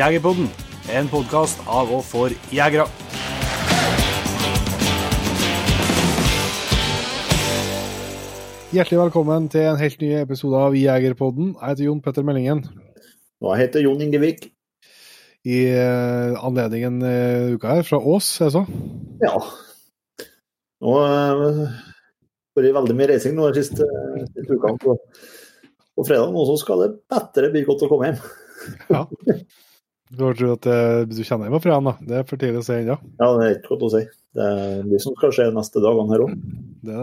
[0.00, 0.46] Jegerpodden,
[0.96, 2.86] en podkast av og for jegere.
[8.72, 11.52] Hjertelig velkommen til en helt ny episode av Jegerpodden.
[11.52, 12.64] Jeg heter Jon Petter Meldingen.
[13.44, 14.48] Og jeg heter Jon Ingevik.
[15.44, 18.66] I uh, anledningen uh, uka her, fra Ås, er det så?
[19.20, 19.36] Ja.
[20.80, 21.80] Nå har uh,
[22.56, 23.84] vært veldig mye reising nå de siste,
[24.32, 24.80] siste ukene.
[24.80, 24.96] På,
[25.92, 28.30] på fredag nå så skal det bedre bli godt å komme hjem.
[28.96, 29.10] ja.
[30.10, 31.92] Du har trodd at du kjenner deg fra han, da?
[32.02, 32.96] Det er for tidlig å si ennå.
[33.20, 34.06] Ja, det er ikke godt å si.
[34.36, 36.34] Det er mye som skal skje de neste dagene her òg.
[36.86, 36.98] Det,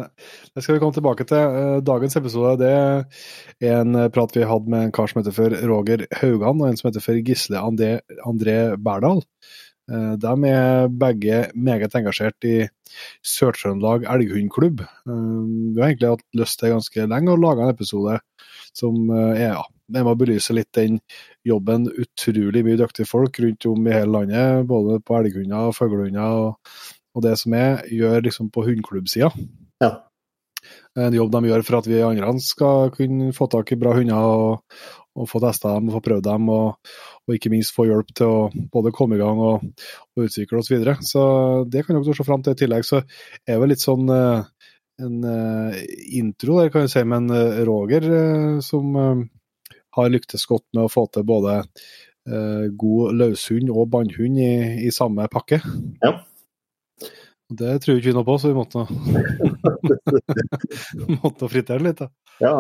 [0.56, 1.56] det, skal vi komme tilbake til.
[1.58, 5.56] Uh, dagens episode det er en prat vi hadde med en kar som heter for
[5.70, 7.98] Roger Haugan, og en som heter for Gisle André,
[8.30, 9.22] André Berdal.
[9.92, 12.58] Uh, de er begge meget engasjert i
[13.28, 14.86] Sør-Trøndelag elghundklubb.
[15.06, 18.22] Vi har egentlig hatt lyst til ganske lenge å lage en episode
[18.78, 21.00] som er ja, det må belyse litt den
[21.48, 26.76] jobben utrolig mye dyktige folk rundt om i hele landet, både på elghunder fuglehunder og,
[27.16, 29.32] og, det som er, gjør liksom på hundeklubbsida.
[29.84, 29.92] Ja.
[31.00, 34.28] En jobb de gjør for at vi andre skal kunne få tak i bra hunder
[34.28, 34.80] og,
[35.18, 36.92] og få testa dem og få prøvd dem, og,
[37.24, 40.72] og, ikke minst få hjelp til å både komme i gang og, og utvikle oss
[40.74, 40.98] videre.
[41.06, 41.24] Så
[41.72, 42.58] det kan dere se fram til.
[42.58, 43.02] I tillegg så
[43.48, 44.44] er det litt sånn uh,
[45.02, 45.80] en uh,
[46.18, 48.12] intro der, kan jeg si, men uh, Roger
[48.66, 48.94] som
[49.98, 54.54] har lyktes godt med å få til både eh, god løshund og bannhund i,
[54.88, 55.62] i, samme pakke.
[56.04, 56.18] Ja.
[57.48, 58.84] Det tror ikke vi noe på, så vi måtte,
[61.24, 62.02] måtte fritere litt.
[62.02, 62.10] da.
[62.44, 62.52] Ja,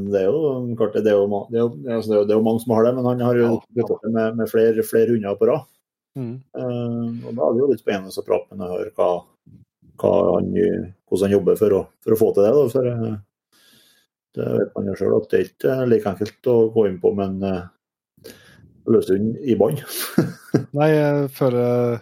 [0.00, 2.64] det er jo klart, det er jo, det er jo, altså, det er jo mange
[2.64, 3.84] som har det, men han har jo ja.
[4.08, 5.68] med, med flere, flere hunder på rad.
[6.14, 6.34] Mm.
[6.56, 9.10] Uh, og Da er det jo litt spennende å prate med ham og høre hva,
[10.00, 12.52] hva han, hvordan han jobber for å, for å få til det.
[12.56, 12.90] Da, for,
[14.34, 17.12] det vet man jo sjøl at det er ikke like enkelt å gå inn på
[17.16, 18.32] med en uh,
[18.90, 19.82] løshund i bånd.
[20.78, 22.00] Nei, jeg føler,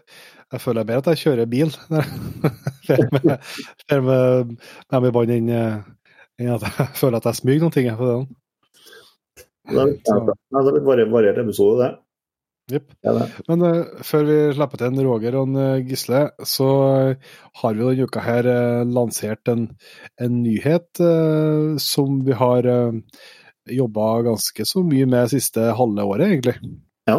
[0.52, 2.08] jeg føler mer at jeg kjører bil når
[2.88, 4.54] jeg med,
[4.92, 5.52] dem i bånd enn
[6.56, 7.90] at jeg føler at jeg smyger noen ting.
[7.92, 8.14] det.
[9.72, 11.92] Det er litt variert episode, det.
[12.70, 12.92] Yep.
[13.48, 17.74] Men uh, før vi slipper til en Roger og en uh, Gisle, så uh, har
[17.74, 18.48] vi denne uka her
[18.86, 19.66] lansert en,
[20.22, 21.02] en nyhet
[21.82, 23.00] som vi har uh,
[23.70, 26.56] jobba ganske så mye med siste halve året, egentlig.
[27.10, 27.18] Ja.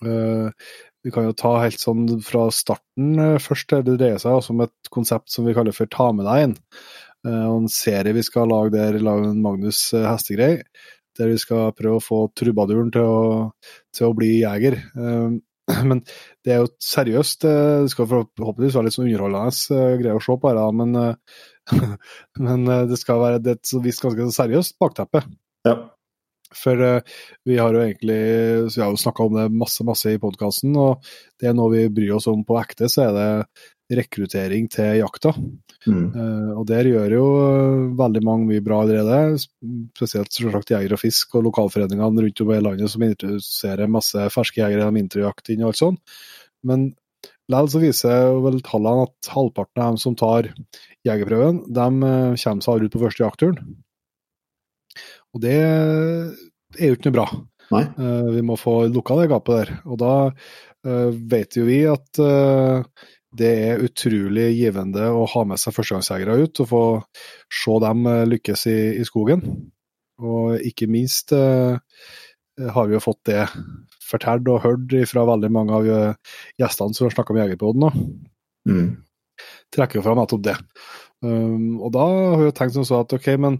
[0.00, 3.74] vi kan jo ta helt sånn fra starten først.
[3.84, 6.54] Det dreier seg også om et konsept som vi kaller for Ta med deg en.
[7.28, 10.62] en serie vi skal lage der, lage en Magnus Hestegrei
[11.20, 13.22] der vi skal prøve å få trubaduren til å,
[13.96, 14.78] til å bli jeger.
[14.96, 15.38] Ehm,
[15.90, 16.02] men
[16.44, 17.46] det er jo seriøst.
[17.48, 20.98] Eh, det skal forhåpentligvis være litt sånn underholdende uh, greier å se på, her, men,
[20.98, 21.80] uh,
[22.48, 25.24] men det skal være det et visst ganske seriøst bakteppe.
[25.68, 25.78] Ja.
[26.56, 26.74] For
[27.46, 28.22] vi har jo egentlig
[28.72, 31.04] så vi har jo snakka om det masse masse i podkasten, og
[31.38, 33.28] det er noe vi bryr oss om på ekte, så er det
[33.98, 35.32] rekruttering til jakta.
[35.88, 36.06] Mm.
[36.12, 39.40] Uh, og der gjør jo uh, veldig mange mye bra allerede.
[39.96, 44.60] Spesielt selvsagt Jeger og Fisk og lokalforeningene rundt om i landet som introduserer masse ferske
[44.60, 46.18] jegere gjennom introjakt inn og alt sånt.
[46.66, 46.90] Men
[47.50, 50.52] likevel så viser vel tallene at halvparten av dem som tar
[51.08, 53.78] jegerprøven, de uh, kommer seg ut på første jaktturen.
[55.30, 57.30] Og det er jo ikke noe bra.
[58.34, 59.68] vi må få lukka det gapet der.
[59.86, 60.14] Og da
[61.30, 62.18] vet jo vi at
[63.36, 66.82] det er utrolig givende å ha med seg førstegangsjegere ut og få
[67.60, 69.44] se dem eh, lykkes i, i skogen.
[70.20, 71.78] Og ikke minst eh,
[72.74, 73.44] har vi jo fått det
[74.10, 77.86] fortalt og hørt fra veldig mange av eh, gjestene som har snakka med Jegerpoden.
[78.68, 78.90] Mm.
[79.70, 80.58] Trekker jo fram nettopp det.
[81.20, 83.58] Um, og da har vi tenkt som så at ok, men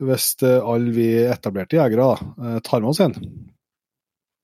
[0.00, 3.16] hvis alle vi etablerte jegere da, tar med oss en,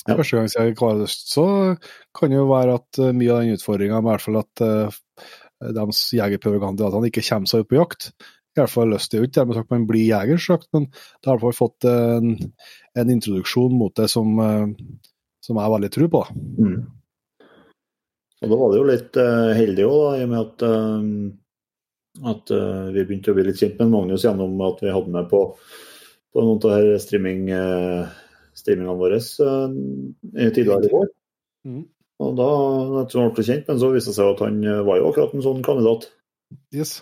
[0.07, 0.15] ja.
[0.15, 1.47] Første gang jeg hver høst, så
[2.15, 4.99] kan det jo være at uh, mye av den utfordringa, i hvert fall at uh,
[5.77, 5.87] de
[6.19, 8.11] jegerprøvekandidatene ikke kommer seg ut på jakt.
[8.57, 11.37] I hvert fall lyst til ikke dermed sagt man blir jeger, sagt, men da har
[11.37, 12.31] i hvert fall fått en,
[12.97, 15.03] en, introduksjon mot det som, uh,
[15.45, 16.23] som jeg veldig tro på.
[16.57, 16.79] Mm.
[18.43, 22.53] Og Da var det jo litt uh, heldig òg, i og med at, uh, at
[22.53, 25.43] uh, vi begynte å bli litt kjent med Magnus gjennom at vi hadde med på,
[26.33, 27.49] på noen av streaming
[28.57, 31.13] streamingene våre tidligere i år.
[31.67, 31.85] Mm.
[32.25, 32.51] Og da
[33.03, 35.35] etter han ble kjent, men så viste det seg at han eh, var jo akkurat
[35.37, 36.09] en sånn kandidat.
[36.75, 37.01] Yes.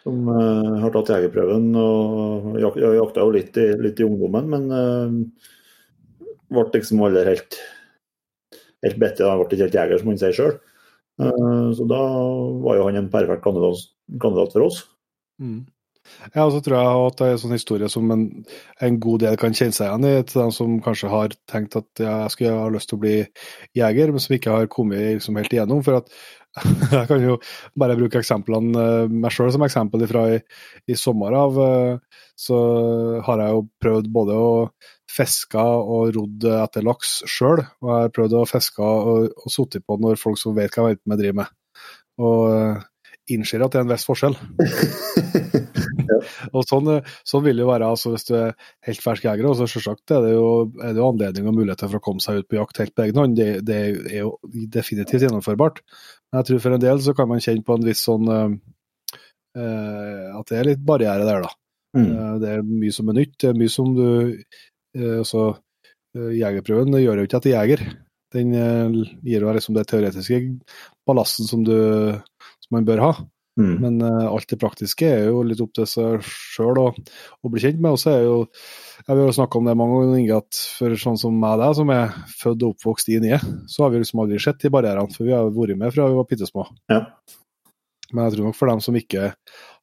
[0.00, 4.64] Som uh, har tatt jegerprøven og jak jakta jo litt i, litt i ungdommen, men
[4.72, 7.58] uh, ble liksom aldri helt
[8.86, 9.28] helt bitte.
[9.28, 10.56] Han ble ikke helt jeger, som han sier sjøl.
[11.20, 12.00] Uh, så da
[12.64, 13.84] var jo han en perfekt kandidat,
[14.24, 14.80] kandidat for oss.
[15.40, 15.60] Mm.
[16.34, 18.26] Ja, og så tror jeg at det er en sånn historie som en,
[18.82, 22.02] en, god del kan kjenne seg igjen i, til dem som kanskje har tenkt at
[22.02, 23.14] ja, jeg skulle ha lyst til å bli
[23.78, 25.82] jeger, men som ikke har kommet liksom helt igjennom.
[25.86, 26.12] For at
[26.96, 27.36] jeg kan jo
[27.78, 30.40] bare bruke eksemplene eh, meg sjøl som eksempel fra i,
[30.90, 31.60] i, sommer av.
[31.62, 32.58] Eh, så
[33.26, 34.52] har jeg jo prøvd både å
[35.10, 39.86] fiske og rodd etter laks sjøl, og jeg har prøvd å fiske og, og sittet
[39.86, 41.56] på når folk som vet hva jeg driver med.
[42.20, 42.86] Og eh,
[43.34, 44.36] innser at det er en viss forskjell.
[46.56, 46.90] og sånn,
[47.26, 48.54] sånn, vil det jo være altså, hvis du er
[48.86, 49.48] helt fersk jeger.
[49.48, 50.48] Og så selvsagt er det, jo,
[50.80, 53.06] er det jo anledning og muligheter for å komme seg ut på jakt helt på
[53.06, 53.38] egen hånd.
[53.38, 53.78] Det, det,
[54.10, 54.34] er jo
[54.72, 55.80] definitivt gjennomførbart.
[56.30, 58.52] Men jeg tror for en del så kan man kjenne på en viss sånn uh,
[59.56, 61.56] At det er litt barriere der, da.
[61.98, 62.06] Mm.
[62.06, 63.34] Uh, det er mye som er nytt.
[63.40, 65.50] Det er mye som du uh, altså,
[66.14, 67.90] Jegerprøven gjør jo ikke at etter jeger.
[68.30, 68.52] Den
[69.26, 70.36] gir deg liksom det teoretiske
[71.06, 71.74] ballasten som, du,
[72.74, 73.12] man bør ha.
[73.58, 73.72] Mm.
[73.82, 76.86] Men uh, alt det praktiske er jo litt opp til seg sjøl å,
[77.50, 77.96] bli kjent med.
[77.96, 78.36] Og så er jo
[79.06, 81.74] Jeg vil jo snakke om det mange ganger, at for sånn som meg og deg,
[81.80, 83.40] som er født og oppvokst i Nye,
[83.70, 86.18] så har vi liksom aldri sett de barrierene, for vi har vært med fra vi
[86.20, 86.68] var bitte små.
[86.92, 87.04] Ja.
[88.10, 89.30] Men jeg tror nok for dem som ikke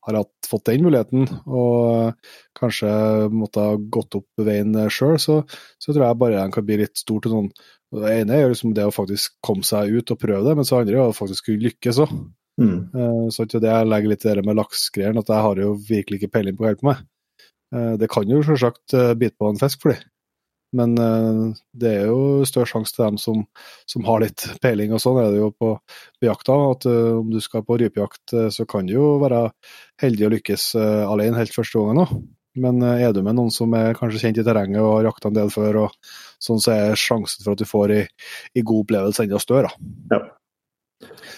[0.08, 2.16] har hatt, fått den muligheten, og
[2.58, 2.92] kanskje
[3.34, 5.42] måtte ha gått opp veien sjøl, så,
[5.80, 7.52] så, tror jeg barrieren kan bli litt stor til noen.
[7.98, 10.82] Det ene er liksom det å faktisk komme seg ut og prøve det, men så
[10.82, 12.16] andre er å faktisk kunne lykkes òg.
[12.58, 12.90] Mm.
[12.94, 16.34] Uh, så det jeg legger litt det med laksegreiene, at jeg har jo virkelig ikke
[16.38, 17.10] peiling på hva jeg holder på med.
[17.74, 20.06] Uh, det kan jo selvsagt uh, bite på en fisk for dem,
[20.78, 20.98] men
[21.72, 23.46] det er jo større sjanse til dem som,
[23.88, 26.58] som, har litt peiling, og sånn er det jo på, på jakta.
[26.74, 29.46] At om du skal på rypejakt, så kan du jo være
[30.04, 32.12] heldig å lykkes alene helt første gangen òg.
[32.60, 35.40] Men er du med noen som er kanskje kjent i terrenget og har jakta en
[35.40, 38.06] del før, og sånn, så er sjansen for at du får ei,
[38.60, 39.72] god opplevelse enda større.
[40.12, 40.20] Ja.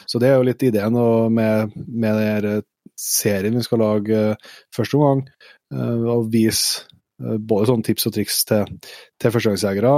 [0.10, 0.96] Så det er jo litt ideen
[1.36, 2.62] med, med denne
[3.00, 5.26] serien vi skal lage uh, første omgang.
[5.70, 6.86] Å vise
[7.22, 8.76] uh, både sånne tips og triks til,
[9.20, 9.94] til førstegangsjegere,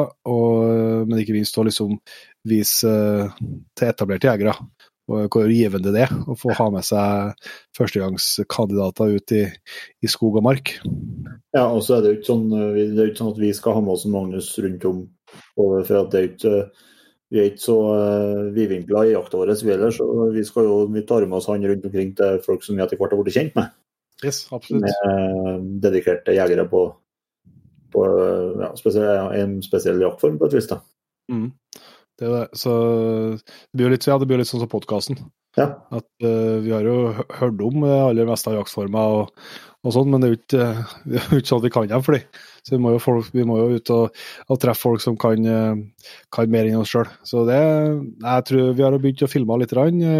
[1.08, 1.98] men ikke minst å liksom
[2.50, 2.94] vise
[3.78, 4.58] til etablerte jegere
[5.12, 7.34] og hvor givende det er å få ha med seg
[7.78, 9.44] førstegangskandidater ut i,
[10.02, 10.76] i, skog og mark.
[11.56, 12.48] Ja, og så er det jo ikke sånn,
[12.86, 15.04] ikke sånn at vi skal ha med oss Magnus rundt om.
[15.58, 16.56] For at det er ikke
[17.32, 21.06] vi er ikke så uh, vidvinkla i jakta vår, heller, så Vi, skal jo, vi
[21.08, 23.56] tar med oss han rundt omkring til folk som vi etter hvert har blitt kjent
[23.56, 23.72] med.
[24.22, 24.84] Yes, absolutt.
[24.84, 26.84] Med uh, dedikerte jegere på,
[27.96, 28.06] på
[28.60, 30.68] ja, spesiell, en spesiell jaktform, på et vis.
[30.74, 30.82] da.
[31.32, 31.48] Mm.
[32.20, 32.46] Det, er det.
[32.60, 32.76] Så
[33.40, 35.24] det blir jo litt, ja, det blir litt sånn som podkasten.
[35.56, 35.72] Ja.
[35.92, 39.52] At uh, Vi har jo hørt om det aller meste av jaktformer, og,
[39.82, 40.66] og sånn, men det er jo ikke,
[41.40, 42.42] ikke sånn vi kan dem for dem.
[42.62, 45.48] Så vi må jo, folk, vi må jo ut og, og, treffe folk som kan,
[45.50, 47.10] eh, kan mer enn oss sjøl.
[47.26, 47.62] Så det,
[48.22, 49.74] jeg tror vi har begynt å filme litt,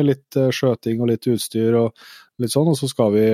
[0.08, 1.94] litt eh, skjøting og litt utstyr og
[2.42, 3.28] litt sånn, og så skal vi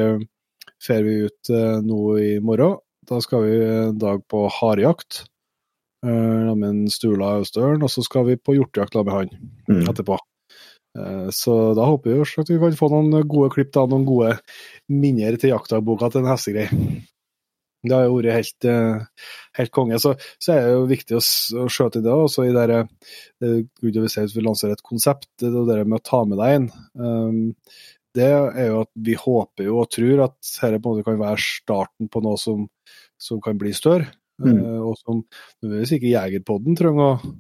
[0.84, 1.50] fer vi ut
[1.88, 2.78] nå i morgen.
[3.08, 5.24] Da skal vi en dag på harejakt
[6.04, 9.32] med Stula Austølen, og så skal vi på hjortejakt med han
[9.72, 9.88] mm.
[9.88, 10.20] etterpå.
[10.98, 14.34] Eh, så da håper vi at vi kan få noen gode klipp, da, noen gode
[14.92, 17.04] minner til jaktdagboka til en hestegreie.
[17.88, 19.28] Det har jo vært helt, eh,
[19.60, 20.00] helt konge.
[20.02, 21.22] Så, så, er det jo viktig å,
[21.64, 22.16] å skjøte i det.
[22.16, 22.66] Også i det
[23.38, 26.58] Grunnen vi sier ut vi lanserer et konsept, det, det med å ta med deg
[26.58, 26.68] inn.
[26.98, 27.42] Um,
[28.18, 31.20] det er jo at vi håper jo og tror at dette på en måte kan
[31.22, 32.66] være starten på noe som,
[33.22, 34.10] som kan bli større.
[34.42, 34.58] Mm.
[34.58, 35.22] Uh, og som
[35.62, 37.36] nødvendigvis ikke Jegerpodden trenger å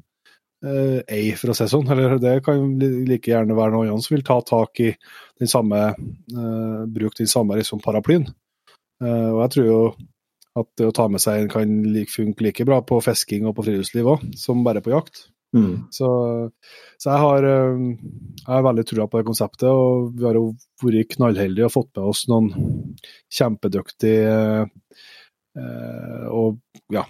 [0.65, 1.87] uh, ei, for å si sånn.
[1.93, 4.91] Eller det kan like gjerne være noen som vil ta tak i
[5.37, 8.27] den samme uh, Bruke den samme liksom, paraplyen.
[9.03, 9.81] Uh, og jeg tror jo
[10.57, 13.53] at det å ta med seg en kan like, funke like bra på fisking og
[13.57, 15.27] på friluftsliv òg, som bare på jakt.
[15.55, 15.85] Mm.
[15.93, 16.07] Så,
[16.97, 20.49] så, jeg har jeg har veldig trua på det konseptet, og vi har jo
[20.81, 22.49] vært knallheldige og fått med oss noen
[23.37, 24.33] kjempedyktige
[26.33, 26.57] og
[26.93, 27.05] ja,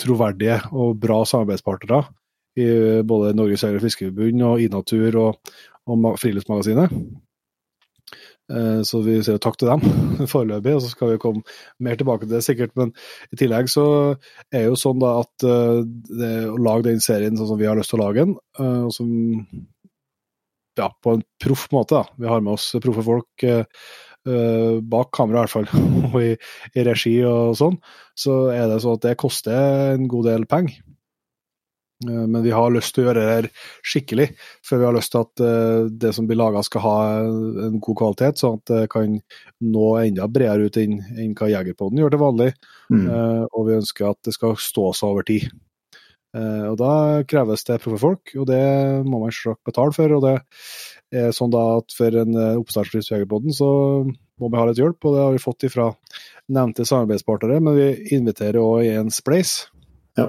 [0.00, 2.02] troverdige og bra samarbeidspartnere
[2.60, 5.56] i både Norges Jeger- og Fiskerforbund og Inatur og,
[5.90, 6.94] og Friluftsmagasinet.
[8.50, 9.82] Eh, så vi sier takk til dem
[10.32, 11.44] foreløpig, og så skal vi komme
[11.82, 12.74] mer tilbake til det sikkert.
[12.78, 12.92] Men
[13.30, 13.86] i tillegg så
[14.50, 17.68] er det jo sånn da at eh, det, å lage den serien sånn som vi
[17.70, 19.10] har lyst til å lage den, eh, og som
[20.78, 22.20] ja, på en proff måte, da.
[22.22, 23.50] Vi har med oss proffe folk
[24.20, 26.34] bak kamera i hvert fall, og i,
[26.76, 27.78] i regi og sånn,
[28.12, 30.76] så er det sånn at det koster en god del penger.
[32.08, 33.48] Eh, men vi har lyst til å gjøre det her
[33.92, 34.28] skikkelig,
[34.66, 37.98] for vi har lyst til at eh, det som blir laga skal ha en god
[38.02, 39.18] kvalitet, sånn at det kan
[39.60, 41.00] nå enda bredere ut enn,
[41.36, 42.52] hva Jegerpoden gjør til vanlig.
[42.92, 43.02] Mm.
[43.06, 45.50] Eh, og vi ønsker at det skal stå seg over tid.
[46.30, 46.92] Og Da
[47.26, 48.62] kreves det proffe folk, og det
[49.02, 50.12] må man selvsagt betale for.
[50.14, 50.36] og det
[51.10, 53.66] er sånn da at For en oppstartspris på Jegerpoden, så
[54.06, 55.88] må vi ha litt hjelp, og det har vi fått ifra
[56.54, 57.58] nevnte samarbeidspartnere.
[57.58, 59.56] Men vi inviterer òg i en spleis.
[60.14, 60.28] Ja.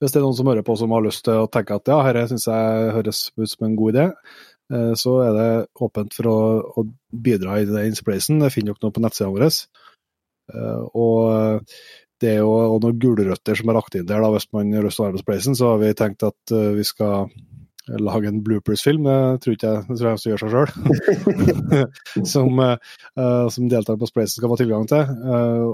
[0.00, 1.98] Hvis det er noen som hører på som har lyst til å tenke at ja,
[2.06, 4.06] dette syns jeg høres ut som en god idé,
[4.72, 5.50] eh, så er det
[5.88, 6.38] åpent for å,
[6.82, 6.86] å
[7.28, 8.40] bidra i den spleisen.
[8.42, 9.46] Det finner dere nå på nettsidene vår.
[10.54, 11.76] Eh, og
[12.22, 15.00] det er jo noen gulrøtter som er lagt inn der, da, hvis man har lyst
[15.00, 15.58] til å være på spleisen.
[15.58, 17.28] Så har vi tenkt at vi skal
[17.86, 22.26] lage en bloopers-film, det tror ikke jeg det tror jeg også gjør seg sjøl.
[22.32, 25.12] som, uh, som deltakere på Spleisen skal få tilgang til.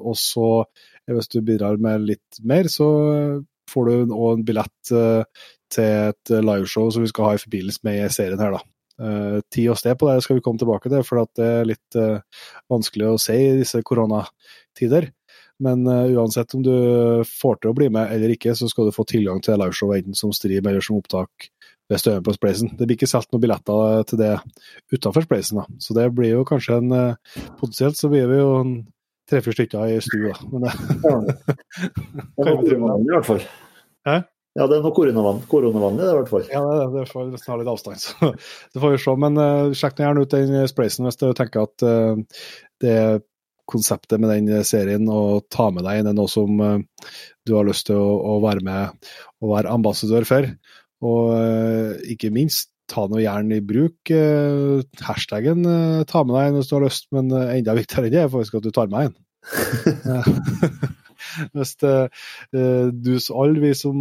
[0.02, 0.50] Og så,
[1.08, 2.88] hvis du bidrar med litt mer, så
[3.72, 7.88] får du òg en billett uh, til et liveshow som vi skal ha i forbindelse
[7.88, 8.62] med serien her, da.
[9.02, 11.98] Uh, tid og sted på det skal vi komme tilbake til, for det er litt
[12.70, 15.10] vanskelig å si i disse koronatider.
[15.62, 16.72] Men uansett om du
[17.28, 20.16] får til å bli med eller ikke, så skal du få tilgang til liveshow enten
[20.18, 21.52] som stream eller som opptak
[21.92, 22.72] ved Støen på Spleisen.
[22.78, 24.32] Det blir ikke solgt noen billetter til det
[24.94, 25.66] utenfor Spleisen, da.
[25.82, 28.74] så det blir jo kanskje en eh, Potensielt så blir vi jo en
[29.32, 33.08] tre-fire stykker i stua, men det kan vi drive med.
[33.08, 33.42] I hvert fall.
[34.08, 34.20] Hæ?
[34.52, 36.46] Ja, det er noe koronavennlig koronavannlig, det i hvert fall.
[36.52, 37.00] Ja, det er det.
[37.00, 38.32] Det får nesten ha litt avstand, så
[38.74, 39.14] det får vi se.
[39.24, 42.42] Men uh, sjekk gjerne ut den Spleisen hvis du tenker at uh,
[42.84, 42.98] det
[43.72, 47.08] konseptet med den serien og ta med deg inn er noe som uh,
[47.48, 49.08] du har lyst til å, å, være med
[49.40, 50.50] og være ambassadør for.
[51.02, 56.58] Og eh, ikke minst, ta noe gjerne i bruk eh, hashtaggen eh, 'ta med deg'
[56.58, 59.10] hvis du har lyst, men enda viktigere enn det er faktisk at du tar med
[59.10, 59.16] en.
[61.56, 61.88] hvis du,
[62.52, 63.96] alle vi som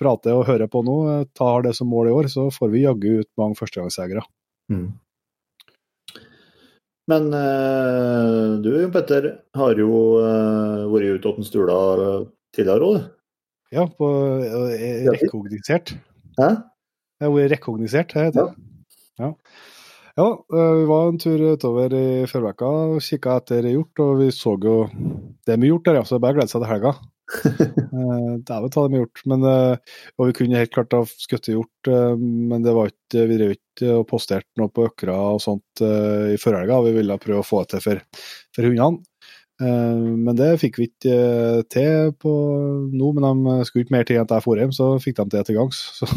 [0.00, 0.98] prater og hører på nå,
[1.38, 4.24] tar det som mål i år, så får vi jaggu ut mange førstegangsjegere.
[4.72, 4.86] Mm.
[7.10, 7.26] Men
[8.64, 9.90] du Petter, har jo
[10.92, 13.02] vært ute åtten stuler tidligere òg?
[13.74, 14.06] Ja, på,
[15.10, 15.96] rekognosert.
[16.38, 16.52] Hæ?
[17.20, 18.68] Jeg har vært rekognosert, det heter det.
[19.22, 19.30] Ja.
[20.18, 20.26] ja.
[20.26, 24.56] Eh, vi var en tur utover i førveka og kikka etter hjort, og vi så
[24.58, 24.78] jo
[25.46, 26.06] det mye gjort der, ja.
[26.06, 26.96] Så det er bare å glede seg til helga.
[27.94, 29.20] Eh, Dæven ta det med hjort.
[29.30, 33.36] Men, eh, og vi kunne helt klart ha skutt hjort, men det var ikke, vi
[33.38, 36.80] drev ikke og posterte noe på økra og sånt i førhelga.
[36.88, 38.02] Vi ville prøve å få det til for,
[38.56, 39.06] for hundene.
[39.62, 42.32] Eh, men det fikk vi ikke eh, til på
[42.90, 45.26] nå, men de skulle ikke mer til enn at jeg dro hjem, så fikk de
[45.36, 45.82] det til gangs.
[45.98, 46.08] Så,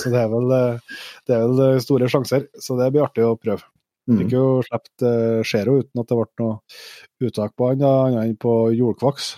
[0.00, 2.46] så det, er vel, eh, det, er vel, store sjanser.
[2.60, 3.66] Så det blir artig å prøve.
[4.06, 4.20] Mm.
[4.20, 5.04] Fikk jo sluppet
[5.48, 9.32] Zero uten at det ble noe uttak på han, annet enn på jordkvaks.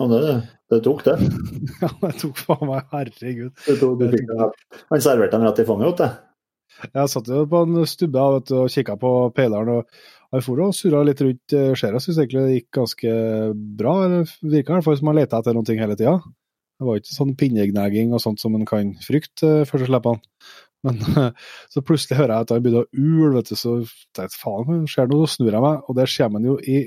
[0.00, 0.36] Ja, det,
[0.70, 1.16] det tok det.
[1.82, 3.50] ja, det tok faen meg, herregud.
[3.66, 4.62] Det tok, det tok,
[4.94, 6.26] han serverte dem rett i fanget, vet du.
[6.94, 9.80] Jeg satt jo på en stubbe og kikka på peileren.
[9.80, 12.00] og jeg for surra litt rundt eh, skjæra.
[12.02, 13.14] Syns egentlig det gikk ganske
[13.80, 13.94] bra.
[14.12, 16.16] Det virka i hvert fall som man leta etter noe hele tida.
[16.80, 20.14] Det var ikke sånn pinnegnaging og sånt som en kan frykte først før så slipper
[20.14, 20.22] han.
[20.86, 21.00] Men
[21.74, 23.74] så plutselig hører jeg at han begynner å ule, vet du, så
[24.16, 26.78] tenkte jeg faen, skjer noe, så snur jeg meg, og der kommer man jo i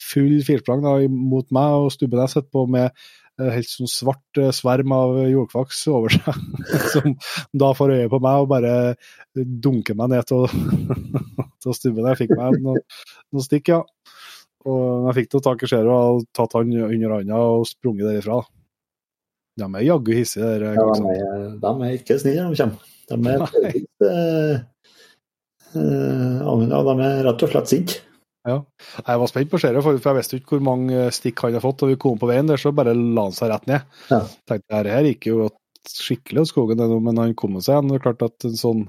[0.00, 4.40] full firsprang da, mot meg og stubben jeg sitter på med Eh, helt sånn svart
[4.40, 6.40] eh, sverm av jordkvaks over seg,
[6.92, 7.14] som
[7.56, 8.74] da får øye på meg og bare
[9.34, 10.46] dunker meg ned til,
[11.64, 12.08] til stubben.
[12.12, 12.82] Jeg fikk meg noen,
[13.32, 13.82] noen stikk, ja.
[14.68, 18.42] Og jeg fikk noe tak i skjæret og tatt han under handa og sprunget derifra.
[19.58, 20.76] De er jaggu hissige, der.
[20.78, 22.86] Ja, de, er, de er ikke snille de kommer.
[23.10, 23.42] De er,
[24.06, 24.54] eh,
[25.76, 28.00] eh, de er rett og slett sinte.
[28.48, 28.56] Ja.
[29.06, 31.84] Jeg var spent på serie, for jeg visste ikke hvor mange stikk han har fått.
[31.86, 33.86] Og vi kom på veien der, så bare la han seg rett ned.
[34.10, 34.24] Ja.
[34.50, 35.50] tenkte det her gikk jo
[35.88, 37.90] skikkelig av skogen, men han kom seg igjen.
[37.90, 38.84] Det er klart at en sånn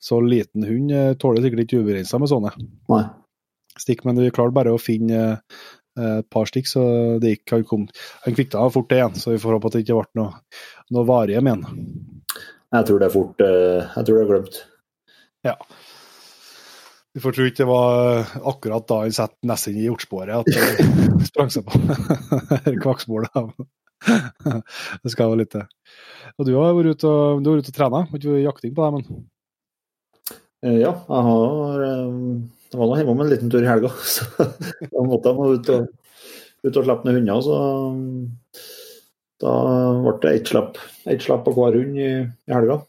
[0.00, 2.50] så liten hund eh, tåler sikkert ikke ubegrensa med sånne
[2.92, 3.02] Nei.
[3.80, 6.82] stikk, men vi klarte bare å finne eh, et par stikk, så
[7.20, 7.86] det gikk, han, kom,
[8.24, 9.18] han kvikta fort det igjen.
[9.20, 10.60] Så vi får håpe at det ikke ble noe,
[10.96, 11.86] noe varige med han.
[12.70, 14.60] Jeg tror det er fort eh, Jeg tror det er glemt.
[15.46, 15.56] Ja.
[17.10, 21.24] Vi får tro ikke det var akkurat da han satte nesten i hjortsporet at han
[21.30, 21.80] sprang seg på
[22.84, 23.34] kvakksporet.
[25.02, 25.66] det skal være litt til.
[26.38, 28.74] Og du har vært ute og, du har vært og trena, har ikke vært jakting
[28.76, 29.24] på deg, men?
[30.60, 32.10] Eh, ja, jeg har eh,
[32.70, 35.72] Jeg var nå hjemme om en liten tur i helga, så da måtte jeg ut
[35.74, 35.88] og,
[36.66, 37.42] ut og slippe noen hunder.
[37.42, 37.58] Så
[39.40, 39.54] da
[40.04, 40.78] ble det ett slipp,
[41.10, 42.82] ett slipp på hver hund i, i helga.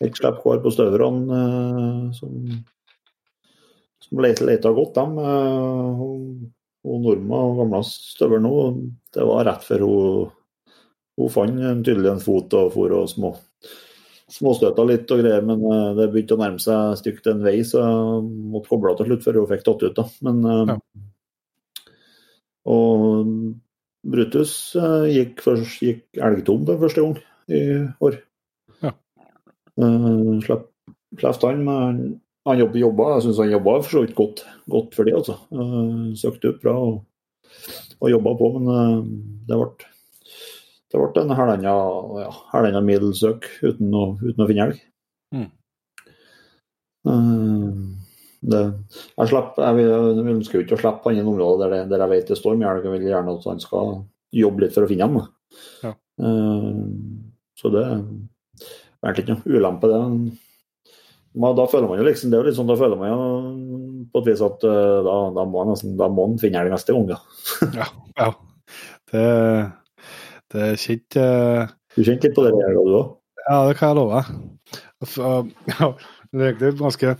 [0.00, 2.36] Ett slipp hver på støverne, eh, som
[4.10, 5.18] som leter godt, dem.
[6.00, 6.24] Hun,
[7.04, 8.54] Norma, gamle støvel nå,
[9.14, 10.30] det var rett før hun,
[11.20, 13.34] hun fant tydelig en fot og for og små
[14.30, 17.82] småstøta litt og greier, men eh, det begynte å nærme seg stygt en vei, så
[17.82, 19.98] jeg måtte koble av til slutt før hun fikk tatt ut.
[19.98, 20.06] da.
[20.26, 20.78] Men, eh, ja.
[22.70, 23.34] Og
[24.14, 27.16] Brutus eh, gikk, først, gikk elgtom for første gang
[27.50, 27.62] i
[28.06, 28.20] år.
[28.84, 28.94] Ja.
[29.80, 32.02] Uh, Slapp han med
[32.50, 35.38] han jobba, jeg syns han jobba for så vidt godt, godt, for det, altså.
[36.20, 37.00] Søkte opp bra og,
[38.00, 39.08] og jobba på, men
[39.48, 39.90] det ble
[40.90, 44.80] det ble en halvannen ja, middels søk uten uten å finne elg.
[45.30, 45.50] Mm.
[48.40, 48.60] Det,
[49.14, 51.92] jeg, slipper, jeg, vil, jeg ønsker jo ikke å slippe han i område der, det,
[51.92, 52.88] der jeg vet det står mye elg.
[52.88, 53.94] Jeg vil gjerne at han skal
[54.40, 55.20] jobbe litt for å finne dem.
[55.84, 55.94] Ja.
[57.58, 60.00] så det er egentlig ikke noe ulempe, det.
[61.34, 63.18] Men da føler man jo liksom, det er jo litt sånn, da føler man jo
[64.10, 66.96] på et vis at uh, da, da, må man da må han finne elg neste
[66.96, 67.12] gang,
[67.78, 67.86] ja.
[68.18, 68.30] ja.
[69.10, 69.26] Det,
[70.50, 71.76] det er ikke uh...
[71.94, 73.14] Du kjente litt på det der, du òg?
[73.44, 74.24] Ja, det kan jeg love.
[75.00, 75.86] Ja,
[76.30, 77.14] det er egentlig ganske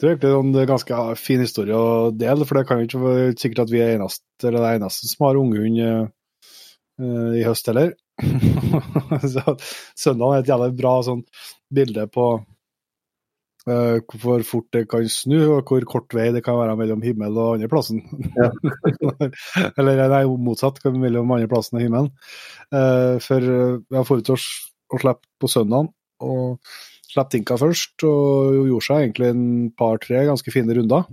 [0.00, 3.34] det er egentlig en ganske fin historie å dele, for det kan jo ikke være
[3.38, 7.70] sikkert at vi er eneste, eller det er eneste som har unghund uh, i høst
[7.70, 7.94] heller.
[10.04, 11.22] Søndag er et jævlig bra sånn,
[11.74, 12.26] bilde på
[13.64, 17.56] hvor fort det kan snu, og hvor kort vei det kan være mellom himmel og
[17.56, 18.02] andreplassen.
[18.36, 18.50] Ja.
[19.80, 22.10] Eller nei, motsatt, mellom andreplassen og himmelen.
[22.68, 24.38] Uh, for vi har forut å,
[24.94, 25.88] slippe på søndag,
[26.22, 26.60] og
[27.08, 29.46] slapp Tinka først, og gjorde seg egentlig en
[29.78, 31.08] par-tre ganske fine runder.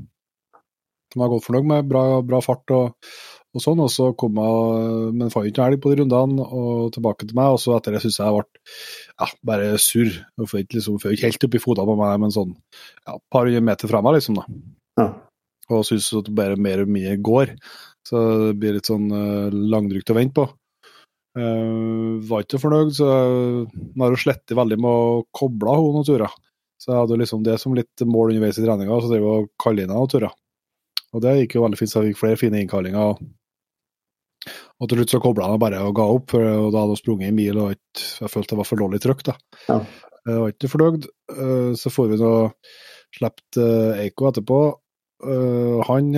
[1.12, 3.12] De var godt fornøyd med bra, bra fart og,
[3.52, 7.28] og sånn, og så kom jeg, men fant ikke elg på de rundene, og tilbake
[7.28, 7.56] til meg.
[7.56, 8.62] Og så etter det syns jeg jeg ble
[9.20, 10.14] ja, bare surr.
[10.40, 13.26] Jeg får ikke, liksom, ikke helt opp i fotene på meg, men sånn ja, et
[13.36, 14.40] par meter fra meg, liksom.
[14.40, 14.46] da.
[15.02, 15.10] Ja.
[15.72, 17.52] Og syns at det bare mer og mer går.
[18.08, 20.48] Så det blir litt sånn uh, langdrygt å vente på.
[21.38, 26.08] Uh, var ikke fornøyd, så jeg har jo slettet veldig med å koble henne noen
[26.08, 26.40] turer.
[26.82, 29.52] Så jeg hadde liksom det som litt mål underveis i treninga, så drev jeg og
[29.62, 30.34] kalte inn noen turer.
[31.12, 33.12] Og det gikk jo veldig fint, så jeg fikk flere fine innkallinger.
[33.12, 33.22] Og
[34.46, 37.38] til slutt så kobla han bare og ga opp, og da hadde han sprunget en
[37.38, 39.28] mil og ikke, jeg følte det var for dårlig trykk.
[39.28, 39.36] da.
[39.68, 39.82] Ja.
[40.30, 41.08] Jeg var ikke fornøyd.
[41.34, 42.34] Eh, så får vi nå
[43.18, 44.60] sluppet eh, Eiko etterpå.
[45.26, 46.12] Eh, han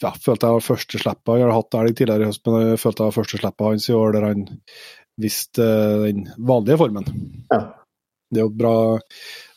[0.00, 1.34] ja, følte jeg var første slippet.
[1.38, 3.90] Jeg har hatt elg tidligere i høst, men jeg følte jeg var første slippet hans
[3.90, 4.48] i år der han
[5.20, 5.68] viste
[6.06, 7.12] den vanlige formen.
[7.52, 7.60] Ja.
[8.30, 8.74] Det er jo bra,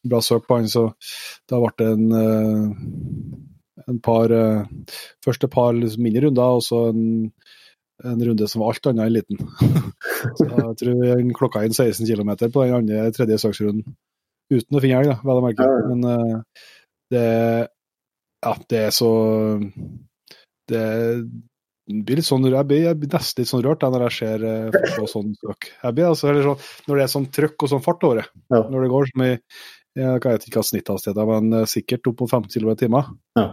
[0.09, 0.87] bra søk på han, så
[1.49, 2.07] da ble det en
[3.89, 4.63] en par uh,
[5.25, 7.03] Første par liksom mindre runder, og så en,
[8.03, 9.41] en, runde som var alt annet enn liten.
[10.39, 13.95] så jeg tror jeg klokka inn 16 km på den andre tredje saksrunden.
[14.53, 15.69] Uten å finne elg, vel å merke.
[15.89, 16.67] Men uh,
[17.13, 17.27] det
[18.43, 19.09] Ja, det er så
[20.67, 20.85] Det
[21.83, 24.43] blir litt sånn, jeg blir, jeg blir nesten litt sånn rørt da, når jeg ser
[24.47, 28.27] uh, sånn blir, altså, sånn, når det er sånn trøkk og sånn fart over det,
[28.55, 28.61] ja.
[28.71, 29.31] når det går som i
[29.93, 33.11] jeg vet ikke hva snitthastighet er, men sikkert opp mot 15 km i timen.
[33.37, 33.43] Ja.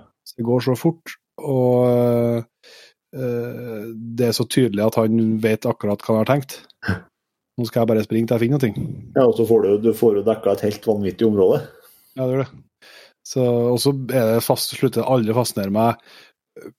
[0.41, 1.13] Det går så fort,
[1.45, 6.55] og uh, det er så tydelig at han vet akkurat hva han har tenkt.
[7.61, 8.87] Nå skal jeg bare springe til jeg finner noe.
[9.19, 11.59] Ja, og så får du, du får dekka et helt vanvittig område.
[12.15, 12.65] Ja, det gjør det.
[13.27, 16.01] Så, og så er det fast, slutter aldri å fascinere meg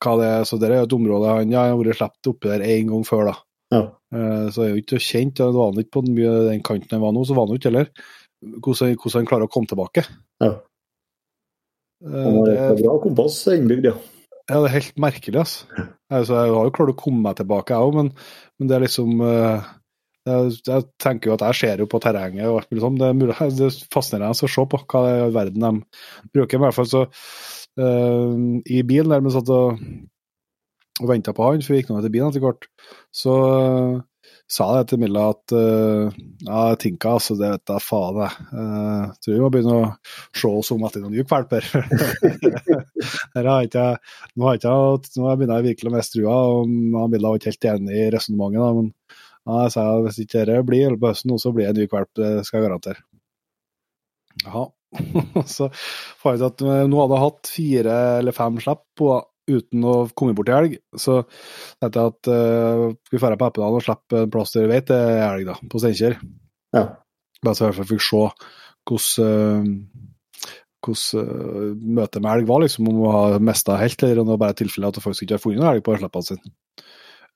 [0.01, 0.47] hva det er.
[0.49, 3.29] Så det er et område han ja, har vært sluppet oppi der én gang før,
[3.29, 3.35] da.
[3.77, 3.83] Ja.
[4.09, 7.05] Uh, så jeg er jo ikke kjent, det var han ikke på den kanten han
[7.05, 7.93] var nå, så var han ikke heller.
[8.41, 10.07] Hvordan, hvordan han klarer å komme tilbake.
[10.41, 10.55] Ja.
[12.01, 13.97] Han har et bra kompass innbygd, ja.
[14.49, 15.85] Ja, det er helt merkelig, altså.
[16.11, 18.09] altså jeg har jo klart å komme meg tilbake, jeg òg, men,
[18.59, 19.69] men, det er liksom uh,
[20.27, 22.99] jeg, jeg, tenker jo at jeg ser jo på terrenget og alt mulig sånt.
[23.01, 25.71] Det er, mulig, det er fascinerende å se på hva det i verden de
[26.33, 26.57] bruker.
[26.57, 28.33] I hvert fall så uh,
[28.65, 29.81] I bilen der vi satt og,
[31.01, 32.67] og venta på han, for vi gikk nå etter bilen etter hvert,
[33.23, 34.01] så uh,
[34.51, 36.11] sa det til Milla at uh,
[36.43, 38.47] ja, Tinka, altså, det vet jeg faen, jeg.
[38.51, 39.91] Uh, tror vi må begynne å
[40.41, 41.69] se oss om etter noen jukvalper.
[44.35, 44.63] nå har jeg
[45.39, 46.75] begynner jeg virkelig å miste trua, og
[47.13, 48.81] Milla var ikke helt enig i resonnementet.
[48.81, 51.83] Men ja, jeg sa at hvis ikke dette blir på høsten, så blir det en
[51.85, 53.07] jukvalp, det skal jeg garantere.
[54.43, 54.67] Ja.
[55.47, 55.69] så
[56.19, 56.61] fant jeg at
[56.91, 59.13] nå hadde jeg hatt fire eller fem slipp på
[59.51, 60.77] uten å komme bort til helg.
[60.99, 61.21] Så
[61.81, 64.89] tenkte jeg at uh, vi drar på Eppedal og slipper en plass der vi vet
[64.91, 66.17] det er helg, da, på Steinkjer.
[66.75, 66.85] Ja.
[67.41, 68.23] Bare så jeg i hvert fall fikk se
[68.89, 69.75] hvordan
[70.81, 74.33] hvordan uh, møtet med elg var, liksom, om å ha mista helt, eller om det
[74.33, 76.53] var bare tilfelle at du faktisk ikke har funnet noen elg på slippene sine.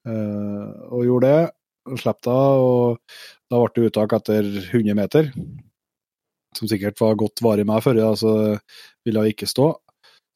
[0.06, 1.46] Uh, og gjorde det,
[1.86, 2.98] og slapp da, og
[3.46, 5.30] da ble det uttak etter 100 meter,
[6.56, 8.32] som sikkert var godt varig med før, så
[9.06, 9.70] ville jeg ikke stå.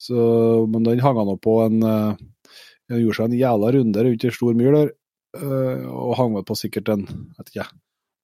[0.00, 0.16] Så,
[0.72, 2.16] men den hang han opp på en uh,
[2.90, 4.88] Gjorde seg en jævla runde rundt ei stor myr der,
[5.38, 7.68] uh, og hang vel på sikkert en vet ikke,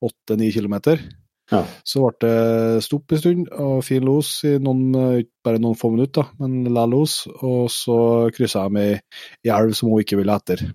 [0.08, 1.04] åtte-ni kilometer.
[1.52, 1.60] Ja.
[1.86, 5.92] Så ble det stopp en stund, og fin los i noen, eh, bare noen få
[5.94, 7.20] minutter, men la los.
[7.38, 7.98] Og så
[8.34, 8.98] kryssa med
[9.46, 10.66] ei elv som hun ikke ville etter.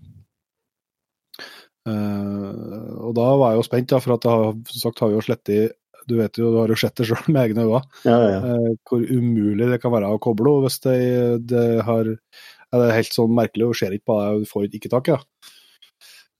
[1.82, 5.18] Uh, og da var jeg jo spent, da, for at jeg, som sagt har vi
[5.18, 5.78] jo slettet
[6.10, 8.40] Du vet jo, du har jo sett det sjøl med egne øyne, ja, ja.
[8.42, 10.98] eh, hvor umulig det kan være å koble henne hvis det,
[11.52, 14.92] det har Det er helt sånn merkelig, hun ser ikke på deg, du får ikke
[14.94, 15.20] tak i ja.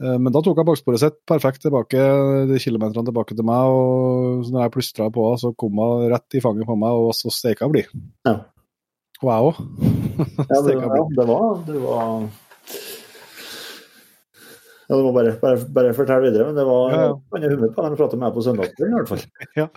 [0.02, 2.06] Eh, Men da tok jeg baksporet sitt perfekt tilbake,
[2.50, 6.40] de kilometerne tilbake til meg, og når jeg plystra på henne, så kom hun rett
[6.40, 7.92] i fanget på meg, og så steika blid.
[8.28, 8.40] Ja.
[9.22, 9.62] Og jeg òg.
[10.22, 10.74] Ja, det,
[11.18, 12.26] det var det var
[14.92, 17.52] ja, Du må bare, bare, bare fortelle videre, men det var Ja, ja.
[17.54, 19.24] humør på dem prata med meg på søndagskvelden, i hvert fall.
[19.62, 19.68] Ja,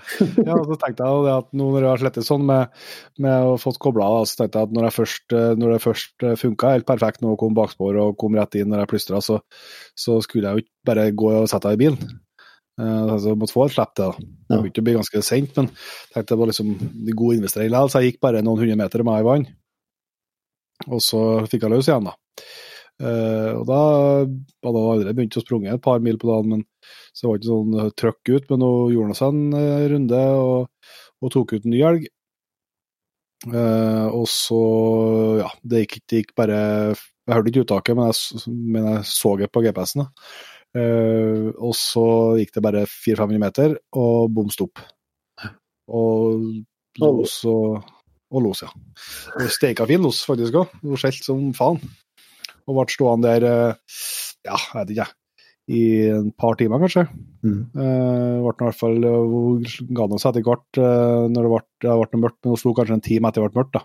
[0.49, 2.83] ja og så tenkte jeg at nå når jeg har slettet sånn med,
[3.23, 6.75] med å fått kobla så tenkte jeg at når, jeg først, når det først funka
[6.75, 9.39] helt perfekt nå kom bakspor og kom rett inn når jeg plystra, så,
[9.95, 12.21] så skulle jeg jo ikke bare gå og sette deg i bilen.
[12.75, 14.31] Uh, altså, måtte få et slipp til det.
[14.51, 15.71] Begynte å bli ganske sent, men
[16.11, 16.73] tenkte det var liksom
[17.15, 19.47] god investering likevel, så jeg gikk bare noen hundre meter med henne i vann.
[20.91, 22.17] Og så fikk jeg løs igjen, da.
[23.03, 23.79] Eh, og da
[24.23, 27.43] hadde jeg allerede begynt å sprunge et par mil på dagen, men så var det
[27.43, 28.51] ikke sånn eh, trøkk ut.
[28.53, 32.11] Men hun gjorde nå seg en eh, runde og, og tok ut en ny elg.
[33.45, 34.59] Og så,
[35.37, 36.61] ja, det gikk det gikk bare
[36.95, 40.07] Jeg hørte ikke uttaket, men jeg, men jeg så det på GPS-en.
[41.61, 42.07] og så
[42.41, 44.81] gikk det bare 400-500 meter, og bom stopp.
[45.93, 46.41] Og
[47.05, 47.85] los og,
[48.33, 48.73] og los, ja.
[49.37, 50.73] Og steika fin los, faktisk òg.
[50.81, 51.83] Hun skjelt som faen.
[52.65, 54.01] Og ble stående der, eh,
[54.49, 55.09] ja, jeg vet ikke,
[55.75, 57.07] i et par timer, kanskje.
[57.45, 57.61] Mm.
[57.73, 61.61] Eh, ble i hvert fall, eh, ga noe seg etter hvert eh, når det ble,
[61.85, 63.79] det ble mørkt, men hun slo kanskje en time etter det ble mørkt.
[63.79, 63.83] da.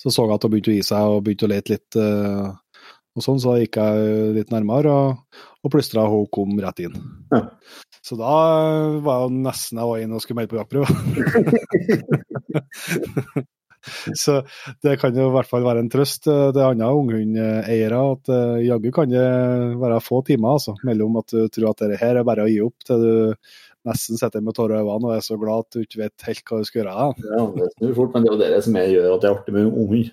[0.00, 1.96] Så så jeg at hun begynte å gi seg og begynte å lete litt.
[1.96, 2.50] eh,
[3.12, 6.96] og sånn, Så gikk jeg litt nærmere og, og plystra, og hun kom rett inn.
[7.32, 7.42] Ja.
[8.02, 8.32] Så da
[9.04, 10.88] var jeg nesten jeg var inne og skulle melde på jaktprøve.
[14.14, 14.38] Så
[14.84, 18.62] det kan jo i hvert fall være en trøst eh, til andre unghundeiere at uh,
[18.62, 19.26] jaggu kan det
[19.80, 22.60] være få timer altså, mellom at du tror at dette her er bare å gi
[22.62, 23.12] opp, til du
[23.88, 26.44] nesten sitter med tårer i øynene og er så glad at du ikke vet helt
[26.46, 27.08] hva du skal gjøre.
[27.26, 29.36] Ja, det snur fort, men det er jo det som jeg gjør at det er
[29.36, 30.12] artig med unghund.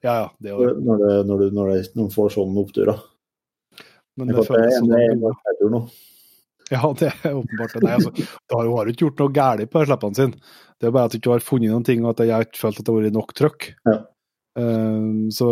[0.00, 2.62] Ja, ja, det er jo Når, det, når, du, når, det, når du får sånne
[2.64, 3.02] oppturer.
[4.18, 5.90] Men Det det er føles som en,
[6.74, 7.76] Ja, det er åpenbart.
[7.82, 10.50] Nei, altså, du har jo ikke gjort noe galt på slippene sine.
[10.80, 12.60] Det er bare at du ikke har funnet noen ting, og at jeg har ikke
[12.60, 13.66] følt at det har vært nok trøkk.
[13.90, 13.96] Ja.
[14.60, 15.48] Eh, så,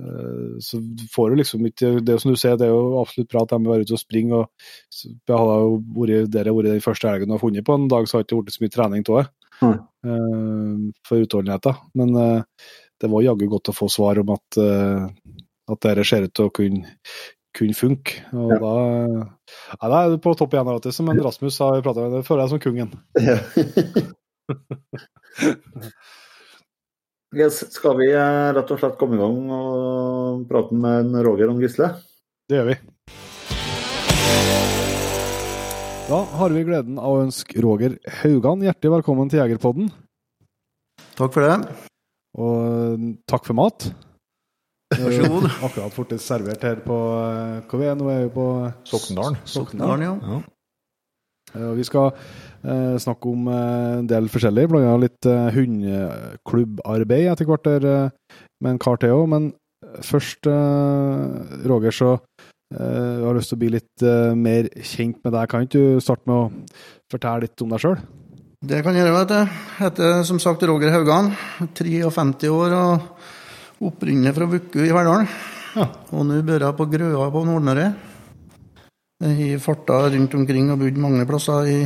[0.00, 0.80] eh, så
[1.12, 3.54] får du liksom ikke Det er som du ser, det er jo absolutt bra at
[3.54, 4.40] de være ute og springe.
[4.40, 4.50] og
[4.96, 7.88] Jeg hadde jo vært der jeg har vært den første helgen og funnet på en
[7.92, 9.26] dag, så har det ikke blitt så mye trening av det.
[9.62, 9.78] Mm.
[10.06, 11.74] Uh, for utholdenheten.
[11.94, 12.42] Men eh,
[13.00, 15.06] det var jaggu godt å få svar om at, uh,
[15.72, 16.96] at dette ser ut til å kunne,
[17.56, 18.10] kunne funke.
[18.36, 18.58] Og Ja.
[18.62, 18.74] da,
[19.72, 22.12] ja, da er du på topp igjen, vet du, som en Rasmus har prata med.
[22.18, 22.90] Det føler jeg som kungen.
[23.16, 23.36] Ja.
[27.36, 31.48] yes, skal vi eh, rett og slett komme i gang og prate med en Roger
[31.52, 31.88] om Gisle?
[32.46, 32.76] Det gjør vi.
[36.06, 39.86] Da har vi gleden av å ønske Roger Haugan hjertelig velkommen til Jegerpodden.
[41.18, 41.56] Takk for det.
[42.38, 43.78] Og eh, takk for mat.
[44.94, 45.46] Vær så god.
[45.66, 48.06] Akkurat fort servert her på Hvor Hva vi er nå?
[48.12, 48.44] Er vi på
[48.86, 49.38] Sokndalen.
[49.48, 50.12] Sokndalen, ja.
[50.22, 50.42] Ja.
[51.56, 52.12] Eh, Vi skal
[52.62, 58.42] eh, snakke om eh, en del forskjellig, annet litt eh, hundeklubbarbeid etter hvert der, eh,
[58.62, 59.26] med en kar til òg.
[59.32, 59.48] Men
[60.06, 65.18] først, eh, Roger, så eh, jeg har lyst til å bli litt eh, mer kjent
[65.24, 65.48] med deg.
[65.50, 67.98] Kan ikke du starte med å fortelle litt om deg sjøl?
[68.66, 69.58] Det kan jeg gjøre, vet du.
[69.78, 71.28] Heter som sagt Roger Haugan.
[71.76, 73.15] 53 år og
[73.82, 75.28] opprinnelig fra Vuku i Verdalen.
[75.76, 75.86] Ja.
[76.16, 77.90] Og nå bor jeg på Grøa på Nordmøre.
[79.20, 81.78] Jeg har farta rundt omkring og bodd mange plasser i,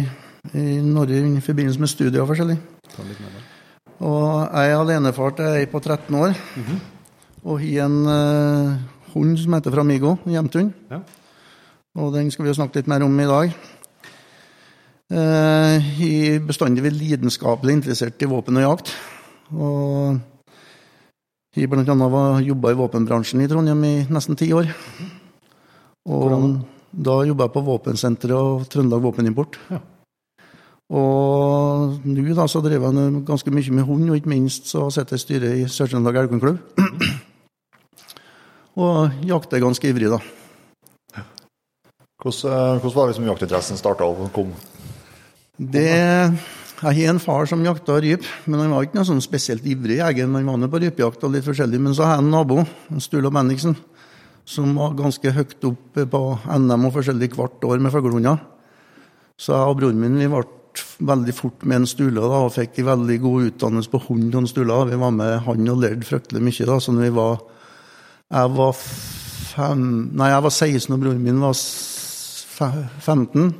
[0.54, 2.56] i Norge i forbindelse med studier forskjellig.
[4.00, 6.38] Og jeg er alenefar til ei på 13 år.
[7.44, 8.78] Og har en uh,
[9.14, 10.72] hund som heter Framigo, en hjemthund.
[10.90, 11.02] Ja.
[11.98, 13.54] Og den skal vi jo snakke litt mer om i dag.
[15.10, 18.92] Jeg er bestandig vært lidenskapelig interessert i våpen og jakt.
[19.50, 20.20] Og
[21.56, 22.40] jeg bl.a.
[22.46, 24.70] jobba i våpenbransjen i Trondheim i nesten ti år.
[26.10, 26.34] Og
[26.90, 29.58] da jobba jeg på våpensenteret og Trøndelag Våpenimport.
[29.70, 29.80] Ja.
[30.90, 35.14] Og nå da så drev jeg ganske mye med hund, og ikke minst så sitter
[35.14, 36.58] jeg i styret i Sør-Trøndelag Elgkornklubb.
[38.86, 40.18] og jakter ganske ivrig, da.
[42.20, 44.50] Hvordan, eh, hvordan var det som jaktinteressen starta og kom?
[45.56, 46.32] Det,
[46.80, 49.98] jeg har en far som jakta ryp, men han var ikke noe sånn spesielt ivrig
[49.98, 50.28] jeger.
[50.32, 51.80] Han var på rypejakt og litt forskjellig.
[51.82, 52.62] Men så har jeg en nabo,
[53.04, 53.74] Sturla Bendiksen,
[54.48, 58.40] som var ganske høyt opp på NM og forskjellig hvert år med fuglehunder.
[59.36, 60.46] Så jeg og broren min vi ble
[61.04, 64.48] veldig fort med en Sturla da, og fikk en veldig god utdannelse på hund og
[64.48, 64.80] Sturla.
[64.88, 66.68] Vi var med han og lærte fryktelig mye.
[66.72, 67.44] da, så når vi var
[68.30, 73.54] Jeg var fem, nei, jeg var 16 og broren min var 15.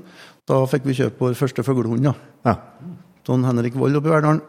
[0.49, 2.07] Da fikk vi kjøpe vår første fuglehund.
[2.47, 2.55] Ja.
[3.31, 4.41] Don Henrik Vold oppe i Verdalen.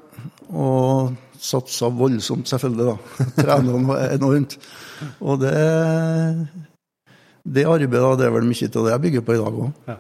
[0.52, 2.88] Og satsa voldsomt, selvfølgelig.
[2.88, 2.96] da.
[3.38, 4.58] Trena han enormt.
[5.22, 5.54] Og det,
[7.46, 9.86] det arbeidet da, det er vel mye av det jeg bygger på i dag òg.
[9.92, 10.00] Ja.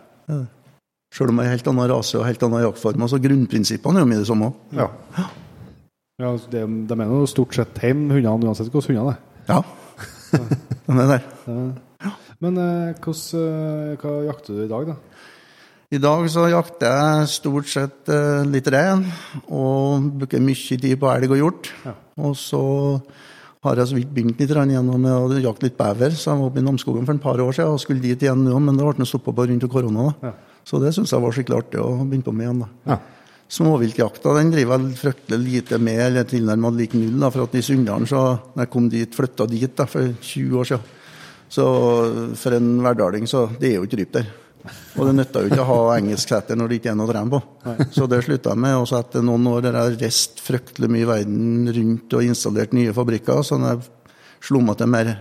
[1.11, 3.05] Selv om jeg er helt annen rase og helt annen jaktform.
[3.05, 4.51] Altså grunnprinsippene er jo mye det samme.
[4.77, 4.87] Ja.
[6.23, 9.21] ja det, de er jo stort sett hjemme, hundene, uansett hvordan hundene er.
[9.51, 9.61] Ja,
[10.87, 11.25] de er der.
[11.45, 12.13] Ja.
[12.41, 14.95] Men eh, eh, hva jakter du i dag, da?
[15.91, 19.01] I dag så jakter jeg stort sett uh, litt rein
[19.51, 21.71] og bruker mye tid på elg og hjort.
[21.83, 21.93] Ja.
[22.23, 22.61] Og så
[23.61, 26.15] har jeg så vidt begynt litt gjennom å jakte litt bever.
[26.15, 28.39] Så jeg var oppe i Namsskogen for et par år siden og skulle dit igjen
[28.39, 30.05] nå, men det ble stoppa på rundt korona.
[30.23, 30.31] Ja.
[30.63, 32.63] Så det syns jeg var skikkelig artig å begynne på med igjen.
[32.63, 32.93] da.
[32.93, 32.97] Ja.
[33.51, 37.17] Småviltjakta den driver jeg fryktelig lite med, eller tilnærmet lik null.
[37.19, 38.21] da, For at i Sunndalen, så
[38.55, 40.95] når jeg kom dit, flytta dit da, for 20 år siden,
[41.51, 41.67] så
[42.39, 44.31] for en hverdaling, så det er jo ikke ryp der.
[44.97, 47.33] Og det nytta jo ikke å ha engelsksetter når det ikke er noe å trene
[47.33, 47.41] på.
[47.65, 47.87] Nei.
[47.95, 48.77] Så det slutta jeg med.
[48.81, 52.77] Og så etter noen år der jeg reist fryktelig mye i verden rundt og installert
[52.77, 54.15] nye fabrikker, så når jeg
[54.47, 55.11] slo meg til mer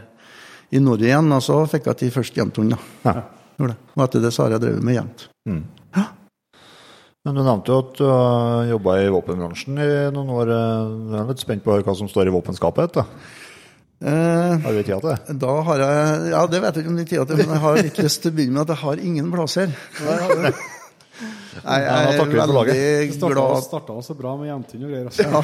[0.71, 2.79] i Norge igjen, og så fikk jeg til først jevnthund.
[3.05, 3.21] Ja.
[3.61, 5.27] Og etter det så har jeg drevet med jevnt.
[5.49, 5.65] Mm.
[5.97, 6.07] Ja.
[7.27, 10.53] Men du nevnte jo at du har jobba i våpenbransjen i noen år.
[10.55, 12.97] Jeg er litt spent på hva som står i våpenskapet?
[12.97, 13.05] Da.
[14.01, 15.39] Eh, har du tida til det?
[15.43, 17.65] Da har jeg, ja, Det vet jeg ikke om det er tida til, men jeg
[17.67, 19.75] har litt lyst til å begynne med at jeg har ingen plasser.
[21.61, 25.11] Nei, jeg er veldig glad Starta så bra med jentene og greier.
[25.21, 25.43] Ja.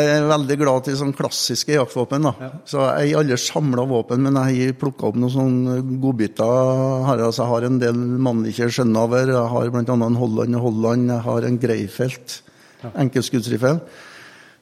[0.00, 2.26] jeg er veldig glad til sånn klassiske jaktvåpen.
[2.26, 2.32] da.
[2.40, 2.50] Ja.
[2.66, 6.54] Så Jeg har aldri samla våpen, men jeg har plukka opp noen sånne godbiter.
[7.06, 9.30] Her, altså, jeg har en del mannlige skjønnaver.
[9.30, 9.84] Jeg har bl.a.
[9.94, 11.12] en Holland og Holland.
[11.14, 12.40] Jeg har en Greifelt
[12.82, 12.96] ja.
[13.04, 13.84] enkeltskuddsriffel.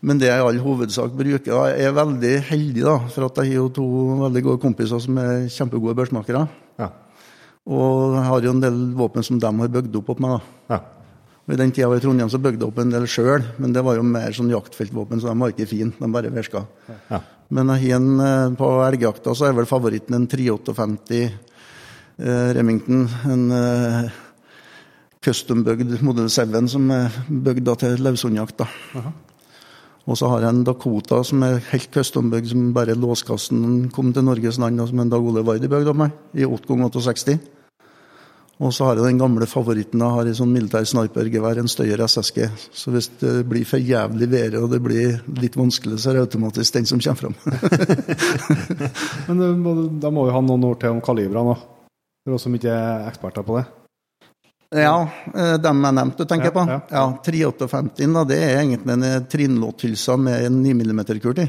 [0.01, 3.51] Men det jeg i all hovedsak bruker, da, er veldig heldig, da, for at jeg
[3.51, 3.89] har jo to
[4.23, 6.47] veldig gode kompiser som er kjempegode børsmakere.
[6.81, 6.89] Ja.
[7.69, 10.39] Og jeg har jo en del våpen som de har bygd opp opp meg.
[10.39, 10.75] da.
[10.77, 10.81] Ja.
[11.51, 13.45] Og I den tida jeg var i Trondheim, så bygde jeg opp en del sjøl,
[13.59, 15.93] men det var jo mer sånn jaktfeltvåpen, så de var ikke fine.
[15.99, 16.65] De bare virka.
[17.11, 17.21] Ja.
[17.51, 23.09] Men jeg har en eh, på elgjakta, så er vel favoritten en 358 eh, Remington.
[23.35, 24.13] En eh,
[25.27, 28.65] custom-bygd modell 7 som er bygd til løshundjakt.
[30.11, 34.27] Og så har jeg en Dakota som er helt custombygd, som bare låskassen kom til
[34.27, 37.39] Norges land, og som en Dag Ole Vardi bygde av meg, i 8x68.
[38.61, 42.03] Og så har jeg den gamle favoritten jeg har i sånn militær snipergevær, en Støyer
[42.05, 42.43] SSG.
[42.77, 46.27] Så hvis det blir for jævlig været og det blir litt vanskelig, så er det
[46.27, 47.39] automatisk den som kommer fram.
[49.31, 51.57] Men da må vi ha noen ord til om kalibrene,
[52.27, 53.69] for oss som ikke er eksperter på det?
[54.71, 56.63] Ja, eh, dem jeg nevnte, tenker jeg på.
[56.69, 57.07] Ja, ja.
[57.27, 61.49] 358 da, det er egentlig en eh, trinnlåthylse med en 9 mm-kurt i.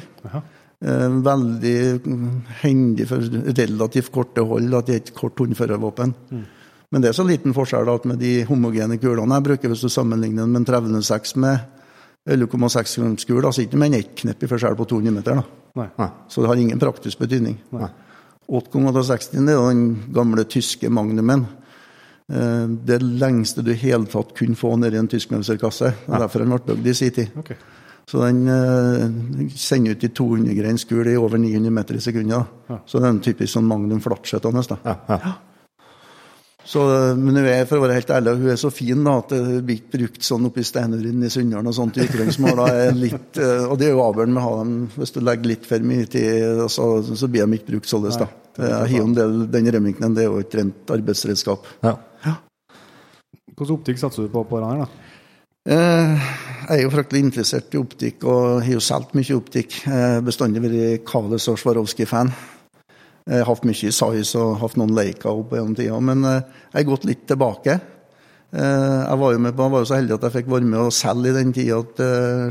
[0.82, 1.76] Eh, veldig
[2.64, 3.22] hendig for
[3.60, 6.16] relativt korte hold, at det er et kort håndførervåpen.
[6.32, 6.42] Mm.
[6.92, 9.86] Men det er så liten forskjell da, at med de homogene kulene jeg bruker, hvis
[9.86, 11.62] du sammenligner den med en 306 med
[12.26, 15.14] 11,6 grams kul, så er det ikke mer enn ett knepp i forskjell på 200
[15.14, 15.38] meter.
[15.38, 15.86] Da.
[15.94, 16.10] Nei.
[16.30, 17.62] Så det har ingen praktisk betydning.
[18.52, 21.46] 8,60 er den gamle tyske magnumen.
[22.32, 25.94] Eh, det lengste du i hele tatt kunne få ned i en tyskmønsterkasse.
[26.08, 26.24] Ja.
[26.24, 27.38] Derfor den ble bygd i sin tid.
[27.44, 27.60] Okay.
[28.12, 32.50] Så den uh, sender ut i 200 greins kul i over 900 meter i sekundet.
[32.68, 32.80] Ja.
[32.86, 34.78] Så det er en typisk sånn Magnum flatskjøttende.
[34.84, 35.32] Ja, ja.
[36.66, 39.16] Så, eh, men hun er, for å være helt ærlig, hun er så fin da,
[39.24, 42.62] at det blir ikke brukt sånn oppi Steinerin i Sunndalen og sånt i Ytterøysmål.
[42.62, 46.12] Og det er jo avgjørende med å ha dem hvis du legger litt for mye
[46.12, 48.06] tid, så, så blir de ikke brukt sånn.
[48.12, 51.68] Jeg har en del, Den Remingtonen det er jo et rent arbeidsredskap.
[51.88, 51.98] Ja.
[53.52, 54.86] Hvilken optikk satser du på på denne?
[54.86, 55.10] da?
[55.62, 56.30] Eh,
[56.66, 59.76] jeg er jo fryktelig interessert i optikk og har jo solgt mye optikk.
[59.86, 62.32] Har bestandig vært Kales og Swarovski-fan.
[63.28, 66.80] Jeg har hatt mye size og hatt noen Leica opp gjennom tida, men eh, jeg
[66.80, 67.78] har gått litt tilbake.
[68.52, 70.72] Eh, jeg var jo med på, jeg var jo så heldig at jeg fikk være
[70.72, 72.04] med og selge i den tida at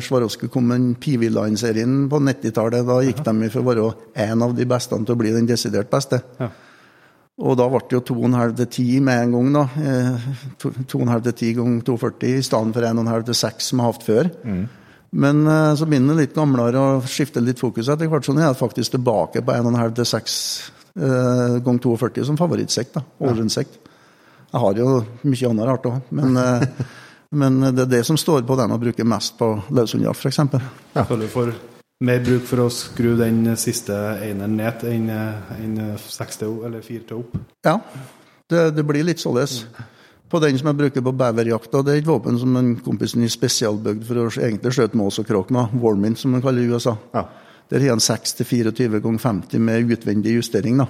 [0.06, 2.86] Swarovski kom med PV Line-serien på 90-tallet.
[2.86, 3.92] Da gikk de for å være
[4.28, 6.22] en av de beste til å bli den desidert beste.
[6.38, 6.52] Ja.
[7.40, 9.52] Og da ble det jo 2,5 til 10 med en gang.
[9.54, 9.62] da.
[10.60, 13.94] 2,5 eh, til 10 ganger 240 i stedet for 1,5 til 6 som jeg har
[13.94, 14.30] hatt før.
[14.44, 14.66] Mm.
[15.10, 18.26] Men uh, så begynner det litt gamlere og skifter litt fokus etter hvert.
[18.26, 20.36] Sånn jeg er jeg faktisk tilbake på 1,5 til 6
[21.00, 22.94] uh, ganger 42 som favorittsekt.
[22.98, 23.80] da, Ålesundssekt.
[24.50, 26.94] Jeg har jo mye annet rart òg, men, uh,
[27.40, 30.40] men, det er det som står på den å bruke mest på løshundjakt, f.eks.
[30.94, 31.06] Ja.
[31.06, 31.54] For
[32.00, 37.04] mer bruk for å skru den siste eneren ned enn en seks til eller fire
[37.08, 37.34] til opp.
[37.66, 37.76] Ja,
[38.50, 39.64] det, det blir litt således.
[40.30, 43.30] På den som jeg bruker på beverjakta, det er et våpen som en kompisen i
[43.30, 45.74] spesialbygd for å egentlig skjøte mås og kråk med.
[45.82, 46.94] Warmint, som man kaller det i USA.
[47.16, 47.26] Ja.
[47.70, 50.78] Der har han 6 til 24 ganger 50 med utvendig justering.
[50.78, 50.86] da.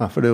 [0.00, 0.06] Ja.
[0.08, 0.30] For det,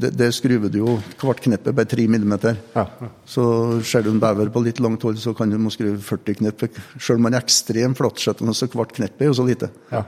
[0.00, 2.56] det, det skruver du jo hvert knepp på bare 3 millimeter.
[2.72, 2.86] Ja.
[3.28, 3.44] Så
[3.84, 6.64] ser du en bever på litt langt hold, så kan du må skru 40 knepp.
[6.96, 9.68] Selv om man er ekstremt flatskjøttende, så hvert knepp er jo så lite.
[9.92, 10.06] Ja.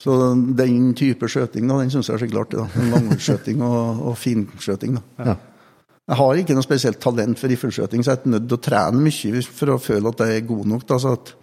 [0.00, 0.16] Så
[0.56, 2.62] den type skjøting da, den syns jeg er skikkelig artig.
[2.62, 2.84] da.
[2.94, 4.96] Langskjøting og, og finskjøting.
[4.96, 5.34] da.
[6.10, 9.04] Jeg har ikke noe spesielt talent for riffelskjøting, så jeg er nødt til å trene
[9.04, 10.88] mye for å føle at jeg er god nok.
[10.88, 11.34] Da, så at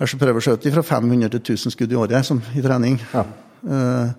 [0.00, 2.96] jeg prøver å skjøte fra 500 til 1000 skudd i året som, i trening.
[3.12, 3.26] Ja.
[3.64, 4.14] Uh,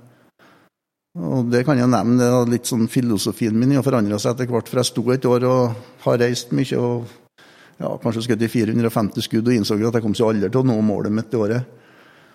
[1.19, 4.51] og det kan jeg nevne, det er litt sånn filosofien min har forandra seg etter
[4.51, 4.69] hvert.
[4.69, 7.09] For jeg sto et år og har reist mye og
[7.79, 10.67] ja, kanskje skutt i 450 skudd og innså at jeg kom så aldri til å
[10.67, 11.75] nå målet mitt i året.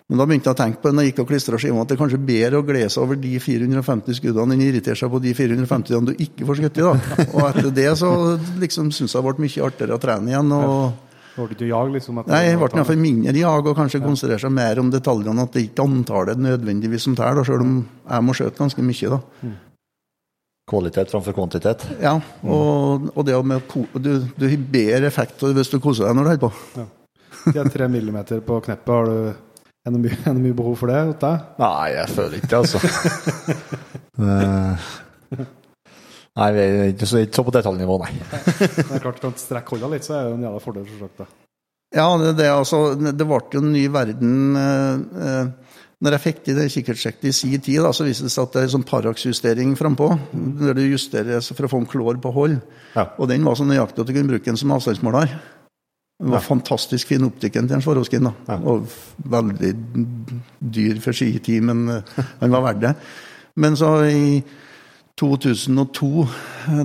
[0.04, 1.94] Men da begynte jeg å tenke på når jeg gikk og klistra skiva, at det
[1.94, 5.32] er kanskje bedre å glede seg over de 450 skuddene enn irritere seg på de
[5.38, 6.84] 450 du ikke får skutt i.
[6.84, 7.24] da.
[7.30, 8.10] Og etter det så
[8.60, 10.52] liksom syns jeg det ble mye artigere å trene igjen.
[10.58, 11.03] og
[11.35, 12.23] ble ikke jag, liksom?
[12.31, 14.07] Nei, jeg ble iallfall mindre jag, og kanskje ja.
[14.07, 15.47] konsentrere seg mer om detaljene.
[15.47, 19.14] At det ikke er antallet nødvendigvis som teller, selv om jeg må skjøte ganske mye.
[19.14, 19.20] da.
[19.42, 19.55] Mm.
[20.70, 21.87] Kvalitet framfor kvantitet?
[22.01, 26.25] Ja, og, og det med du, du har bedre effekt hvis du koser deg når
[26.25, 26.53] du holder på.
[26.81, 26.87] Ja.
[27.53, 29.35] De tre millimeter på kneppet, har du
[29.85, 31.49] er det mye, mye, behov for det hos deg?
[31.61, 32.79] Nei, jeg føler ikke det, altså.
[36.35, 38.11] Nei, vi er ikke så, ikke så på detaljnivå, nei.
[38.75, 41.37] det er klart kan strekke hånda litt, så er det en jævla fordel, selvsagt.
[41.94, 44.94] Ja, det, det, altså, det ble jo en ny verden eh,
[45.29, 48.49] eh, Når jeg fikk til det kikkertsjekket i sin tid, da, så viste det seg
[48.49, 50.09] at det er sånn paraksjustering frampå.
[50.59, 52.59] Der du justerer for å få en klår på hold.
[52.97, 53.07] Ja.
[53.14, 55.37] Og den var så nøyaktig at du kunne bruke den som avstandsmåler.
[56.18, 56.49] Det var ja.
[56.49, 58.27] fantastisk fin optikken til en Swarovskin.
[58.51, 58.59] Ja.
[58.59, 58.90] Og
[59.31, 59.73] veldig
[60.59, 61.87] dyr for sin tid, men
[62.42, 62.94] han var verdt det.
[63.62, 64.42] Men så i
[65.20, 66.27] 2002.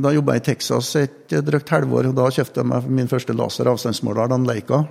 [0.03, 2.11] Da jobba jeg i Texas et drøyt halvår.
[2.11, 4.83] og Da kjøpte jeg meg min første laser avstandsmåler, den Leica.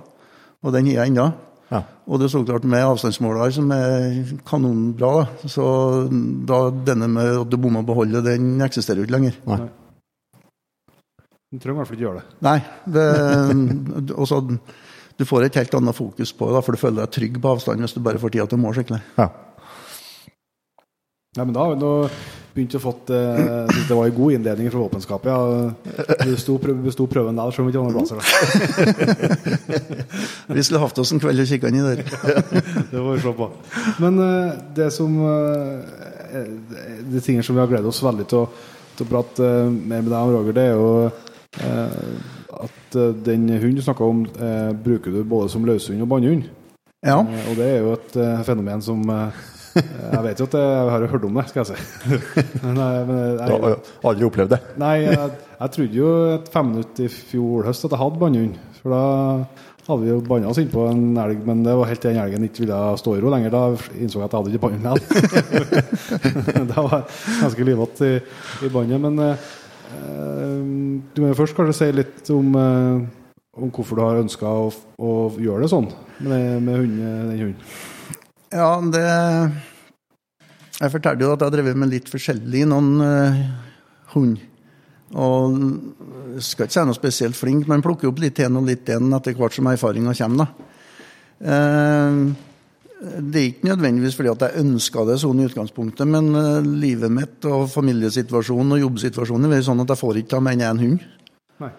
[0.63, 1.29] Og den har jeg ennå.
[1.69, 1.83] Ja.
[2.09, 5.11] Og det er så klart med avstandsmåler som er kanonbra.
[5.21, 5.51] Da.
[5.53, 5.65] Så
[6.49, 9.37] da denne med at du bomma på holdet, den eksisterer jo ikke lenger.
[9.47, 9.59] Nei.
[11.49, 12.39] Du trenger i hvert fall ikke gjøre det.
[12.45, 12.57] Nei.
[12.95, 14.41] Det, også,
[15.17, 17.85] du får et helt annet fokus på det, for du føler deg trygg på avstand
[17.85, 18.99] hvis du bare får tida til mål skikkelig.
[19.17, 19.29] Ja.
[21.37, 21.93] Nei, men da, nå
[22.53, 25.29] begynte å fått eh, Det var en god innledning fra våpenskapet.
[25.29, 26.73] Ja.
[26.83, 28.17] besto prøven der, selv om ikke andre blazer.
[30.55, 32.03] vi skulle hatt oss en kveld og kikka inn i der.
[32.91, 33.49] det får vi se på.
[34.03, 35.79] Men uh, det som uh,
[37.09, 38.49] De tingene som vi har gledet oss veldig til å,
[38.97, 40.89] til å prate uh, mer med deg om, Roger, det er jo
[41.65, 41.99] eh,
[42.59, 44.25] at eh, den hunden du snakka om,
[44.83, 46.49] bruker du både som løshund og bannhund.
[47.05, 47.21] Ja.
[47.23, 49.05] og det er jo et fenomen som
[50.13, 52.19] jeg vet jo at jeg har hørt om det, skal jeg si.
[52.65, 54.59] Men, eh, men jeg, du har aldri opplevd det?
[54.81, 58.55] Nei, jeg, jeg trodde jo et fem minutter i fjor høst at jeg hadde bannhund.
[58.79, 59.03] For da
[59.89, 62.45] hadde vi jo banna oss innpå en elg, men det var helt til den elgen
[62.45, 63.55] ikke ville stå i ro lenger.
[63.55, 63.63] Da
[63.97, 64.85] innså jeg at jeg hadde ikke bannhund
[66.55, 66.69] igjen.
[66.69, 68.19] da var jeg ganske livete i,
[68.65, 69.05] i bannet.
[69.05, 69.47] Men eh,
[71.15, 73.01] du må først kanskje si litt om, uh,
[73.57, 74.67] om hvorfor du har ønska å,
[75.01, 75.89] å, gjøre det sånn
[76.21, 77.97] med, med hund, den hunden.
[78.49, 79.05] Ja, det
[80.79, 83.39] Jeg fortalte jo at jeg har drevet med litt forskjellig noen uh,
[84.13, 84.37] hund.
[85.19, 85.57] Og
[86.37, 89.11] jeg skal ikke si noe spesielt flink, men plukker opp litt igjen og litt igjen
[89.17, 90.45] etter hvert som erfaringa kommer.
[90.45, 90.67] da.
[91.39, 92.47] Uh,
[92.99, 97.11] det er ikke nødvendigvis fordi at jeg ønska det sånn i utgangspunktet, men uh, livet
[97.11, 101.05] mitt og familiesituasjonen og jobbsituasjonen er sånn at jeg får ikke ta med en hund.
[101.59, 101.73] Nei.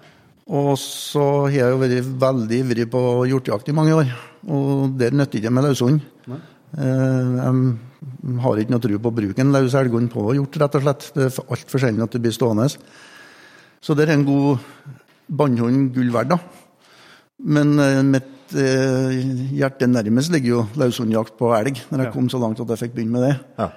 [0.50, 4.09] Og så har jeg jo vært veldig ivrig på hjortejakt i mange år,
[4.50, 6.00] og der nytter ikke med løshund.
[6.70, 10.78] Jeg eh, har ikke noe tro på å bruke en løs elghund på hjort, rett
[10.78, 11.09] og slett.
[11.16, 12.68] Det er altfor sjelden at det blir stående.
[13.80, 14.61] Så det er en god
[15.30, 16.40] bannhund gull verdt, da.
[17.40, 19.12] Men uh, mitt uh,
[19.56, 22.14] hjerte nærmest ligger jo løshundjakt på elg, når jeg ja.
[22.14, 23.37] kom så langt at jeg fikk begynne med det.
[23.59, 23.70] Ja.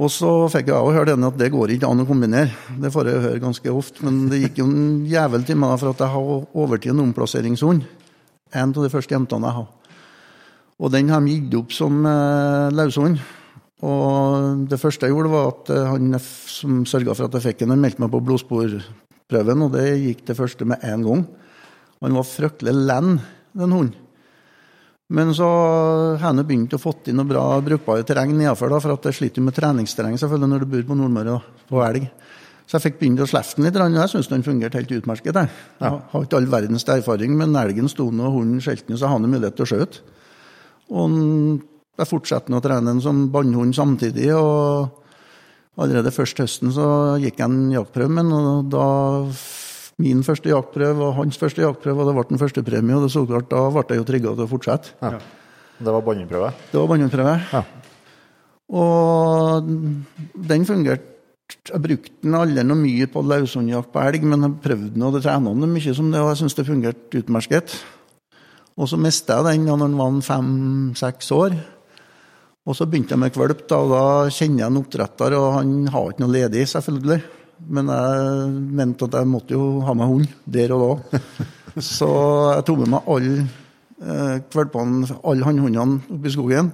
[0.00, 2.54] Og så fikk jeg også høre at det går ikke an å kombinere.
[2.80, 4.04] Det får jeg høre ganske ofte.
[4.06, 6.30] Men det gikk jo en jævel til meg for at jeg har
[6.62, 7.82] overtid en omplasseringshund.
[8.54, 9.68] En av de første jentene jeg har.
[10.80, 13.20] Og den har de gitt opp som eh, løshund.
[13.84, 17.62] Og det første jeg gjorde, var at eh, han som sørga for at jeg fikk
[17.62, 21.26] den, han meldte meg på blodsporprøven, og det gikk det første med én gang.
[22.00, 23.18] Han var fryktelig len,
[23.56, 23.96] den hunden.
[25.10, 25.46] Men så
[26.14, 29.42] har han begynt å få inn noe bra brukbare terreng nedenfor, for at jeg sliter
[29.42, 32.06] med treningsterreng selvfølgelig når du bor på Nordmøre på elg.
[32.62, 35.34] Så jeg fikk begynt å slippe den litt, og jeg syns den fungerte helt utmerket.
[35.34, 35.50] Jeg,
[35.82, 39.18] jeg har ikke all verdens erfaring, men elgen sto nå, og hunden skjelte så har
[39.18, 40.19] han mulighet til å skjøte.
[40.90, 41.16] Og
[42.00, 44.30] jeg fortsatte å trene den som bannhund samtidig.
[44.34, 44.90] og
[45.80, 46.86] Allerede først høsten så
[47.22, 48.86] gikk jeg en jaktprøve med og da
[50.00, 53.12] min første jaktprøve og hans første jaktprøve, og det ble den første premie, og det
[53.12, 54.94] så klart, da ble jeg jo trigga til å fortsette.
[55.04, 55.20] Ja.
[55.80, 56.50] Det var bannhundprøve?
[56.72, 57.34] Det var bannhundprøve.
[57.52, 57.62] Ja.
[58.80, 59.70] Og
[60.50, 61.08] den fungerte
[61.50, 65.16] Jeg brukte den aldri noe mye på løshundjakt på elg, men jeg prøvde den og
[65.16, 67.74] det trena den mye som det, og jeg syns det fungerte utmerket.
[68.80, 71.56] Og så mista jeg den da han var fem-seks år.
[72.64, 75.74] Og så begynte jeg med kvalp, da, og da kjenner jeg en oppdretter, og han
[75.92, 77.20] har ikke noe ledig, selvfølgelig.
[77.76, 78.50] Men jeg
[78.80, 81.20] mente at jeg måtte jo ha med hund der og da.
[81.92, 82.08] Så
[82.56, 83.34] jeg tok med meg alle
[84.00, 86.72] eh, valpene, alle hannhundene oppi i skogen.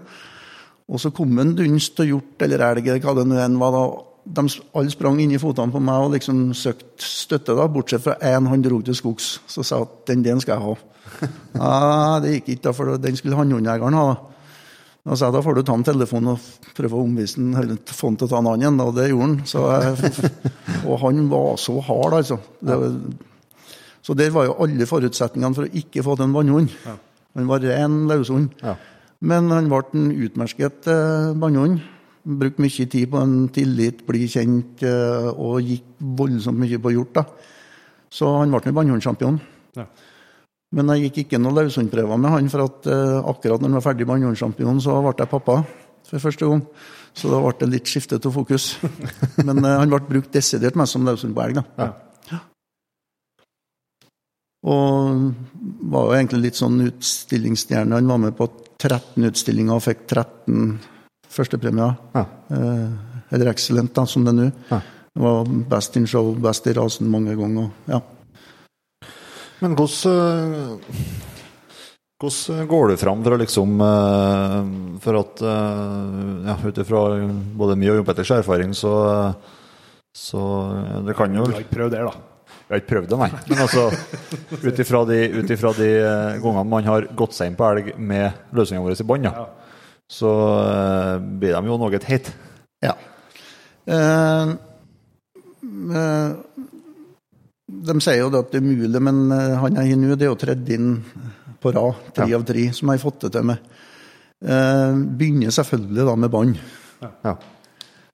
[0.87, 3.75] Og så kom en dunst og hjort eller elg eller hva det nå enn var.
[3.75, 3.85] da.
[4.39, 4.45] De
[4.79, 8.47] alle sprang inn i fotene på meg og liksom søkte støtte, da, bortsett fra én
[8.51, 9.37] han dro til skogs.
[9.51, 10.96] Så sa jeg at den, den skal jeg ha.
[11.57, 14.07] Ja, det gikk ikke, da, for den skulle hannhundjegeren ha.
[14.13, 14.37] da.
[15.15, 18.11] Sa jeg da får du ta en telefon og prøve å omvise den, eller få
[18.11, 18.81] den til å ta en annen.
[18.83, 19.37] Og det gjorde han.
[19.47, 20.23] Så jeg,
[20.89, 22.41] og han var så hard, altså.
[22.59, 22.79] Det,
[24.07, 26.75] så der var jo alle forutsetningene for å ikke få til en vannhund.
[27.37, 28.53] Han var ren løshund.
[28.63, 28.77] Ja.
[29.27, 31.81] Men han ble en utmerket eh, vannhund.
[32.27, 35.87] Brukte mye tid på en tillit, bli kjent, eh, og gikk
[36.19, 37.15] voldsomt mye på hjort.
[37.19, 37.25] da.
[38.11, 39.41] Så han ble en vannhundsjampion.
[39.79, 39.87] Ja.
[40.75, 43.85] Men jeg gikk ikke noen løshundprøver med han, for at uh, akkurat når han var
[43.85, 45.61] ferdig med vannhundsjampion, så ble jeg pappa
[46.07, 46.65] for første gang.
[47.17, 48.73] Så da ble det litt skifte til fokus.
[49.47, 51.61] Men uh, han ble brukt desidert mest som elg.
[51.61, 51.65] da.
[51.79, 52.41] Ja.
[54.67, 55.23] Og
[55.93, 58.01] var jo egentlig litt sånn utstillingsstjerne.
[58.01, 58.49] Han var med på
[58.83, 60.73] 13 utstillinger og fikk 13
[61.31, 61.95] førstepremier.
[62.17, 62.25] Ja.
[63.31, 64.49] Eller Excellent, da, som det er nå.
[64.73, 64.81] Ja.
[65.17, 67.71] Det var best in show, best i rasen mange ganger.
[67.87, 68.03] ja.
[69.63, 70.79] Men hvordan,
[72.21, 74.71] hvordan går du fram for å liksom eh,
[75.05, 77.03] For at ja, ut ifra
[77.57, 78.95] både mye og Jon Petters erfaring, så,
[80.13, 80.43] så
[81.07, 82.37] Det kan jo Du har ikke prøvd det, da?
[82.67, 83.29] Jeg har ikke prøvd det, nei.
[83.47, 83.83] Men altså,
[84.67, 87.93] ut ifra de, ut ifra de eh, gangene man har gått seg inn på elg
[87.95, 89.45] med løsningene våre i bånn, ja.
[90.11, 90.33] så
[91.39, 92.35] blir de jo noe hete.
[92.83, 92.97] Ja.
[93.87, 94.57] Uh,
[95.63, 96.31] uh,
[97.67, 100.39] de sier jo at det er mulig, men han han er nå, det er jo
[100.39, 100.93] tredd inn
[101.63, 102.39] på rad, tre ja.
[102.39, 103.75] av tre, som jeg har fått det til med.
[104.45, 106.59] Eh, begynner selvfølgelig da med bånd.
[107.03, 107.37] Ja.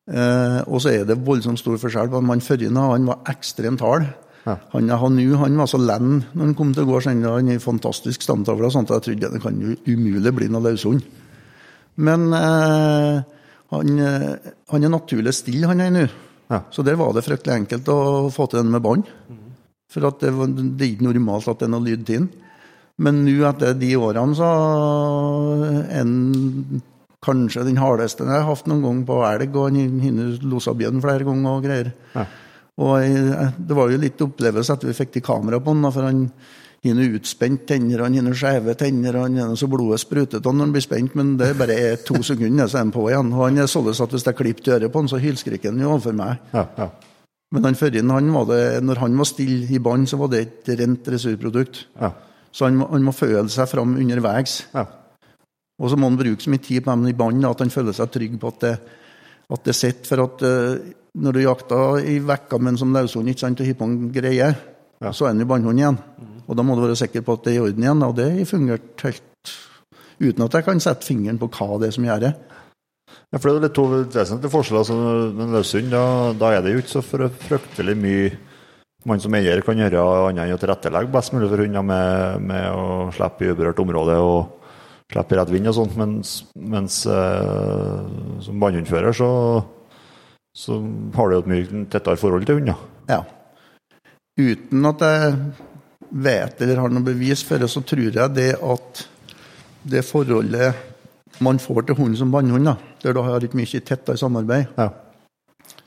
[0.03, 2.11] Eh, og så er det voldsomt stor forskjell.
[2.11, 4.07] på Han forrige han var ekstremt hard.
[4.47, 4.57] Ja.
[4.73, 7.07] Han jeg har nå, han var så len når han kom til gårds.
[7.07, 8.71] Han er fantastisk stamtavle.
[8.71, 11.03] Sånn at jeg trodde det kan jo umulig bli noe løshund.
[11.97, 13.23] Men eh,
[13.71, 16.07] han, eh, han, er naturlig stille, han er nå.
[16.53, 16.65] Ja.
[16.71, 19.07] Så der var det fryktelig enkelt å få til den med bånd.
[19.29, 19.42] Mm.
[19.93, 20.33] For det,
[20.79, 22.31] det, er ikke normalt at det er noe lyd til den.
[23.03, 24.49] Men nå etter de årene så
[26.01, 26.13] en
[27.23, 31.03] kanskje den hardeste jeg har hatt noen gang på elg, og han har losa bjørn
[31.03, 31.93] flere ganger og greier.
[32.17, 32.27] Ja.
[32.83, 36.09] Og jeg, Det var jo litt opplevelse at vi fikk til kamera på han, for
[36.09, 36.25] han
[36.83, 40.85] har utspent tenner, han har skjeve tenner, han er så blodet sprutet når han blir
[40.85, 43.33] spent, men det bare er to sekunder, så er han på igjen.
[43.37, 45.95] Og han er sånn at hvis jeg klipper øret på han, så hylskriker han jo
[45.95, 46.43] overfor meg.
[46.57, 46.91] Ja, ja.
[47.53, 47.77] Men han
[48.49, 51.87] det, når han var stille i bånd, så var det et rent ressursprodukt.
[52.01, 52.13] Ja.
[52.53, 54.63] Så han, han, må føle seg fram underveis.
[54.73, 54.87] Ja.
[55.83, 57.97] Og så må han bruke så mye tid på dem i bånd at han føler
[57.97, 58.73] seg trygg på at det,
[59.53, 60.09] at det sitter.
[60.09, 63.69] For at uh, når du jakter i vekka med en som løshund ikke sant, og
[63.69, 65.13] har på en greie, ja.
[65.13, 65.99] så er han jo båndhund igjen.
[65.99, 66.39] Mm.
[66.47, 68.07] Og da må du være sikker på at det er i orden igjen.
[68.07, 69.55] Og det fungerte helt
[70.23, 72.33] uten at jeg kan sette fingeren på hva det er som gjør det.
[73.33, 74.83] Ja, for Det er litt to vesentlige forskjeller.
[74.83, 74.97] Altså,
[75.33, 76.05] men Løsund, da,
[76.37, 78.33] da, er det jo ikke så fryktelig mye
[79.09, 82.67] man som eier kan gjøre annet enn å tilrettelegge best mulig for hunder med, med,
[82.71, 84.69] å slippe i uberørt område og
[85.11, 85.97] slippe rett vind og sånt.
[85.99, 87.97] Mens, mens eh,
[88.45, 89.33] som bannhundfører så,
[90.55, 90.79] så
[91.17, 92.87] har du et mye tettere forhold til hunder.
[93.09, 93.23] Ja.
[94.39, 95.35] Uten at jeg
[96.13, 99.07] vet eller har noe bevis for det, så tror jeg det at
[99.83, 100.92] det forholdet
[101.41, 102.69] man får til hunden som vannhund,
[103.03, 104.91] der du har et mye tettere samarbeid, ja.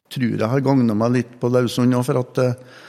[0.09, 2.05] tror jeg har gagna meg litt på løshund òg.
[2.07, 2.81] For at uh,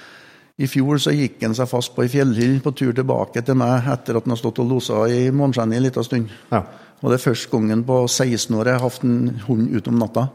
[0.57, 3.88] i fjor så gikk han seg fast på ei fjellhyll på tur tilbake til meg
[3.92, 6.34] etter at han har stått og losa i måneskjennet en liten stund.
[6.52, 6.64] Ja.
[7.02, 9.98] Og det er første gangen på 16 år jeg har hatt en hund ute om
[10.00, 10.30] natta.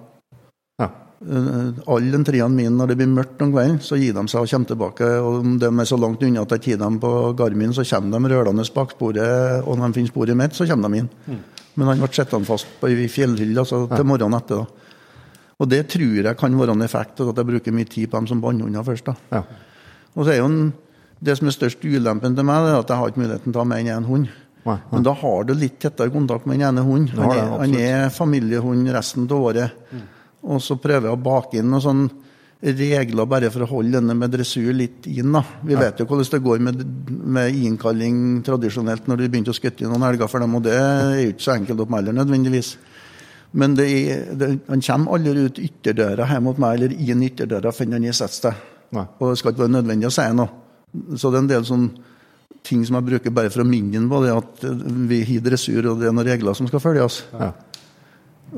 [0.82, 0.92] Ja.
[1.22, 4.46] Uh, alle de treene mine, når det blir mørkt om kvelden, så gir de seg
[4.46, 5.10] og kommer tilbake.
[5.22, 8.22] og Om de er så langt unna at jeg tar dem på Garmin, så kommer
[8.22, 9.66] de rølende bak sporet.
[9.66, 11.10] Og når de finner sporet mitt, så kommer de inn.
[11.26, 11.42] Mm.
[11.80, 14.64] Men han ble sittende fast på ei fjellhylle altså, til morgenen etter.
[14.64, 14.82] da.
[15.62, 18.18] Og det tror jeg kan være en effekt av at jeg bruker mye tid på
[18.18, 19.12] dem som bannhunder først.
[19.12, 19.16] da.
[19.32, 19.44] Ja.
[20.16, 20.74] Og så er jo en,
[21.22, 23.60] Det som er størst ulempen til meg, det er at jeg har ikke muligheten til
[23.60, 24.32] å ha mer enn én hund.
[24.66, 24.78] Nei, nei.
[24.90, 27.14] Men da har du litt tettere kontakt med den ene hunden.
[27.22, 29.84] Han, er, han er familiehund resten av året.
[29.92, 30.08] Mm.
[30.50, 32.08] Og så prøver jeg å bake inn noe sånn
[32.62, 35.32] regler bare for å holde denne med dressur litt inn.
[35.34, 35.42] da.
[35.66, 39.90] Vi vet jo hvordan det går med, med innkalling tradisjonelt når du begynte å skutte
[39.90, 42.76] noen elger for dem, og det er jo ikke så enkelt opp med alder nødvendigvis.
[43.58, 47.74] Men det er, det, han kommer aldri ut ytterdøra hjemme mot meg eller inn ytterdøra
[47.76, 48.62] før han har satt seg.
[48.94, 50.62] Og det skal ikke være nødvendig å si noe.
[51.18, 51.90] Så det er en del sånn
[52.68, 54.66] ting som jeg bruker bare for å minne ham på det at
[55.10, 57.24] vi har dressur, og det er noen regler som skal følges.
[57.34, 57.52] Ja.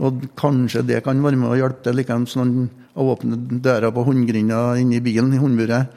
[0.04, 2.02] Og kanskje det kan være med å hjelpe til.
[2.02, 2.52] Likeens når
[2.94, 5.94] han åpner døra på hundegrinda inni bilen i hundburet,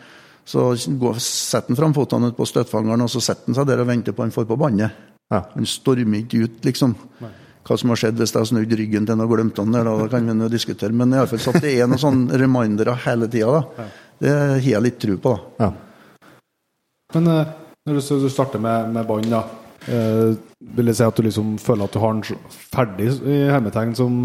[0.47, 4.15] så setter han fram føttene på støttfangeren og så setter han seg der og venter
[4.15, 4.95] på han får på bandet.
[5.33, 5.43] Ja.
[5.57, 6.95] Han stormer ikke ut, liksom.
[7.23, 7.33] Nei.
[7.67, 9.89] Hva som har skjedd hvis jeg har snudd ryggen til han og glemt han der,
[9.89, 10.95] da, kan vi nå diskutere.
[10.95, 13.87] Men iallfall så at det er noen sånne remindere hele tida, ja.
[14.23, 15.35] det har jeg litt tro på.
[15.35, 15.67] da.
[15.67, 15.73] Ja.
[17.17, 17.55] Men uh,
[17.87, 19.43] når du starter med, med bånd, da,
[19.91, 20.39] uh,
[20.79, 24.23] vil det si at du liksom føler at du har den ferdig i hermetegn som,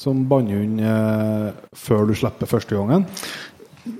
[0.00, 3.06] som bannhund eh, før du slipper første gangen?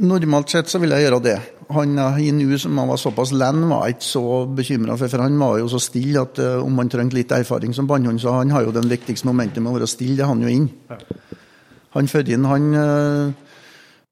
[0.00, 1.36] Normalt sett så vil jeg gjøre det.
[1.76, 5.36] Han i nu som han var såpass len, var ikke så bekymra for, for han
[5.40, 8.52] var jo så stille at uh, om han trengte litt erfaring som bannhund, så han
[8.52, 10.70] har jo den viktigste momentet med å være stille, det han jo inn.
[11.96, 13.43] Han Førrin, han uh,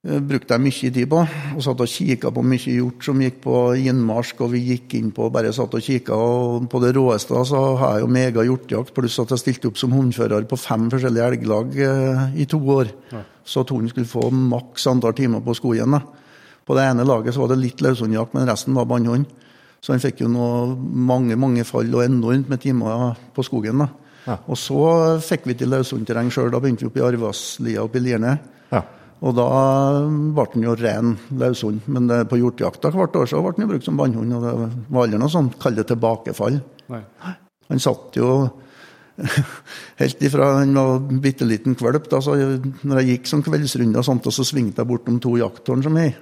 [0.02, 1.20] brukte jeg mye tid på.
[1.54, 5.12] og Satt og kikka på mye hjort som gikk på innmarsk, og vi gikk inn
[5.14, 6.16] på bare satt og kikka.
[6.16, 9.78] Og på det råeste så har jeg jo mega hjortejakt, pluss at jeg stilte opp
[9.78, 12.90] som hundfører på fem forskjellige elglag uh, i to år.
[13.12, 13.22] Ja.
[13.46, 15.94] Så at hunden skulle få maks antall timer på skogen.
[15.94, 16.02] da.
[16.66, 19.30] På det ene laget så var det litt løshundjakt, men resten var bannhund.
[19.82, 23.78] Så han fikk jo noe, mange mange fall og enormt med timer på skogen.
[23.82, 23.88] da.
[24.26, 24.36] Ja.
[24.46, 24.82] Og så
[25.22, 26.50] fikk vi til løshundterreng sjøl.
[26.50, 28.36] Da begynte vi oppe i Arvaslia oppe i Lierne.
[28.70, 28.82] Ja.
[29.22, 29.48] Og da
[30.34, 31.86] ble den jo ren løshund.
[31.86, 34.34] Men det, på hjortejakta hvert år så ble den jo brukt som bannhund.
[34.34, 34.54] Og det
[34.90, 36.58] var aldri noe sånt kall det tilbakefall.
[36.90, 37.04] Nei.
[37.70, 38.32] Han satt jo
[40.00, 42.10] helt ifra han var bitte liten kvalp.
[42.10, 45.84] Da, når jeg gikk som kveldsrunde, og sånt, og så svingte jeg bortom to jakttårn
[45.86, 46.16] som jeg.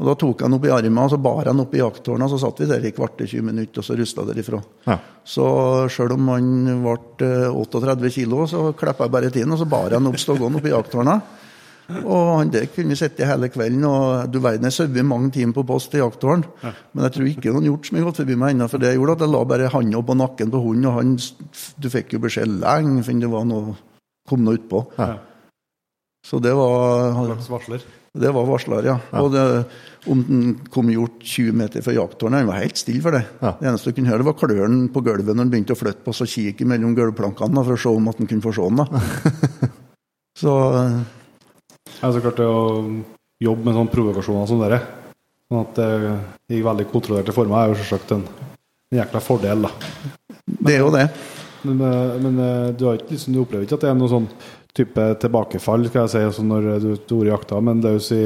[0.00, 1.82] og Da tok jeg han opp i armen og så bar jeg han opp i
[1.82, 2.24] jakttårnet.
[2.24, 4.62] Og så satt vi der i kvarter 20 minutter og så rusta derifra.
[4.88, 4.96] Ja.
[5.28, 5.44] Så
[5.92, 6.48] sjøl om han
[6.86, 10.24] ble 38 eh, kilo, så klippa jeg bare tiden, og så bar jeg han opp
[10.24, 11.36] stoggen opp i jakttårnet.
[12.04, 13.84] Og han der kunne sitte hele kvelden.
[13.84, 16.44] og Du verden, jeg sovet mange timer på post i jakthåren.
[16.62, 16.72] Ja.
[16.92, 18.68] Men jeg tror ikke noen gjort så mye godt forbi meg ennå.
[18.70, 21.16] For det gjorde at jeg la bare hånda på nakken på hunden, og han,
[21.76, 23.76] du fikk jo beskjed lenge før det var noe,
[24.28, 24.84] kom noe utpå.
[24.98, 25.14] Ja.
[26.26, 27.16] Så det var
[27.48, 27.84] varsler?
[28.10, 28.96] Det var varsler, ja.
[29.12, 29.20] ja.
[29.22, 29.44] Og det,
[30.10, 33.22] om den kom gjort 20 meter fra jakttårnet, han var helt stille for det.
[33.38, 33.52] Ja.
[33.60, 36.02] Det eneste du kunne høre, det var klørne på gulvet når han begynte å flytte
[36.04, 38.82] på seg kikket mellom gulvplankene for å se om at han kunne få se den.
[38.82, 39.70] da.
[40.42, 40.54] så
[41.98, 42.54] Ja, så klart å
[43.40, 44.80] jobbe med sånne provokasjoner som dere,
[45.48, 48.24] sånn at det gikk veldig kontrollerte former, er jo selvsagt en,
[48.90, 49.72] en jækla fordel, da.
[50.46, 51.04] Men, det er jo det.
[51.66, 51.82] Men,
[52.24, 52.40] men
[52.76, 54.30] du, har ikke, liksom, du opplever ikke at det er noe sånn
[54.76, 56.70] type tilbakefall, skal jeg si, altså når
[57.08, 58.22] du er jakta, men jo si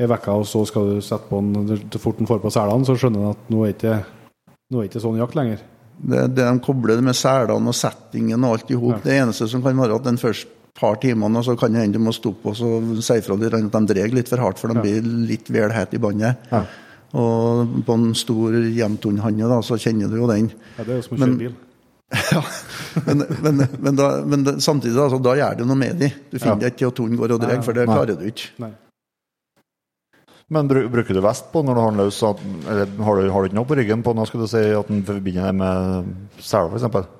[0.00, 2.86] ei uke, og så skal du sette på den så fort den får på selene,
[2.88, 3.98] så skjønner du at nå er ikke
[4.70, 5.60] nå er ikke sånn jakt lenger.
[6.00, 8.96] Det, det de kobler det med selene og settingen og alt i hop.
[9.00, 9.02] Ja.
[9.04, 11.98] Det eneste som kan være at den første par timene, og så kan det hende
[11.98, 14.84] du må stoppe og si ifra at de drar litt for hardt, for de ja.
[14.84, 16.50] blir litt vel hete i båndet.
[16.52, 16.64] Ja.
[17.20, 20.52] Og på en stor jevnthundhanne, så kjenner du jo den.
[20.76, 21.58] Ja, det er jo som å kjøre bil.
[22.10, 22.40] Ja,
[23.06, 26.08] men, men, men, da, men da, samtidig altså, da gjør du noe med de.
[26.32, 26.72] Du finner ja.
[26.72, 28.48] ikke at hunden går og drar, for det klarer du ikke.
[28.64, 28.72] Nei.
[30.50, 32.18] Men bruker du vest på når du har den løs?
[32.26, 34.90] Eller har du, har du ikke noe på ryggen på nå, skal du si, at
[34.90, 37.19] den forbinder deg med sela, f.eks.?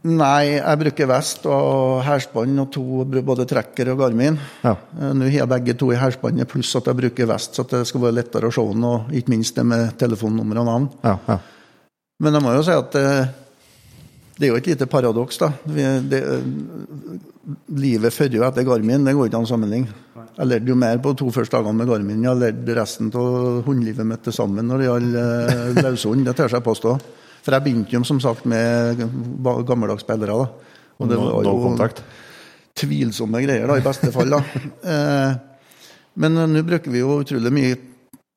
[0.00, 4.38] Nei, jeg bruker vest og hærspann og to, både trekker og Garmin.
[4.64, 4.72] Ja.
[4.96, 7.82] Eh, nå har jeg begge to i hærspannet, pluss at jeg bruker vest, så det
[7.88, 10.88] skal være lettere å se den, og ikke minst det med telefonnummer og navn.
[11.04, 11.38] Ja, ja.
[12.20, 13.04] Men jeg må jo si at det,
[14.38, 15.52] det er jo et lite paradoks, da.
[15.68, 16.24] Det,
[17.76, 19.88] livet før og etter Garmin det går ikke an sammenligning.
[20.36, 22.24] Jeg lærte jo mer på de to første dagene med Garmin.
[22.24, 26.24] Jeg lærte resten av hundelivet mitt til sammen når det gjaldt eh, løshund.
[26.24, 26.94] Det tør jeg påstå.
[27.40, 29.00] For jeg begynte jo som sagt med
[29.66, 30.36] gammeldags spillere.
[30.36, 30.74] da.
[31.00, 31.90] Og det var jo
[32.80, 34.36] tvilsomme greier, da, i beste fall.
[34.36, 34.42] da.
[34.90, 35.32] Eh,
[36.20, 37.76] men nå bruker vi jo utrolig mye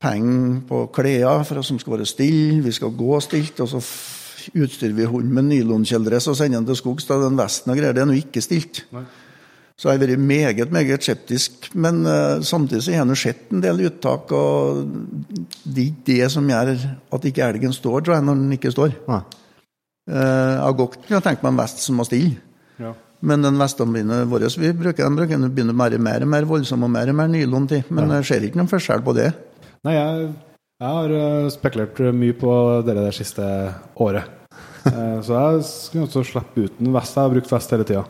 [0.04, 2.62] penger på klær for oss som skal være stille.
[2.64, 3.60] Vi skal gå stilt.
[3.64, 3.82] og så
[4.54, 7.08] utstyrer vi hunden med nylonkjeledress og sender den til skogs.
[7.10, 8.84] Da den vesten og greier, det er nå ikke stilt.
[8.94, 9.06] Nei.
[9.74, 11.70] Så jeg har vært meget meget skeptisk.
[11.74, 14.84] Men uh, samtidig så har jeg sett en del uttak, og
[15.66, 16.76] det er det som gjør
[17.18, 18.94] at ikke elgen står, tror jeg, når den ikke står.
[19.10, 19.24] Nei.
[20.10, 22.38] Uh, jeg har godt kunnet tenkt meg en vest som var stille.
[22.82, 22.94] Ja.
[23.24, 26.92] Men den vestene våre vi bruker, den bruker begynner mer, mer og mer voldsom og
[26.92, 27.86] mer og mer nylon til.
[27.90, 28.20] Men ja.
[28.20, 29.30] jeg ser ikke noen forskjell på det.
[29.88, 30.34] Nei, jeg
[30.84, 32.54] jeg har spekulert mye på
[32.84, 33.46] dere det siste
[34.04, 34.26] året.
[35.24, 37.16] så jeg skulle også slippe ut en vest.
[37.16, 38.04] Jeg har brukt vest hele tida.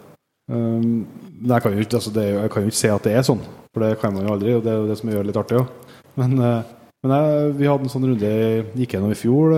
[0.52, 1.06] Um,
[1.40, 3.44] men jeg kan, ikke, altså det, jeg kan jo ikke si at det er sånn,
[3.72, 4.56] for det kan man jo aldri.
[4.58, 5.96] Og det er jo det som gjør det litt artig òg.
[6.20, 8.36] Men, uh, men jeg, vi hadde en sånn runde
[8.80, 9.58] gikk gjennom i fjor,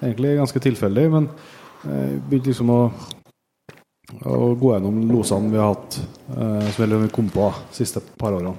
[0.00, 1.06] egentlig ganske tilfeldig.
[1.12, 1.28] Men
[1.86, 2.80] jeg begynte liksom å
[4.06, 5.98] å gå gjennom losene vi har hatt,
[6.36, 8.54] uh, som vi kom på de siste par årene.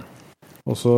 [0.68, 0.94] Og så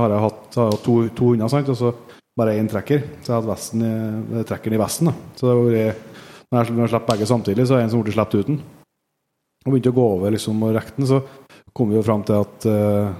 [0.00, 1.70] har jeg hatt har to, to hunder, sant?
[1.70, 1.92] og så
[2.34, 3.04] bare én trekker.
[3.22, 5.10] Så jeg har hatt vesten i, trekkeren i vesten.
[5.10, 5.14] Da.
[5.38, 6.08] Så det har vært,
[6.50, 8.58] når jeg, når jeg begge samtidig, så er det en som ble sluppet uten.
[9.64, 11.22] Og begynte å gå over liksom, og rekke den, så
[11.74, 13.14] kom vi jo fram til at uh,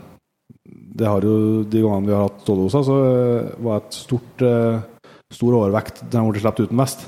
[0.65, 5.09] det har jo de gangene vi har hatt ståldoser, så uh, var et stort, uh,
[5.33, 7.07] stor overvekt den ble sluppet uten vest.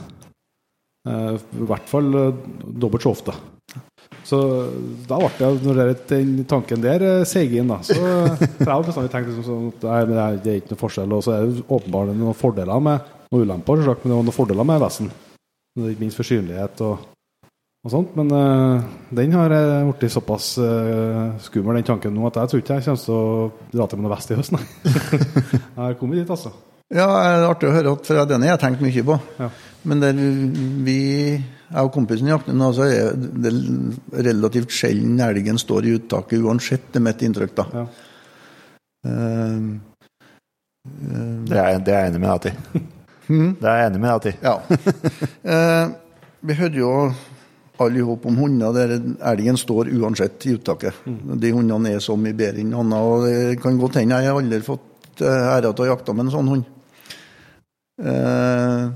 [1.06, 2.08] Uh, I hvert fall
[2.64, 3.36] dobbelt så ofte.
[4.26, 4.38] Så
[5.06, 7.98] da ble det, når den tanken der seig inn, da, så
[8.56, 11.14] for jeg har bestandig tenkt liksom sånn at det, er, det ikke noe forskjell.
[11.14, 14.66] Og så er det åpenbart noen fordeler med noen ulemper, men det er noen fordeler
[14.66, 15.12] med vesten.
[15.76, 17.04] Ikke minst for synlighet og
[17.86, 18.14] og sånt.
[18.18, 18.84] Men uh,
[19.14, 19.54] den har
[19.92, 23.50] blitt såpass uh, skummel, den tanken nå, at jeg tror ikke jeg kommer til å
[23.72, 24.62] dra til med noe vest i høst, nei.
[25.76, 26.52] jeg har kommet dit, altså.
[26.94, 29.18] Ja, det er artig å høre, for den har jeg tenkt mye på.
[29.40, 29.50] Ja.
[29.90, 30.18] Men der
[30.86, 30.98] vi,
[31.34, 33.52] jeg og kompisen jakter nå, så er det
[34.26, 37.68] relativt sjelden elgen står i uttaket uansett, det er mitt inntrykk, da.
[37.74, 37.86] Ja.
[39.06, 39.76] Uh,
[40.86, 42.84] det, er, det, er, jeg enig med deg i.
[43.26, 43.56] Hmm?
[43.58, 44.38] Det er jeg enig med deg i.
[44.46, 44.52] Ja.
[46.46, 46.90] vi hørte jo
[47.84, 48.94] alle i håp om hunder der
[49.32, 51.02] elgen står uansett i uttaket.
[51.06, 51.34] Mm.
[51.42, 53.00] De hundene er så mye bedre enn andre.
[53.00, 56.26] og Det kan godt hende jeg har aldri fått eh, æra til å jakte med
[56.26, 56.70] en sånn hund.
[57.96, 58.86] Eh,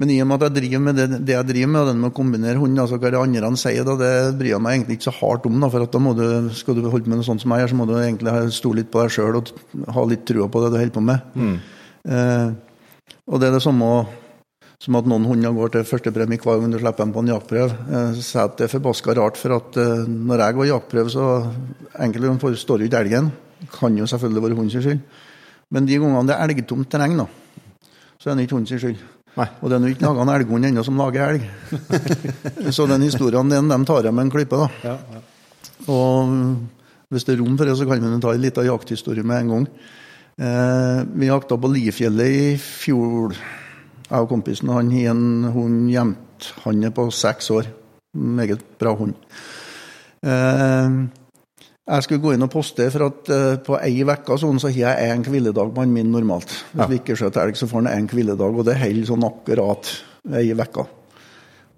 [0.00, 2.00] men i og med at jeg driver med det, det jeg driver med, og den
[2.00, 4.78] med å kombinere hund, altså hva det andre han sier, da, det bryr jeg meg
[4.78, 5.58] egentlig ikke så hardt om.
[5.60, 6.24] Da, for at da må du,
[6.56, 8.80] Skal du holde på med noe sånt som jeg gjør, så må du egentlig stole
[8.80, 9.52] litt på deg sjøl og
[9.96, 11.36] ha litt trua på det du holder på med.
[11.36, 11.54] Mm.
[12.08, 12.48] Eh,
[13.28, 13.90] og det er det samme
[14.82, 17.74] som at noen hunder går til førstepremie hver gang du slipper dem på en jaktprøv.
[17.92, 21.26] Jeg sier at det er forbaska rart, for at uh, når jeg går jaktprøve, så
[22.02, 23.30] enkelte ganger står jo ikke elgen.
[23.70, 25.04] Kan jo selvfølgelig være hundens skyld.
[25.72, 27.28] Men de gangene det er elgtomt terreng, da,
[28.18, 29.06] så er det ikke hundens skyld.
[29.38, 29.48] Nei.
[29.62, 31.46] Og det er nå ikke laga en elghund ennå som lager elg.
[32.76, 34.90] så den historien den, de tar jeg med en klype, da.
[34.90, 35.22] Ja, ja.
[35.92, 36.34] Og
[37.12, 39.54] hvis det er rom for det, så kan vi ta en liten jakthistorie med en
[39.54, 39.72] gang.
[40.42, 43.36] Eh, vi jakta på Lifjellet i fjor
[44.12, 46.52] jeg og kompisen han har en hund gjemt.
[46.66, 47.68] Han er på seks år.
[48.12, 49.14] Meget bra hund.
[50.22, 50.96] Eh,
[51.82, 54.92] jeg skulle gå inn og poste, for at eh, på ei uke sånn, så har
[54.98, 56.52] jeg én hviledag på han min normalt.
[56.72, 56.90] Hvis ja.
[56.90, 59.94] vi ikke skjøter elg, så får han én hviledag, og det holder sånn akkurat
[60.38, 60.86] ei uke.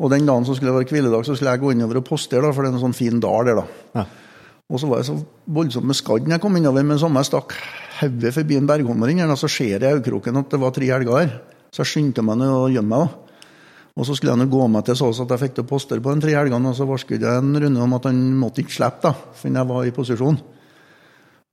[0.02, 2.52] Og den dagen som skulle være hviledag, så skulle jeg gå innover og postere, da,
[2.52, 3.62] for det er en sånn fin dal der.
[3.62, 3.66] da.
[3.94, 4.06] Ja.
[4.72, 5.18] Og så var jeg så
[5.54, 7.54] voldsomt med skadd når jeg kom innover, men samme jeg stakk
[8.00, 11.34] hodet forbi en berghommer, så ser jeg i øyekroken at det var tre elger der.
[11.74, 13.20] Så jeg skyndte meg å gjemme meg.
[13.94, 16.22] Og så skulle jeg gå meg til så at jeg fikk til poster på de
[16.22, 19.34] tre helgene, og så varsket jeg en runde om at han måtte ikke slippe, da,
[19.38, 20.38] for jeg var i posisjon.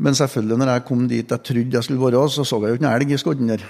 [0.02, 2.80] Men selvfølgelig, når jeg kom dit jeg trodde jeg skulle være, så så jeg jo
[2.80, 3.66] ikke en elg i skodden der.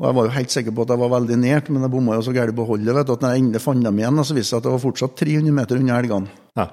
[0.00, 2.14] Og Jeg var jo helt sikker på at jeg var veldig nært, men jeg bomma
[2.16, 4.36] jo så gærent på holdet vet du, at når jeg endelig fant dem igjen, så
[4.36, 6.38] viste det seg at det var fortsatt 300 meter unna elgene.
[6.56, 6.66] Ja.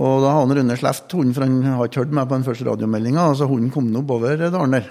[0.00, 2.46] Og da har han Rune sluppet hunden, for han har ikke hørt meg på den
[2.48, 3.26] første radiomeldinga.
[3.36, 4.88] Så hunden kom nå oppover dalen der.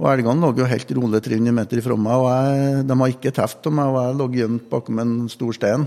[0.00, 3.34] Og elgene lå jo helt rolig 300 meter ifra meg, og jeg, de har ikke
[3.36, 5.84] truffet meg, og jeg lå gjemt bakom en stor stein.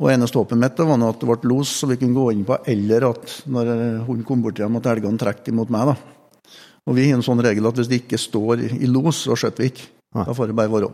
[0.00, 2.56] Og eneste håpet mitt var at det ble los, så vi kunne gå inn på,
[2.72, 3.72] eller at når
[4.06, 5.90] hunden kom bort hjem, at elgene trakk imot meg.
[5.90, 6.54] da.
[6.88, 9.66] Og vi har en sånn regel at hvis det ikke står i los, så skjøter
[9.66, 9.88] vi ikke.
[10.16, 10.90] Da får det bare være.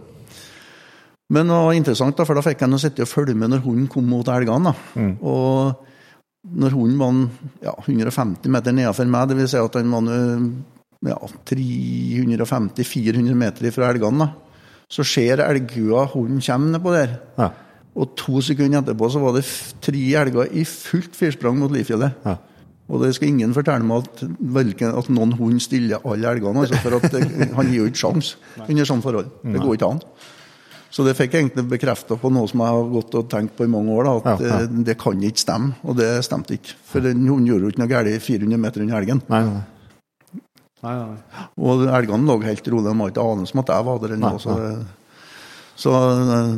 [1.37, 3.87] Men det var interessant, da, for da fikk jeg sitte og følge med når hunden
[3.91, 4.73] kom mot elgene.
[4.95, 5.13] Mm.
[5.27, 5.87] Og
[6.57, 9.55] når hunden var ja, 150 meter nedenfor meg, dvs.
[9.55, 10.11] Si at den var
[11.05, 11.19] ja,
[11.51, 14.31] 350-400 meter fra elgene.
[14.89, 17.17] Så ser elgkua hunden kommer nedpå der.
[17.39, 17.51] Ja.
[17.97, 19.45] Og to sekunder etterpå så var det
[19.85, 22.13] tre elger i fullt firsprang mot Lifjellet.
[22.27, 22.37] Ja.
[22.87, 24.23] Og det skal ingen fortelle meg at,
[24.93, 26.63] at noen hund stiller alle elgene.
[26.63, 27.23] Altså for at det,
[27.57, 28.37] Han gir jo ikke sjans
[28.69, 29.31] under sånne forhold.
[29.43, 30.03] Det går ikke an.
[30.97, 33.67] Så det fikk jeg egentlig bekrefta på noe som jeg har gått og tenkt på
[33.67, 34.07] i mange år.
[34.07, 34.61] Da, at ja, ja.
[34.63, 35.75] Det, det, kan ikke stemme.
[35.83, 36.77] Og det stemte ikke.
[36.89, 39.25] For den hunden gjorde jo ikke noe galt 400 meter under elgen.
[39.33, 39.65] Nei, nei.
[40.87, 41.47] Nei, nei.
[41.59, 44.15] Og elgene lå helt rolig, de har ikke anelse om at jeg var der.
[44.23, 44.57] Noe, så,
[45.83, 46.53] så eh,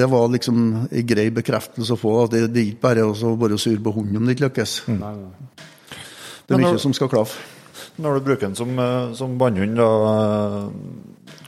[0.00, 2.14] det var liksom en grei bekreftelse å få.
[2.24, 4.76] at Det, det er ikke bare å være sur på hunden om det ikke lykkes.
[4.92, 5.02] Mm.
[6.44, 7.40] Det er mye som skal klaffe.
[7.94, 9.88] Når du bruker den som, eh, som bannhund, da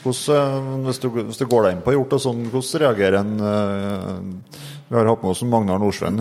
[0.06, 3.20] hvordan, eh, hvis, du, hvis, du, går deg inn på hjort og sånn, hvordan reagerer
[3.20, 3.32] en
[4.86, 6.20] Vi har hatt med oss Magnar Nordsveen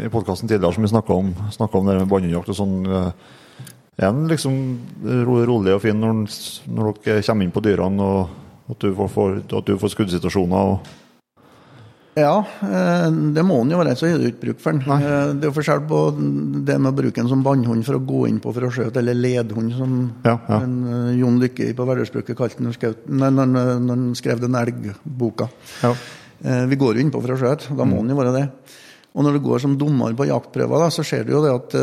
[0.00, 2.78] i podkasten tidligere som vi snakka om, om det med bannhundjakt og sånn
[3.96, 4.56] er den liksom
[5.24, 6.26] rolig og fin når,
[6.68, 10.78] når, dere kommer inn på dyrene, og at du får, at du får skuddsituasjoner?
[12.16, 14.86] ja, eh, det må han jo være, så er det ikke bruk for den.
[14.88, 14.96] Nei.
[15.04, 15.98] Eh, det er forskjell på
[16.64, 19.02] det med å bruke den som bannhund for å gå inn på for å skjøte,
[19.02, 20.60] eller ledhund, som ja, ja.
[20.62, 22.72] En, uh, Jon Lykke på Verdalsbruket kalte den
[23.12, 25.50] når han skrev den elgboka.
[25.84, 25.92] Ja.
[26.70, 28.46] Vi går jo innpå for å skjøte, da må han jo være det.
[29.16, 31.76] Og når du går som dommer på jaktprøver, da, så ser du jo det at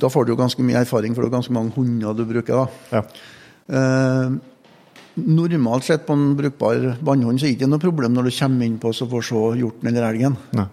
[0.00, 2.64] da får du jo ganske mye erfaring, for det er ganske mange hunder du bruker.
[2.64, 2.96] da.
[2.96, 3.02] Ja.
[3.66, 4.38] Uh,
[5.16, 8.66] normalt sett på en brukbar vannhund så er det ikke noe problem når du kommer
[8.66, 10.36] inn på og får se hjorten eller elgen.
[10.56, 10.66] Ja.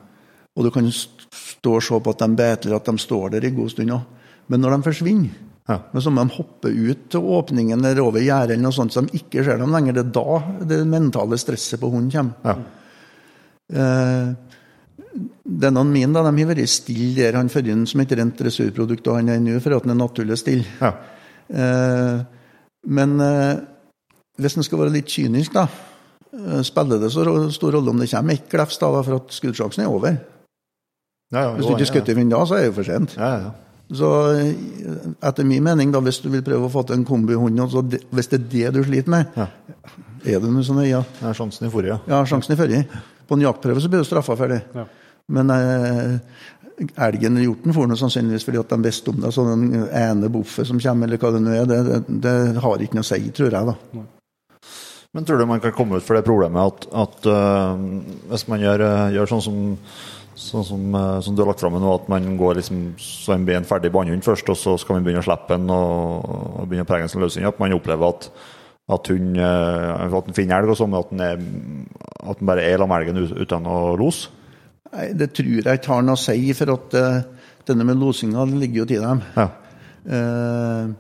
[0.53, 3.53] Og du kan stå og se på at de beiter, at de står der i
[3.55, 4.29] god stund òg.
[4.51, 5.38] Men når de forsvinner,
[5.69, 5.79] ja.
[5.93, 9.05] men så må de hoppe ut til åpningen eller over gjerdet, eller noe sånt, så
[9.05, 9.95] de ikke ser dem lenger.
[9.95, 12.36] Det er da det mentale stresset på hunden kommer.
[12.43, 12.57] Ja.
[13.73, 14.59] Eh,
[15.43, 17.37] denne min da, de har vært stille der.
[17.37, 19.99] Han fører inn som et rent ressursprodukt, og han er nå for at han er
[19.99, 20.67] naturlig stille.
[20.81, 20.93] Ja.
[21.53, 22.21] Eh,
[22.93, 23.63] men eh,
[24.41, 25.67] hvis en skal være litt kynisk, da,
[26.33, 29.85] eh, spiller det så stor rolle om det kommer ett glefs, da, for at skuddsjansen
[29.85, 30.17] er over.
[31.33, 33.15] Ja, ja, hvis du ikke skutter i da, så er det jo for sent.
[33.93, 34.09] Så
[35.25, 38.29] etter min mening, da, hvis du vil prøve å få til en kombihund, altså, hvis
[38.31, 39.33] det er det du sliter med,
[40.23, 41.01] er det noe sånn ja.
[41.19, 41.33] ja.
[41.35, 41.97] Sjansen i forrige.
[42.09, 43.01] Ja, sjansen i forrige.
[43.28, 44.61] På en jaktprøve så blir du straffa for det.
[44.76, 44.86] Ja.
[45.34, 46.17] Men eh,
[46.95, 49.32] elgen eller hjorten får noe sannsynligvis fordi at de visste om det.
[49.36, 52.84] Så den ene boffet som kommer, eller hva det nå er, det, det, det, har
[52.84, 53.71] ikke noe å si, tror jeg.
[53.71, 54.03] da.
[55.13, 57.78] Men tror du man kan komme ut for det problemet at, at uh,
[58.32, 59.63] hvis man gjør, uh, gjør sånn som
[60.34, 63.43] Sånn som, uh, som, du har lagt fram nå, at man går liksom, så en
[63.45, 66.63] blir en ferdig bannhund først, og så skal man begynne å slippe den og, og
[66.65, 67.45] begynne å prege den som løshund.
[67.45, 68.26] At man opplever at,
[68.93, 71.83] at hun at hun finner elg, og sånn, at den,
[72.23, 74.31] at den bare er sammen med elgen uten å lose?
[74.93, 78.45] Nei, Det tror jeg ikke har noe å si, for at uh, denne med losinga
[78.51, 79.23] ligger jo til dem.
[79.37, 79.47] Ja.
[80.03, 80.93] Uh,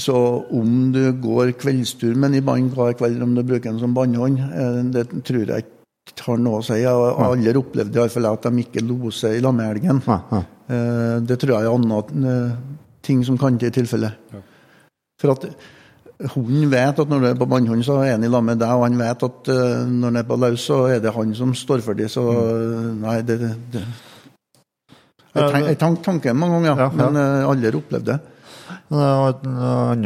[0.00, 0.16] så
[0.56, 3.96] om du går kveldstur med den i bånd hver kveld, om du bruker den som
[3.96, 5.66] båndhånd, uh, det tror jeg
[6.06, 6.78] ikke har noe å si.
[6.80, 10.00] Jeg har aldri opplevd iallfall at de ikke loser i lammeelgen.
[10.06, 10.20] Ja.
[10.32, 10.44] Ja.
[11.22, 12.36] Det tror jeg er andre
[13.06, 14.08] ting som kan til i tilfelle.
[15.20, 15.44] For at
[16.16, 18.72] Hunden vet at når du er på bannhund, så er han i lag med deg,
[18.72, 21.52] og han vet at uh, når han er på løs, så er det han som
[21.54, 22.08] står for det.
[22.12, 23.02] Så mm.
[23.02, 23.36] nei, det,
[23.74, 23.82] det.
[25.36, 26.94] Jeg, tenk, jeg tank, tanken mange ganger, ja, ja.
[27.02, 28.18] men uh, aldri opplevd det.
[28.86, 29.02] En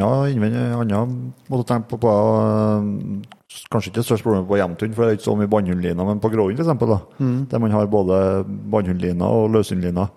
[0.01, 1.13] annen
[1.47, 3.37] måte å tenke på, på uh,
[3.71, 6.21] Kanskje ikke det største problemet på hjemthund, for det er ikke så mye bannhundliner, men
[6.23, 6.71] på gråhund f.eks.,
[7.19, 7.39] mm.
[7.51, 10.13] der man har både bannhundliner og løshundliner.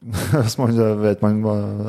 [0.42, 1.40] Hvis man vet man,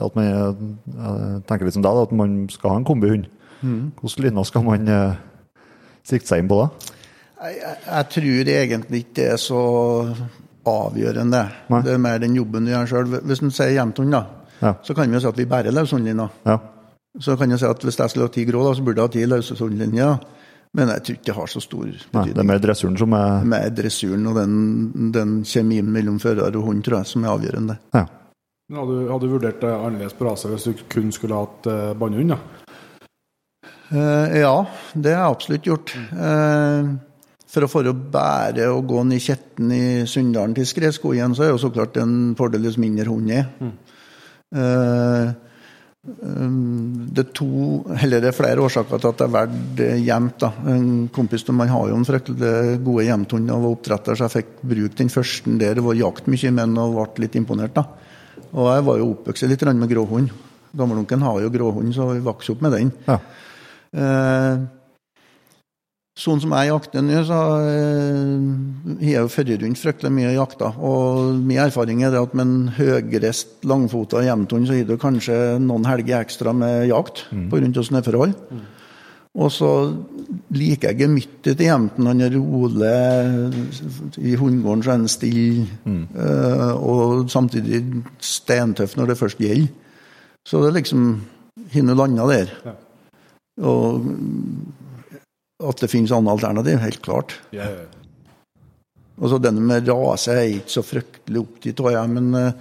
[0.03, 3.29] at man tenker litt som deg, at man skal ha en kombihund.
[3.61, 3.91] Mm.
[4.01, 5.19] Hvilke linjer skal man eh,
[6.07, 6.67] sikte seg inn på da?
[7.41, 9.61] Jeg, jeg, jeg, tror egentlig ikke det er så
[10.71, 11.41] avgjørende.
[11.73, 11.81] Nei.
[11.85, 13.15] Det er mer den jobben du gjør sjøl.
[13.29, 14.25] Hvis du sier jevnthund, da,
[14.59, 14.75] ja.
[14.85, 16.37] så kan vi jo si at vi bærer løshundlinjer.
[16.45, 16.59] Ja.
[17.19, 19.09] Så kan jeg si at hvis jeg skulle ha ti grå, da, så burde jeg
[19.09, 20.27] ha ti løshundlinjer.
[20.77, 22.15] Men jeg tror ikke det har så stor betydning.
[22.15, 24.55] Nei, det er mer dressuren som er Mer dressuren og den,
[25.11, 27.77] den kjemien mellom fører og hund, tror jeg, som er avgjørende.
[27.97, 28.05] Ja.
[28.71, 32.31] Hadde, hadde du vurdert det annerledes på raset hvis du kun skulle hatt eh, bannehund,
[32.31, 32.61] da?
[33.91, 34.55] Eh, ja,
[34.95, 35.95] det har jeg absolutt gjort.
[35.97, 36.91] Eh,
[37.51, 41.51] for å få å bære og gå ned Kjetten i Sunndalen til skredskogen, så er
[41.51, 43.49] jo så klart en fordel dess mindre hund er.
[43.59, 43.73] Mm.
[44.55, 45.33] Ehm,
[46.01, 47.47] det er, to,
[47.93, 50.45] eller det er flere årsaker til at jeg valgte gjemt.
[50.73, 54.35] En kompis av meg har jo en fryktelig gode hjemthunder og var oppdretter, så jeg
[54.39, 55.77] fikk bruke den første der.
[55.77, 57.75] Det var jakt mye med den og ble litt imponert.
[57.77, 57.85] da.
[58.51, 60.33] Og jeg var jo oppvokst litt med gråhund.
[60.73, 62.91] Gammelonkelen har jo gråhund, så vi vokste opp med den.
[63.05, 63.19] Ja.
[63.91, 64.65] Eh,
[66.19, 67.37] Sånn som jeg jakter nå, så
[67.71, 70.73] eh, har jeg jo ført rundt fryktelig mye jakta.
[70.83, 75.87] Og min erfaring er at med en høyreist, langfota hjemthund, så gir du kanskje noen
[75.87, 77.47] helger ekstra med jakt mm.
[77.53, 78.35] av snøforhold.
[78.51, 78.67] Mm.
[79.39, 79.69] Og så
[80.51, 82.09] liker jeg gemyttet til jevnten.
[82.09, 82.91] Han er rolig.
[84.19, 85.67] I hundegården så er han stille.
[85.87, 86.01] Mm.
[86.11, 87.85] Uh, og samtidig
[88.19, 89.71] steintøff når det først gjelder.
[90.43, 91.13] Så det er liksom
[91.71, 92.51] Har nå landa der.
[92.65, 92.71] Ja.
[93.67, 94.05] Og
[95.69, 97.35] at det finnes andre alternativ, helt klart.
[97.53, 97.83] Yeah.
[99.21, 102.07] Altså, denne med rase er jeg ikke så fryktelig opptatt av.
[102.09, 102.53] Men uh,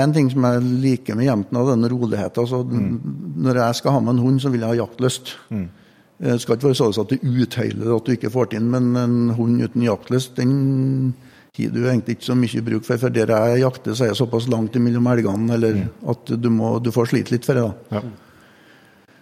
[0.00, 2.46] en ting som jeg liker med jentene, er denne roligheten.
[2.46, 3.42] Altså, mm.
[3.44, 5.36] Når jeg skal ha med en hund, så vil jeg ha jaktlyst.
[5.50, 5.68] Mm.
[6.16, 9.16] Det skal ikke være sånn at du uthøyler at du ikke får til men en
[9.36, 11.12] hund uten jaktlyst, den
[11.56, 13.00] har du egentlig ikke så mye bruk for.
[13.00, 15.86] For der jeg jakter, så er jeg såpass langt mellom elgene eller mm.
[16.12, 17.64] at du, må, du, får slite litt for det.
[17.64, 18.00] da.
[18.00, 19.14] Ja.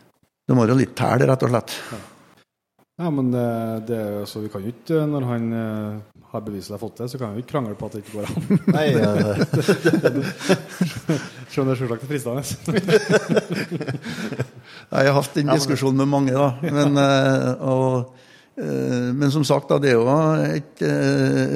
[0.45, 1.77] Det må være litt tæl, rett og slett.
[1.95, 2.01] Ja.
[2.95, 5.95] Ja, men det, det, så vi kan jo ikke, når han uh,
[6.31, 8.29] har beviselig fått det, så kan vi jo ikke krangle på at det ikke går
[8.29, 8.35] an.
[8.71, 8.85] Nei,
[11.51, 12.43] Selv om det er selvsagt fristende.
[14.95, 16.53] jeg har hatt den diskusjonen med mange, da.
[16.71, 18.23] Men, uh, og,
[18.55, 20.07] men som sagt, da, det er jo
[20.55, 20.79] et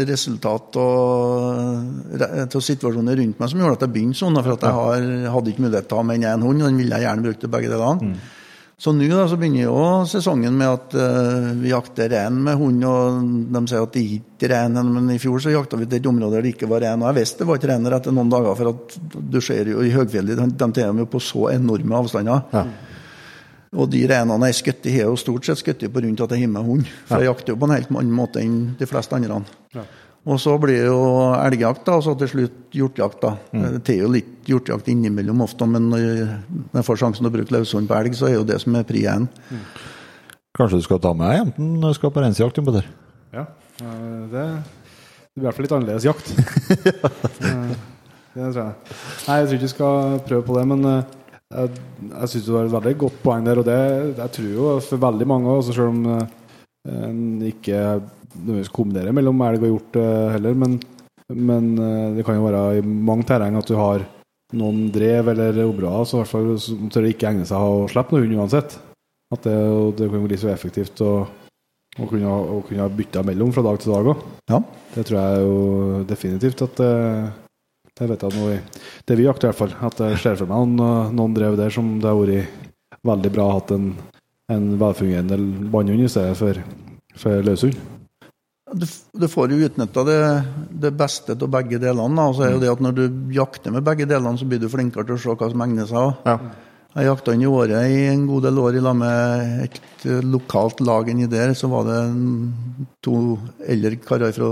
[0.08, 4.40] resultat av situasjonen rundt meg som gjorde at jeg begynte sånn.
[4.42, 6.82] For at jeg har, hadde ikke mulighet til å ha med én hund, og den
[6.82, 8.10] ville jeg gjerne brukt til begge delene.
[8.10, 8.34] Mm.
[8.78, 12.84] Så nå da, så begynner jo sesongen med at uh, vi jakter rein med hund.
[12.86, 15.98] og De sier at det ikke er rein, men i fjor så jakta vi til
[15.98, 17.02] et område der det ikke var rein.
[17.02, 18.94] Og jeg visste det var ikke rein etter noen dager, for at
[19.34, 22.46] du ser jo i høgfjellet, de, de tar jo på så enorme avstander.
[22.54, 22.64] Ja.
[23.82, 26.54] Og de reinene jeg skutter, har jo stort sett skutt på rundt at jeg har
[26.54, 26.92] med hund.
[27.10, 29.42] For jeg jakter jo på en helt annen måte enn de fleste andre.
[29.74, 29.84] Ja.
[30.28, 31.02] Og så blir det jo
[31.40, 33.22] elgjakt, da, og så til slutt hjortejakt.
[33.22, 33.30] da.
[33.56, 33.78] Mm.
[33.80, 37.54] Det er jo litt hjortejakt innimellom ofte, men når jeg får sjansen til å bruke
[37.54, 39.28] løshund på elg, så er jo det som er pri én.
[39.48, 39.62] Mm.
[40.58, 42.60] Kanskje du skal ta med jenten når du skal på reinsjakt?
[43.32, 43.46] Ja,
[43.78, 43.88] det,
[44.28, 44.44] det
[45.38, 46.32] blir i hvert fall litt annerledes jakt.
[48.34, 48.74] det tror jeg.
[49.28, 51.16] Nei, jeg tror ikke du skal prøve på det, men eh,
[51.54, 53.62] jeg, jeg syns det var et veldig godt poeng der.
[53.62, 53.80] Og det
[54.18, 56.26] jeg tror jo for veldig mange, også selv om eh,
[56.98, 57.78] en ikke
[58.38, 60.78] nødvendigvis kombinere mellom elg og hjort uh, heller, men,
[61.34, 64.06] men uh, det kan jo være i mange terreng at du har
[64.56, 68.14] noen drev eller obraer, så i hvert fall tør det ikke egner seg å slippe
[68.14, 68.78] noe hund uansett.
[69.34, 69.58] At det,
[69.98, 71.12] det kan bli så effektivt å,
[71.98, 74.22] å kunne, å kunne bytte mellom fra dag til dag òg.
[74.48, 74.62] Ja.
[74.94, 75.58] Det tror jeg jo
[76.08, 77.28] definitivt at uh,
[77.98, 78.58] det vet jeg i
[79.04, 79.76] Det vi jakter, i hvert fall.
[79.84, 83.46] At jeg ser for meg noen, noen drev der som det har vært veldig bra
[83.48, 83.92] å ha en,
[84.54, 85.38] en velfungerende
[85.72, 86.62] bannhund i stedet for,
[87.18, 87.76] for løshund.
[88.72, 88.84] Du,
[89.16, 90.20] du, får jo utnytta det,
[90.84, 92.28] det, beste av begge delene.
[92.28, 93.04] Og så er jo det at Når du
[93.34, 96.24] jakter med begge delene, så blir du flinkere til å se hva som egner seg.
[96.28, 96.38] Ja.
[96.98, 100.80] Jeg jakta inn i året i en god del år i lag med et lokalt
[100.82, 101.52] lag inni der.
[101.54, 101.98] Så var det
[103.04, 104.48] to eldre karer fra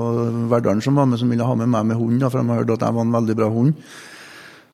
[0.52, 2.22] Verdalen som var med, som ville ha med meg med hund.
[2.28, 3.74] For de hørte at jeg var en veldig bra hund.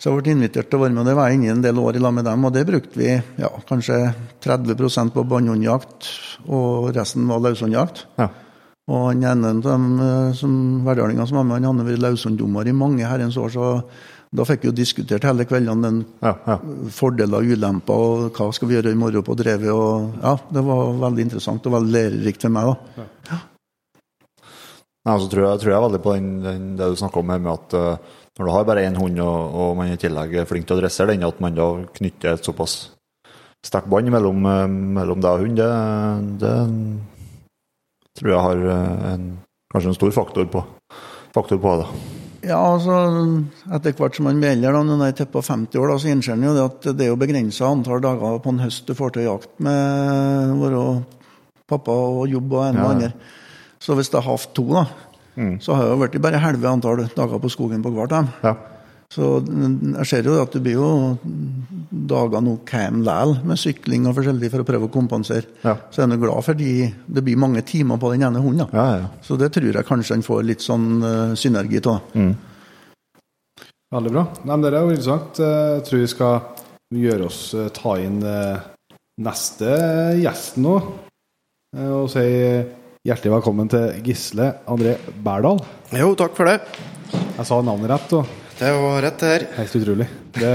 [0.02, 1.62] Så jeg ble invitert til å være med, og det var jeg inne i en
[1.62, 2.44] del år i lag med dem.
[2.48, 3.98] Og det brukte vi ja, kanskje
[4.42, 6.08] 30% på bannhundjakt,
[6.50, 8.08] og resten var løshundjakt.
[8.18, 8.26] Ja.
[8.90, 10.54] Og han ene av dem eh, som
[10.86, 13.52] verdalingene som var med, han hadde vært løssunddommer i mange herrens år.
[13.54, 13.68] så
[14.32, 16.54] da fikk vi jo diskutert hele kveldene den ja, ja.
[16.96, 19.68] fordeler og ulemper, og hva skal vi gjøre i morgen på drevet.
[19.68, 22.70] og ja, Det var veldig interessant og veldig lærerikt for meg.
[22.70, 23.04] da.
[23.28, 23.40] Ja.
[25.02, 27.44] Nei, så tror jeg, tror jeg veldig på den, den, det du snakker om her
[27.44, 30.48] med at uh, når du har bare én hund, og, og, man i tillegg er
[30.48, 31.68] flink til å dressere den, at man da
[31.98, 32.76] knytter et såpass
[33.66, 35.72] sterkt bånd mellom, uh, mellom deg og hund, det,
[36.40, 36.54] det
[38.18, 39.28] tror jeg har eh, en,
[39.72, 40.64] kanskje en stor faktor på,
[41.34, 41.86] faktor på det.
[42.42, 42.96] Ja, altså
[43.70, 46.34] etter hvert som man blir eldre, når man er på 50 år, da, så innser
[46.34, 49.14] man jo det at det er jo begrensa antall dager på en høst du får
[49.14, 50.82] til jakt med å være
[51.70, 52.90] pappa og jobb og en og ja.
[52.96, 53.12] andre.
[53.82, 54.84] Så hvis jeg har hatt to, da,
[55.38, 55.54] mm.
[55.62, 58.56] så har jeg blitt bare halve antall dager på skogen på hvert av Ja.
[59.12, 60.88] Så jeg ser jo at det blir jo
[61.92, 65.50] dager nå hjem likevel, med sykling og forskjellig for å prøve å kompensere.
[65.66, 65.74] Ja.
[65.92, 68.72] Så jeg er glad for de, det blir mange timer på den ene hunden.
[68.72, 69.10] Ja, ja.
[69.24, 72.08] Så det tror jeg kanskje han får litt sånn uh, synergi av.
[72.16, 72.32] Mm.
[73.92, 74.26] Veldig bra.
[74.46, 75.44] Nei, men Det er jo interessant.
[75.44, 76.36] Jeg tror vi skal
[77.02, 78.64] gjøre oss uh, ta inn uh,
[79.20, 79.72] neste
[80.22, 80.78] gjest nå.
[81.82, 82.24] Og si
[83.08, 85.60] hjertelig velkommen til Gisle André Berdal.
[85.96, 86.62] Jo, takk for det.
[87.12, 88.16] Jeg sa navnet rett.
[88.16, 89.44] og det var rett, det her.
[89.56, 90.04] Helt utrolig.
[90.36, 90.52] Det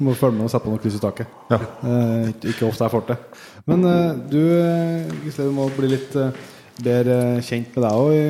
[0.00, 1.34] må følge med og sette på noe kryss i taket.
[1.52, 1.58] Ja.
[1.60, 3.42] Eh, ikke ofte jeg får til.
[3.68, 6.38] Men eh, du eh, Gisle, du må bli litt eh,
[6.80, 8.22] bedre kjent med deg òg i,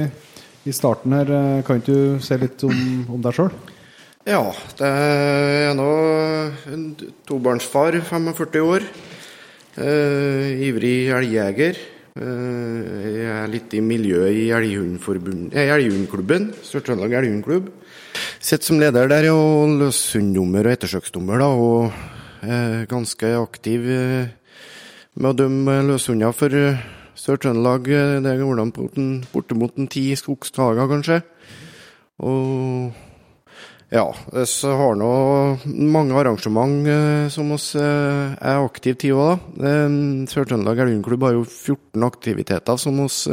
[0.66, 1.30] i, starten her.
[1.36, 2.82] Eh, kan ikke du si litt om,
[3.14, 3.54] om deg sjøl?
[4.26, 4.42] Ja,
[4.80, 5.88] det er nå
[6.74, 6.84] en
[7.30, 8.90] tobarnsfar, 45 år.
[9.78, 11.78] Eh, ivrig elgjeger.
[12.16, 16.50] Jeg er litt i miljøet i Elghundklubben.
[16.66, 17.70] Sør-Trøndelag Elghundklubb.
[18.40, 21.92] Sitter som leder der og løshunddommer og ettersøksdommer, da, og
[22.42, 24.30] er ganske aktiv eh,
[25.20, 26.80] med å dømme løshunder for eh,
[27.20, 27.90] Sør-Trøndelag.
[27.92, 28.72] Eh, det går an
[29.32, 31.20] bortimot ti skogsdager, kanskje.
[32.24, 33.09] Og
[33.90, 34.06] ja,
[34.46, 35.12] så har nå
[35.66, 36.86] mange arrangement
[37.34, 39.70] som oss er aktive i òg, da.
[40.30, 43.24] Sør-Trøndelag Elgundklubb har jo 14 aktiviteter som oss,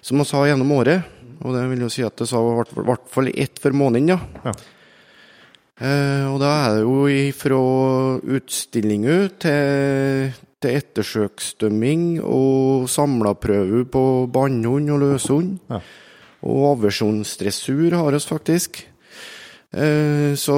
[0.00, 1.16] som oss har gjennom året.
[1.40, 4.20] Og det vil jo si at det sa i hvert fall ett for måneden, ja.
[4.44, 4.54] ja.
[5.80, 7.60] Eh, og da er det jo fra
[8.36, 15.56] utstillinger til, til ettersøksdømming og samlaprøve på bannhund og løshund.
[15.72, 15.80] Ja.
[16.44, 18.82] Og aversjonsdressur har oss faktisk.
[19.70, 20.56] Eh, så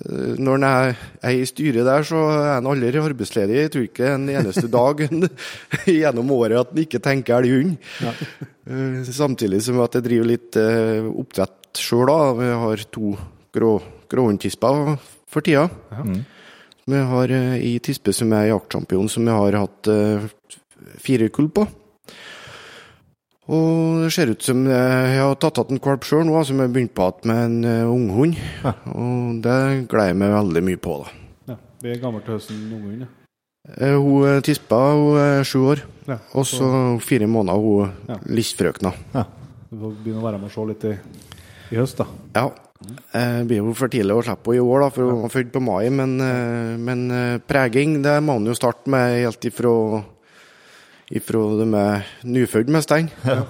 [0.00, 3.58] Eh, når jeg er, i styret der, så er han aldri arbeidsledig.
[3.58, 5.02] Jeg tror ikke en eneste dag
[6.00, 7.76] gjennom året at han ikke tenker elghund.
[8.00, 8.14] Ja.
[8.70, 12.12] Eh, samtidig som at jeg driver litt oppdrett sjøl.
[12.40, 13.14] Vi har to
[13.54, 13.74] grå,
[14.10, 14.94] gråhundtisper
[15.30, 15.68] for tida.
[15.92, 16.04] Ja.
[16.06, 16.20] Mm.
[16.90, 17.30] Vi har
[17.60, 19.90] i tispe som er jaktsjampion, som jeg har hatt
[20.98, 21.68] fire kull på.
[23.50, 26.70] Og det ser ut som jeg har tatt igjen en valp sjøl nå, som jeg
[26.70, 28.36] begynte på igjen med en uh, unghund.
[28.62, 28.74] Ja.
[28.94, 29.56] Og det
[29.90, 31.00] gleder jeg meg veldig mye på.
[31.02, 31.16] da.
[31.50, 33.02] Ja, Blir gammel til høsten unghund?
[33.06, 33.14] Ja.
[33.76, 35.84] Eh, hun er tispa, hun er sju år.
[36.08, 36.70] Ja, og så
[37.04, 38.16] fire måneder hun ja.
[38.30, 38.94] listfrøkna.
[39.14, 39.26] Ja.
[39.70, 40.96] Du får begynne å være med og se litt i,
[41.70, 42.08] i høst, da.
[42.38, 42.48] Ja.
[42.80, 45.52] Det blir jo for tidlig å slippe henne i år, da, for hun var født
[45.52, 45.90] på mai.
[45.92, 50.04] Men, eh, men, eh, preging det må hun jo starte med helt ifra,
[51.10, 53.10] ifra de er nyfødt med stein.
[53.26, 53.42] Ja.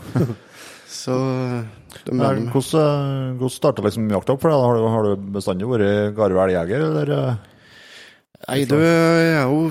[0.90, 1.14] Så
[2.04, 4.64] de Hvordan, hvordan starta liksom jakta opp for deg?
[4.66, 7.14] Har du, har du bestandig vært Garve elgjeger, eller?
[8.48, 9.70] Nei, du er jo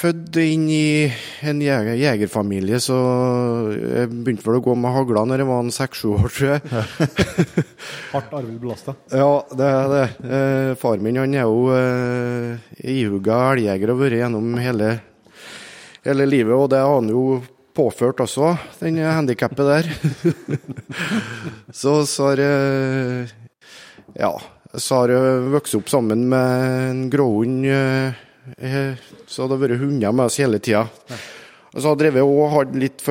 [0.00, 1.10] født inn i
[1.44, 2.96] en jeger, jegerfamilie, så
[3.74, 6.84] jeg begynte vel å gå med hagla når jeg var seks-sju år, tror jeg.
[8.14, 8.94] Hardt arvelig belasta?
[9.12, 10.06] Ja, det er det.
[10.24, 14.90] Eh, far min han er jo eh, ihuga elgjeger og har vært gjennom hele,
[16.06, 17.40] hele, livet, og det har han jo
[17.76, 19.90] påført også, den handikappet der.
[21.80, 23.28] så, så har jeg
[24.18, 24.34] Ja.
[24.70, 27.64] Så har jeg vokst opp sammen med en gråhund.
[27.66, 28.18] Eh,
[28.58, 28.96] Eh,
[29.26, 30.86] så det har vært hunder med oss hele tida.
[31.70, 33.04] Og så har jeg og hatt litt,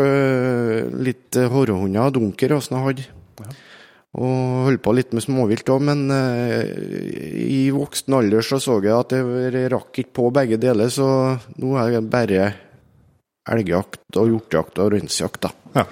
[1.00, 3.08] litt eh, hårhunder, dunker sånn jeg hadde.
[3.40, 3.58] Ja.
[4.20, 6.66] Og holdt på litt med småvilt òg, men uh,
[7.30, 11.76] i voksen alder så så jeg at jeg rakk ikke på begge deler, så nå
[11.78, 12.48] er jeg bare
[13.54, 15.50] elgjakt og hjortejakt og rønsjakt.
[15.76, 15.86] Ja.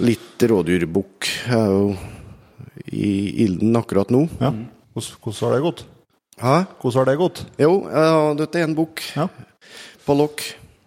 [0.00, 1.84] Litt rådyrbukk er jo
[2.90, 4.24] i ilden akkurat nå.
[4.40, 4.52] Ja.
[4.96, 5.84] Hvordan har det gått?
[6.40, 6.54] Hæ?
[6.80, 7.42] Hvordan har det gått?
[7.60, 7.72] Jo,
[8.38, 9.26] dette er en bok ja.
[10.06, 10.46] på lokk.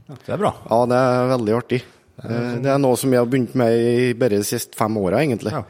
[0.09, 0.53] Ja, det er bra.
[0.65, 1.81] Ja, det er veldig artig.
[2.23, 4.97] Det er, det er noe som jeg har begynt med i bare de siste fem
[5.01, 5.53] åra, egentlig.
[5.53, 5.63] Ja.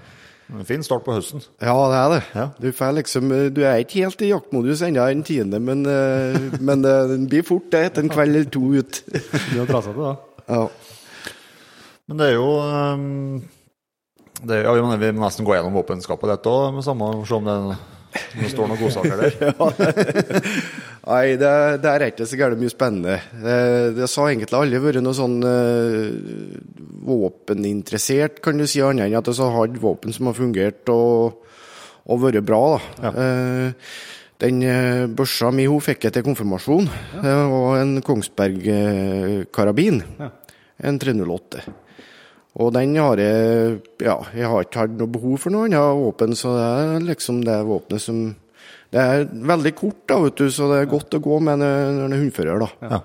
[0.54, 1.42] En fin start på høsten.
[1.62, 2.20] Ja, det er det.
[2.36, 2.46] Ja.
[2.62, 6.38] Du, liksom, du, er ikke helt i jaktmodus ennå den tiende, men, uh,
[6.68, 9.02] men den blir fort det etter en kveld eller to ut.
[9.54, 10.14] du har trasa det, da.
[10.54, 10.68] Ja.
[12.08, 13.42] Men det er jo um,
[14.44, 17.76] det, ja, Vi må nesten gå gjennom våpenskapet ditt òg, se om det er
[18.14, 19.34] det står noen godsaker der.
[21.04, 21.52] Nei, det,
[21.84, 23.18] det, er ikke så gærent mye spennende.
[23.44, 23.58] Det,
[23.98, 26.08] det har egentlig aldri vært noe sånn uh,
[27.04, 31.44] våpeninteressert, kan du si, annet enn at det har hatt våpen som har fungert og,
[32.08, 32.62] og vært bra.
[32.76, 32.80] da.
[33.04, 33.14] Ja.
[33.18, 33.70] Uh,
[34.44, 34.60] den
[35.16, 36.90] børsa mi hun fikk jeg til konfirmasjon.
[37.24, 37.36] Ja.
[37.48, 40.02] og en Kongsberg-karabin.
[40.20, 40.34] Ja.
[40.84, 41.64] En 308.
[42.62, 46.36] Og den har jeg Ja, jeg har ikke hatt noe behov for noe annet våpen,
[46.38, 48.24] så det er liksom det våpenet som
[48.94, 52.04] Det er veldig kort, da, vet du, så det er godt å gå med når
[52.06, 52.90] en er hundfører, da.
[52.92, 53.00] Ja.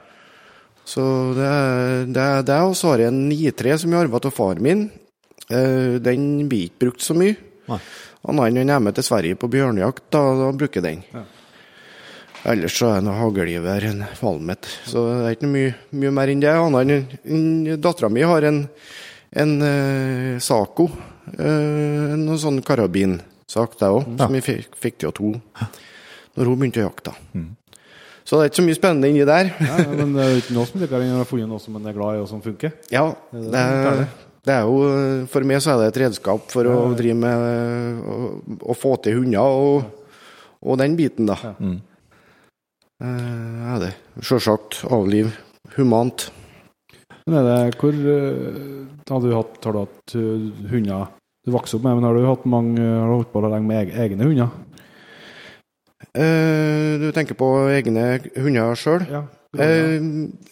[0.89, 1.05] Så
[1.37, 2.27] det er det.
[2.49, 4.91] det og så har jeg en 9-3 som jeg arva av far min.
[5.49, 7.37] Eh, den blir ikke brukt så mye.
[7.69, 7.81] Nei.
[8.29, 11.03] Annet enn når han er med til Sverige på bjørnejakt, da, da bruker den.
[11.15, 11.25] Ja.
[12.53, 14.69] Ellers så er det noe haglgevær, en Valmet.
[14.87, 15.75] Så det er ikke mye,
[16.05, 16.55] mye mer enn det.
[16.55, 18.67] Annet enn dattera mi har en
[19.31, 20.89] en uh, Saco.
[21.29, 24.25] Uh, en sånn karabinsak, det òg, ja.
[24.25, 25.33] som vi fikk, fikk til to
[26.39, 27.13] når hun begynte å jakte.
[27.35, 27.49] Mm.
[28.29, 29.51] Så det er ikke så mye spennende inni der.
[29.57, 31.89] ja, men det er jo ikke noe som liker enn å funnet noe som en
[31.89, 32.75] er glad i og som funker.
[32.93, 34.03] Ja, det, er,
[34.45, 38.77] det er jo For meg så er det et redskap for å drive med å
[38.77, 40.11] få til hunder og,
[40.61, 41.39] og den biten, da.
[41.43, 41.55] Ja.
[41.59, 41.79] Mm.
[42.99, 43.93] Uh, er det.
[44.27, 45.33] Sjølsagt avliv
[45.77, 46.29] humant.
[47.29, 47.97] Men er det hvor
[49.09, 51.09] har du hatt, har du hatt uh, hunder
[51.49, 53.93] du vokste opp med, men har du hatt mange, har du holdt på lenge med
[53.97, 54.51] egne hunder?
[56.13, 59.07] Eh, du tenker på egne hunder sjøl?
[59.09, 59.23] Ja,
[59.57, 59.95] eh,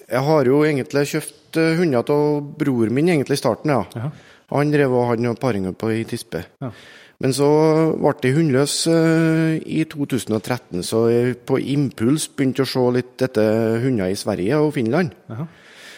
[0.07, 3.83] jeg har jo egentlig kjøpt uh, hunder av bror min egentlig i starten, ja.
[3.93, 4.09] ja.
[4.55, 6.47] Han drev og hadde noen paringer på i tispe.
[6.65, 6.73] Ja.
[7.21, 7.51] Men så
[7.97, 14.13] ble jeg hundløs i 2013, så jeg på impuls begynte å se litt etter hunder
[14.13, 15.17] i Sverige og Finland.
[15.33, 15.47] Ja.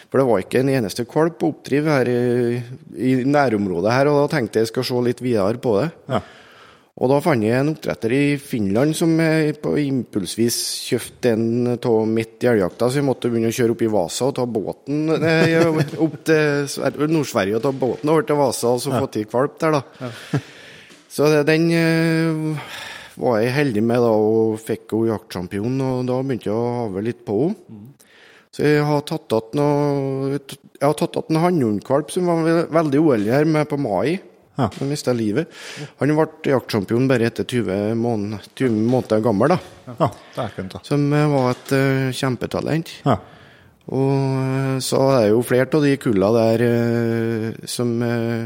[0.08, 2.58] For det var ikke en eneste kvalp på oppdriv her i,
[2.96, 5.88] i, nærområdet her, og da tenkte jeg skal se litt videre på det.
[6.08, 6.22] Ja.
[6.98, 9.12] Og da fant jeg en oppdretter i Finland som
[9.62, 10.56] på impulsvis
[10.88, 11.44] kjøpte en
[11.76, 14.46] av midt i elgjakta, så jeg måtte begynne å kjøre opp i Vasa og ta
[14.50, 15.12] båten
[16.08, 19.78] opp til Nord-Sverige og ta båten over til Vasa og så få til valp der,
[19.78, 20.08] da.
[20.08, 20.40] Ja.
[21.08, 22.74] Så den eh,
[23.18, 27.04] var jeg heldig med da og fikk henne jaktsjampion, og da begynte jeg å hage
[27.06, 27.86] litt på henne.
[28.54, 34.18] Så jeg har tatt igjen en hannhundvalp som var veldig uheldig her med på mai.
[34.58, 34.66] Ja.
[34.80, 35.52] Han mista livet.
[36.00, 39.54] Han ble jaktsjampion bare etter 20 måneder, 20 måneder gammel.
[39.54, 39.58] da.
[39.86, 42.90] Ja, det er Som var et uh, kjempetalent.
[43.04, 43.20] Ja.
[43.88, 46.66] Og uh, så er det jo flere av de kulla der
[47.70, 47.94] som,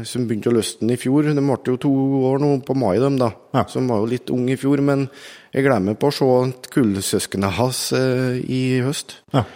[0.05, 1.31] som, begynte å løsne i fjor.
[1.33, 1.91] De ble jo to
[2.29, 3.33] år nå på mai, dem da.
[3.57, 3.65] Ja.
[3.73, 4.85] Som var jo litt unge i fjor.
[4.85, 5.07] Men
[5.49, 9.23] jeg glemmer på å se kullsøsknene hans i høst.
[9.33, 9.47] Ja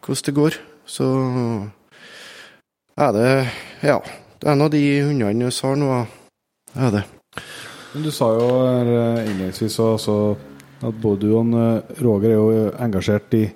[0.00, 0.60] hvordan det går.
[0.86, 1.06] Så
[2.96, 3.48] er det
[3.82, 4.00] Ja.
[4.36, 6.06] Det er en av de hundene vi har nå,
[6.76, 7.04] er det.
[7.94, 8.48] Men du sa jo
[9.24, 10.36] innledningsvis også
[10.84, 11.54] at både du og
[12.04, 13.46] Roger er jo engasjert i,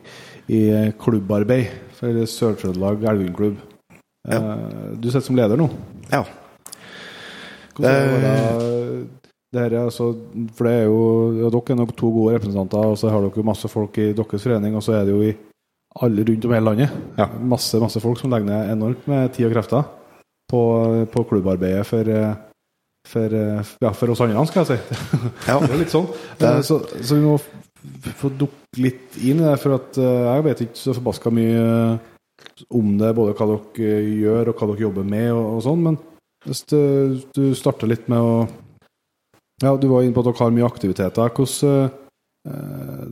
[0.48, 0.60] i
[0.96, 1.68] klubbarbeid
[1.98, 3.58] for Sør-Trøndelag Elghundklubb.
[4.24, 4.40] Ja.
[4.96, 5.68] Du sitter som leder nå?
[6.08, 6.24] Ja.
[7.76, 9.08] Hvordan er det,
[9.52, 10.14] det her, altså,
[10.56, 10.98] for det er jo
[11.36, 14.44] ja, Dere er nok to gode representanter, og så har dere masse folk i deres
[14.48, 15.36] forening, og så er det jo i
[15.98, 16.92] alle rundt om hele landet.
[17.18, 17.26] Ja.
[17.40, 19.88] Masse, masse folk som legger ned enormt med tid og krefter
[20.50, 20.60] på,
[21.10, 22.10] på klubbarbeidet for,
[23.06, 25.00] for, ja, for oss andre, skal jeg si.
[25.48, 25.58] Ja.
[25.62, 26.06] det er litt sånn.
[26.66, 27.36] Så, så, vi må
[28.20, 31.66] få dukke litt inn i det, for at jeg vet ikke så forbaska mye
[32.70, 35.98] om det, både hva dere gjør og hva dere jobber med og, og sånn, men
[36.46, 36.80] hvis du,
[37.36, 38.34] du starter litt med å
[39.60, 41.32] Ja, du var inne på at dere har mye aktiviteter.
[41.36, 41.90] Hvordan,
[42.48, 43.08] eh,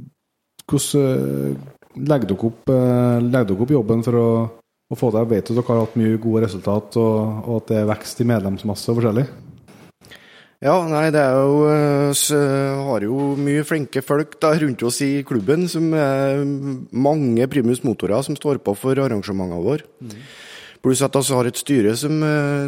[0.64, 1.58] hvordan
[2.06, 4.30] legger dere opp, eh, legger dere opp jobben for å,
[4.88, 5.24] å få det?
[5.24, 8.24] Jeg vet at dere har hatt mye gode resultat, og, og at det er vekst
[8.24, 9.28] i medlemsmasse og forskjellig?
[10.58, 12.38] Ja, nei, det er jo så
[12.88, 15.68] har jo mye flinke folk da rundt oss i klubben.
[15.70, 16.42] som er
[16.90, 19.86] Mange primus motorer som står på for arrangementene våre.
[20.02, 20.16] Mm.
[20.82, 22.20] Pluss at vi har et styre som,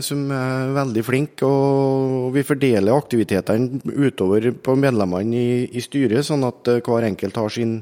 [0.02, 6.46] som, er veldig flink, og vi fordeler aktivitetene utover på medlemmene i, i styret, sånn
[6.46, 7.80] at hver enkelt har sin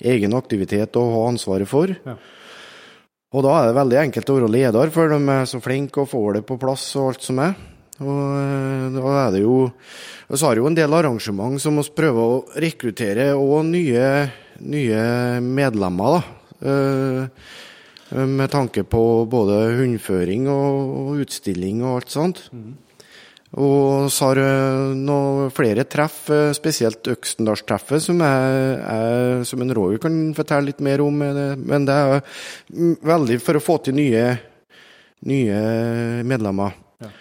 [0.00, 1.92] egen aktivitet å ha ansvaret for.
[1.92, 2.16] Ja.
[3.34, 6.10] Og da er det veldig enkelt å være leder, for de er så flinke og
[6.12, 7.56] får det på plass og alt som er.
[8.02, 9.56] Og eh, da er det jo
[10.26, 14.06] Vi har jo en del arrangement som vi prøver å rekruttere og nye,
[14.66, 15.04] nye
[15.42, 16.40] medlemmer, da.
[16.64, 17.52] Eh,
[18.14, 22.42] med tanke på både hundføring og utstilling og alt sånt.
[22.54, 22.74] Mm.
[23.54, 24.40] Og så har
[24.98, 28.22] noen flere treff, eh, spesielt Øksendalstreffet, som,
[29.46, 31.22] som en Roger kan fortelle litt mer om.
[31.22, 32.24] Men det er
[33.06, 34.24] veldig for å få til nye,
[35.30, 35.60] nye
[36.26, 36.74] medlemmer.
[37.04, 37.12] Ja.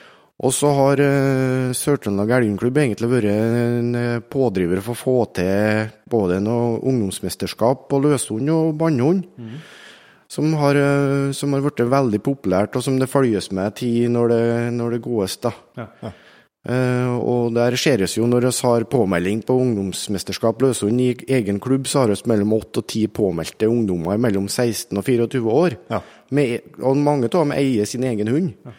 [0.44, 1.04] Og så har
[1.78, 8.02] Sør-Trøndelag Elgklubb egentlig vært en eh, pådriver for å få til både noe ungdomsmesterskap på
[8.08, 9.30] løshund og bannhund.
[9.38, 9.56] Mm
[10.34, 10.78] som har,
[11.38, 14.46] som har blitt veldig populært, og som det følges med tid når det,
[14.80, 15.36] når det gåes.
[15.44, 15.52] da.
[15.78, 16.10] Ja, ja.
[16.64, 21.90] Uh, og der skjeres jo når vi har påmelding på ungdomsmesterskap Løsund i egen klubb,
[21.92, 25.76] så har vi mellom 8 og 10 påmeldte ungdommer mellom 16 og 24 år.
[25.92, 26.00] Ja.
[26.32, 28.54] Med, og mange av dem eier sin egen hund.
[28.64, 28.78] Ja,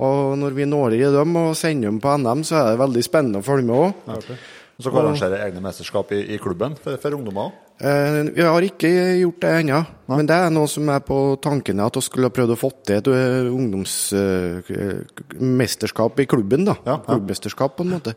[0.00, 3.04] og når vi når i dem og sender dem på NM, så er det veldig
[3.04, 4.32] spennende å følge med òg.
[4.78, 7.50] Så dere arrangere egne mesterskap i, i klubben for, for ungdommer?
[7.82, 11.86] Eh, vi har ikke gjort det ennå, men det er noe som er på tankene
[11.86, 16.62] at vi skulle ha prøvd å få til et eh, ungdomsmesterskap i klubben.
[16.70, 16.98] da, ja, ja.
[17.08, 18.12] Klubbmesterskap, på en måte.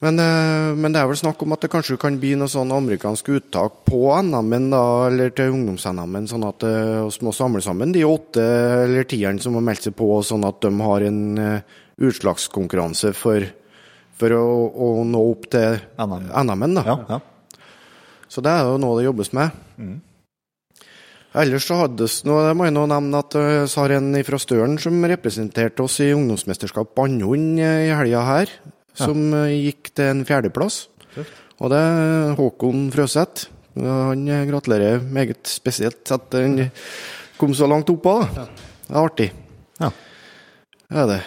[0.00, 2.72] Men, eh, men, det er vel snakk om at det kanskje kan bli noe sånn
[2.72, 8.08] amerikansk uttak på NM-en, da, eller til ungdoms-NM-en, sånn at vi må samle sammen de
[8.08, 8.40] åtte
[8.86, 11.20] eller tieren som har meldt seg på, sånn at de har en
[12.00, 13.44] utslagskonkurranse for,
[14.20, 16.78] for å, å, nå opp til NM-en.
[16.84, 17.20] Ja, ja.
[18.30, 19.56] Så det er jo noe det jobbes med.
[19.80, 19.98] Mm.
[21.40, 24.10] Ellers så hadde vi noe, det må jeg nå nevne at vi eh, har en
[24.26, 28.54] fra Støren som representerte oss i ungdomsmesterskap bannhund eh, i helga her.
[28.98, 29.44] Som ja.
[29.46, 30.82] Eh, gikk til en fjerdeplass.
[31.60, 33.50] Og det er Håkon Frøseth.
[33.78, 36.56] Han gratulerer meget spesielt at han
[37.38, 38.16] kom så langt oppå.
[38.34, 38.48] Det
[38.90, 39.28] er artig.
[39.78, 39.92] Ja.
[40.90, 41.20] Det er det.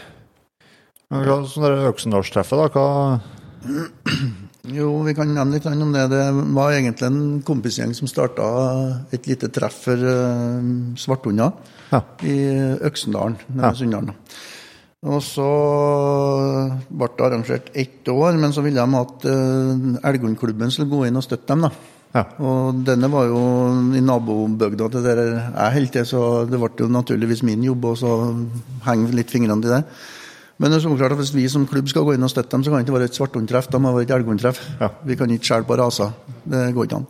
[1.13, 2.69] Sånn Øksendalstreffet, da.
[2.73, 3.19] Hva
[4.77, 6.07] jo, vi kan nevne litt om det.
[6.11, 6.23] Det
[6.55, 8.47] var egentlig en kompisgjeng som starta
[9.13, 10.63] et lite treff for uh,
[10.99, 11.53] svarthunder
[11.91, 12.01] ja.
[12.25, 12.37] i
[12.89, 13.73] Øksendalen, ja.
[15.03, 15.49] Og så
[16.87, 21.19] ble det arrangert ett år, men så ville de at uh, Elghundklubben skulle gå inn
[21.19, 21.67] og støtte dem.
[21.67, 21.73] da.
[22.13, 22.23] Ja.
[22.45, 23.39] Og denne var jo
[23.97, 28.17] i nabobygda til der jeg holdt til, så det ble jo naturligvis min jobb å
[28.85, 29.81] henge litt fingrene til det.
[30.63, 32.55] Men det er så klart at hvis vi som klubb skal gå inn og støtte
[32.55, 33.65] dem, så kan det ikke være et svarthundtreff.
[33.67, 34.61] Da må det være et elghundtreff.
[34.79, 34.87] Ja.
[35.03, 36.13] Vi kan ikke skjelle på raser.
[36.47, 37.07] Det går ikke an.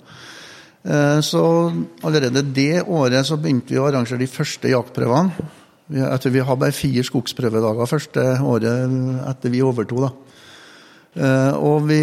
[0.83, 1.43] Eh, så
[2.01, 5.45] allerede det året så begynte vi å arrangere de første jaktprøvene.
[5.93, 8.97] Jeg tror vi har bare fire skogsprøvedager første året
[9.29, 10.01] etter vi overtok.
[10.07, 10.11] da.
[11.13, 12.01] Eh, og vi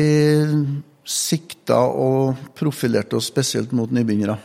[1.02, 4.38] sikta og profilerte oss spesielt mot nybegynnere.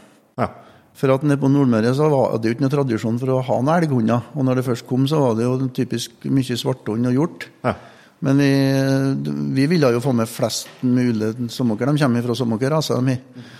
[0.95, 3.57] For at nede på Nordmøre så var det jo ikke noe tradisjon for å ha
[3.59, 4.31] noen elghunder.
[4.35, 7.49] Og når det først kom, så var det jo typisk mye svarthund og hjort.
[7.65, 7.75] Ja.
[8.23, 8.51] Men vi,
[9.57, 11.91] vi, ville jo få med flest mulig sommerker.
[11.91, 13.51] De kommer fra sommerraser, de har.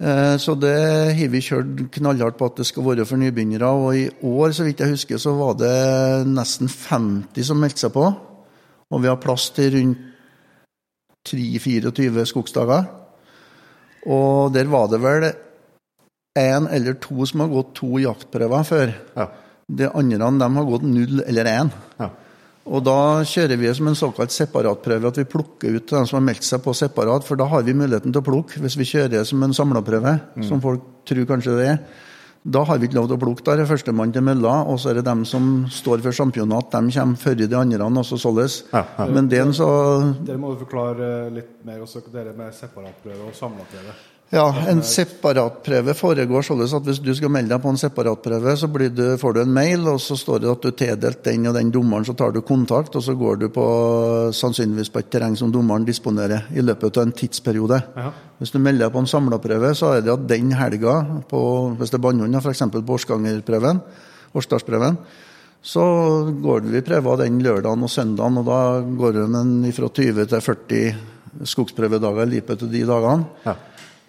[0.00, 0.76] Eh, så det
[1.18, 3.72] har vi kjørt knallhardt på at det skal være for nybegynnere.
[3.74, 5.74] Og i år, så vidt jeg husker, så var det
[6.30, 8.06] nesten 50 som meldte seg på.
[8.90, 10.06] Og vi har plass til rundt
[11.28, 12.86] 3-24 skogsdager.
[14.08, 15.26] Og der var det vel
[16.38, 18.92] én eller to som har gått to jaktprøver før.
[19.16, 19.28] Ja.
[19.70, 21.70] De andre de har gått null eller én.
[21.98, 22.10] Ja.
[22.70, 26.26] Og da kjører vi som en såkalt separatprøve, at vi plukker ut dem som har
[26.28, 28.60] meldt seg på separat, for da har vi muligheten til å plukke.
[28.62, 30.46] Hvis vi kjører som en samleprøve, mm.
[30.46, 31.80] som folk tror kanskje det er,
[32.40, 33.44] da har vi ikke lov til å plukke.
[33.44, 36.70] Da er det førstemann til mølla, og så er det dem som står for championat.
[36.72, 38.62] De kommer før de andre, også således.
[38.70, 39.08] Ja, ja.
[39.10, 39.66] Men den så
[40.20, 43.98] Dere må jo forklare litt mer også, dere med separatprøve og samla prøve.
[44.30, 48.68] Ja, en separatprøve foregår sånn at hvis du skal melde deg på en separatprøve, så
[48.70, 51.56] du, får du en mail, og så står det at du er tildelt den og
[51.56, 53.64] den dommeren, så tar du kontakt, og så går du på,
[54.38, 57.80] sannsynligvis på et terreng som dommeren disponerer i løpet av en tidsperiode.
[57.98, 58.12] Ja.
[58.38, 60.94] Hvis du melder deg på en samlaprøve, så er det at den helga,
[61.26, 61.40] på,
[61.80, 62.62] hvis det er bannhund, f.eks.
[62.70, 63.80] på årsgangerprøven,
[64.38, 65.00] årsdagsprøven,
[65.60, 65.82] så
[66.38, 68.60] går vi prøver den lørdagen og søndagen, og da
[69.02, 73.26] går du fra 20 til 40 skogsprøvedager i løpet av de dagene.
[73.44, 73.56] Ja.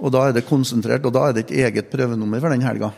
[0.02, 2.90] Og da er det konsentrert, og da er det et eget prøvenummer for den helga.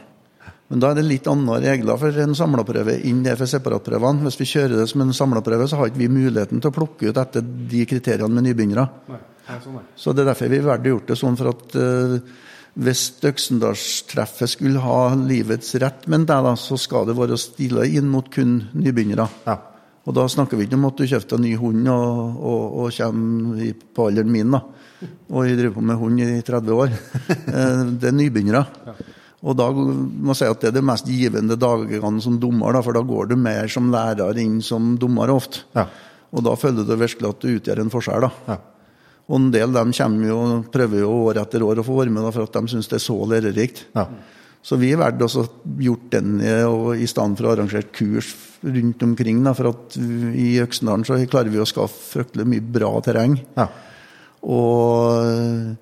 [0.72, 4.24] Men da er det litt andre regler for en samleprøve enn det for separatprøvene.
[4.26, 7.12] Hvis vi kjører det som en samleprøve, så har ikke vi muligheten til å plukke
[7.12, 8.88] ut etter de kriteriene med nybegynnere.
[9.44, 12.16] Sånn, så det er derfor vi valgte gjort det sånn for at uh,
[12.74, 18.08] hvis Øksendalstreffet skulle ha livets rett, men det da, så skal det være stille inn
[18.10, 19.28] mot kun nybegynnere.
[19.46, 19.60] Ja.
[20.04, 22.96] Og da snakker vi ikke om at du kjøpte en ny hund og, og, og
[22.98, 24.52] kommer på alderen min.
[24.52, 24.60] da.
[25.32, 26.96] Og jeg driver på med hund i 30 år.
[27.54, 28.64] Eh, det er nybegynnere.
[29.44, 32.82] Og da må jeg si at det er de mest givende dagene som dommer, da,
[32.84, 35.66] for da går du mer som lærer inn som dommer ofte.
[35.76, 35.86] Ja.
[36.34, 38.26] Og da føler du virkelig at du utgjør en forskjell.
[38.26, 38.32] da.
[38.48, 38.58] Ja.
[39.30, 40.40] Og en del de dem jo,
[40.74, 43.00] prøver jo år etter år å få være med da, for at de syns det
[43.00, 43.86] er så lærerikt.
[43.96, 44.08] Ja.
[44.64, 45.44] Så vi valgte også
[45.84, 46.38] gjort den
[46.70, 48.30] og i stand for å arrangere kurs
[48.64, 49.42] rundt omkring.
[49.44, 53.36] Da, for at i Øksendalen så klarer vi å skaffe fryktelig mye bra terreng.
[53.60, 53.68] Ja.
[54.48, 55.76] Og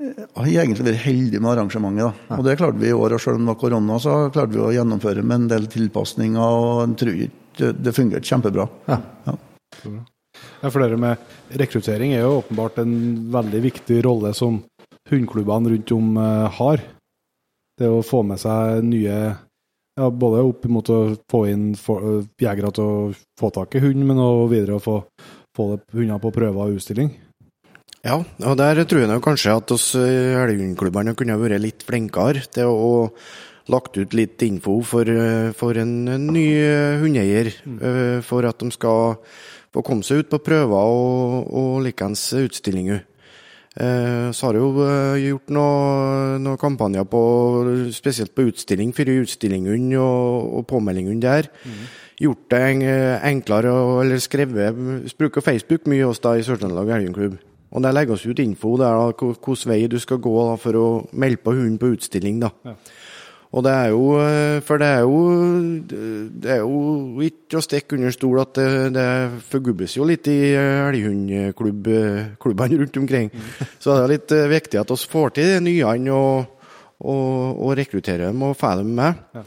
[0.00, 2.06] jeg har egentlig vært heldig med arrangementet.
[2.06, 2.28] da.
[2.30, 2.38] Ja.
[2.38, 3.16] Og det klarte vi i år.
[3.16, 6.40] og Selv om det var korona, så klarte vi å gjennomføre med en del tilpasninger.
[6.40, 7.20] og jeg tror
[7.60, 8.68] det, det fungerte kjempebra.
[8.88, 9.00] Ja.
[9.26, 9.34] Ja.
[10.62, 11.16] ja, for dere med
[11.60, 12.94] rekruttering er jo åpenbart en
[13.32, 14.62] veldig viktig rolle som
[15.10, 16.84] hundeklubbene rundt om uh, har.
[17.80, 19.16] Det å få med seg nye
[19.98, 21.00] ja, Både opp mot å
[21.30, 24.96] få inn for, jegere til å få tak i hund, men også videre å få,
[25.56, 25.66] få
[25.96, 27.10] hunder på prøver og utstilling.
[28.06, 32.92] Ja, og der tror jeg kanskje at oss elghundklubbene kunne vært litt flinkere til å
[33.70, 35.10] lagt ut litt info for,
[35.58, 35.92] for en
[36.30, 36.46] ny
[37.02, 38.24] hundeeier, mm.
[38.24, 39.18] for at de skal
[39.74, 43.04] få komme seg ut på prøver og, og likeens utstillinger.
[43.80, 44.86] Så har jeg jo
[45.24, 47.20] gjort noen noe kampanjer på,
[47.96, 51.48] spesielt på utstilling, for utstillingene og, og påmeldingene der.
[51.64, 51.86] Mm.
[52.20, 52.60] Gjort det
[53.30, 57.38] enklere, eller skrevet Bruker Facebook mye hos da i Sør-Trøndelag Elghundklubb.
[57.70, 60.76] Og Der legger vi ut info der da, hvilken vei du skal gå da, for
[60.76, 62.40] å melde på hunden på utstilling.
[62.42, 62.50] da.
[62.64, 62.74] Ja.
[63.50, 65.18] Og det er jo eh, For det er jo
[65.82, 69.06] Det er jo ikke å stikke under stol at det, det
[69.50, 73.28] forgubbes jo litt i elghundklubbene rundt omkring.
[73.32, 73.40] Mm.
[73.82, 76.36] Så det er litt eh, viktig at vi får til de nyene og,
[77.00, 77.32] og,
[77.66, 79.12] og rekrutterer dem og får dem med.
[79.34, 79.42] Ja.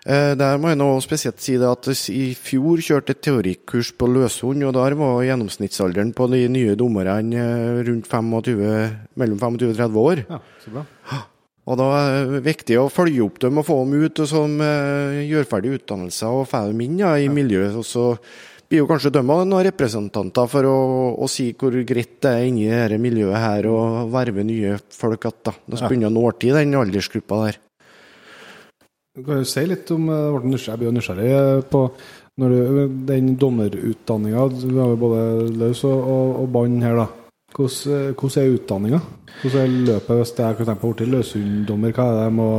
[0.00, 4.08] Eh, der må jeg nå spesielt si det at I fjor kjørte et teorikurs på
[4.08, 8.62] løshund, og der var gjennomsnittsalderen på de nye dommerne eh, rundt 25,
[9.20, 10.24] mellom 25 og 30 år.
[10.28, 10.86] Ja, så bra.
[11.70, 14.56] Og da er det viktig å følge opp dem og få dem ut og som
[14.64, 17.76] eh, gjør ferdig utdannelser og får dem inn ja, i miljøet.
[17.78, 18.06] Og så
[18.66, 20.78] blir jo kanskje de noen representanter for å,
[21.14, 23.78] å, si hvor greit det er inni dette miljøet her å
[24.10, 25.42] verve nye folk igjen.
[25.46, 25.54] Da.
[25.76, 27.60] Da begynner å nå til den aldersgruppa der.
[29.14, 31.86] Du kan jo si litt om Jeg blir nysgjerrig, eh, på
[32.40, 34.50] når du, den dommerutdanninga.
[34.58, 35.24] Du har jo både
[35.60, 37.19] løs og, og, og bånd her, da.
[37.50, 39.00] Hvordan, eh, hvordan er utdanninga?
[39.42, 41.92] Hvordan er løpet hvis jeg tenke på å løshunddommer?
[41.92, 42.50] Hva er det jeg må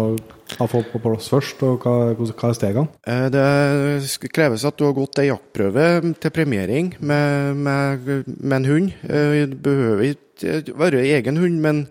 [0.59, 2.87] ha fått på plass først, og hva, hva er stegene?
[3.07, 5.85] Eh, det kreves at du har gått ei jaktprøve
[6.19, 8.91] til premiering med, med, med en hund.
[9.01, 11.85] Det behøver ikke være egen hund, men,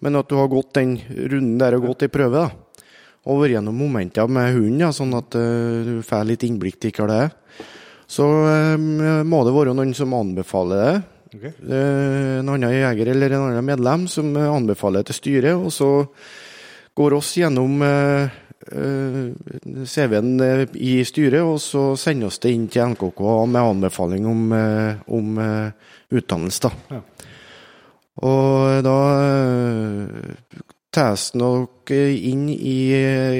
[0.00, 2.48] men, at du har gått den runden der og gått ei prøve.
[2.48, 2.66] da
[3.28, 7.04] og vært gjennom momenter med hunden, ja, sånn at du får litt innblikk i hva
[7.06, 7.34] det er.
[8.08, 8.24] Så
[9.28, 10.94] må det være noen som anbefaler det.
[11.30, 11.52] Okay.
[11.62, 15.56] Uh, en annen jeger eller en annen medlem som anbefaler det til styret.
[15.56, 15.90] Og så
[16.98, 17.80] går oss gjennom
[19.88, 20.32] CV-en
[20.76, 24.42] i styret, og så sender oss det inn til NKK med anbefaling om,
[25.16, 25.40] om
[26.10, 26.60] utdannelse.
[26.66, 26.98] Da.
[26.98, 27.00] Ja.
[28.26, 28.98] Og da
[30.92, 32.92] tas nok inn i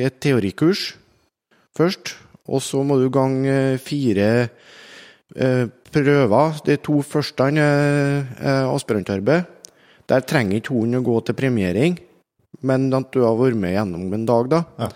[0.06, 0.94] et teorikurs
[1.76, 2.14] først.
[2.50, 4.30] Og så må du gange fire
[5.36, 6.60] eh, prøver.
[6.66, 9.48] De to første er aspirantarbeid.
[10.10, 11.98] Der trenger ikke hunden å gå til premiering,
[12.66, 14.62] men at du har vært med gjennom en dag, da.
[14.80, 14.88] Ja.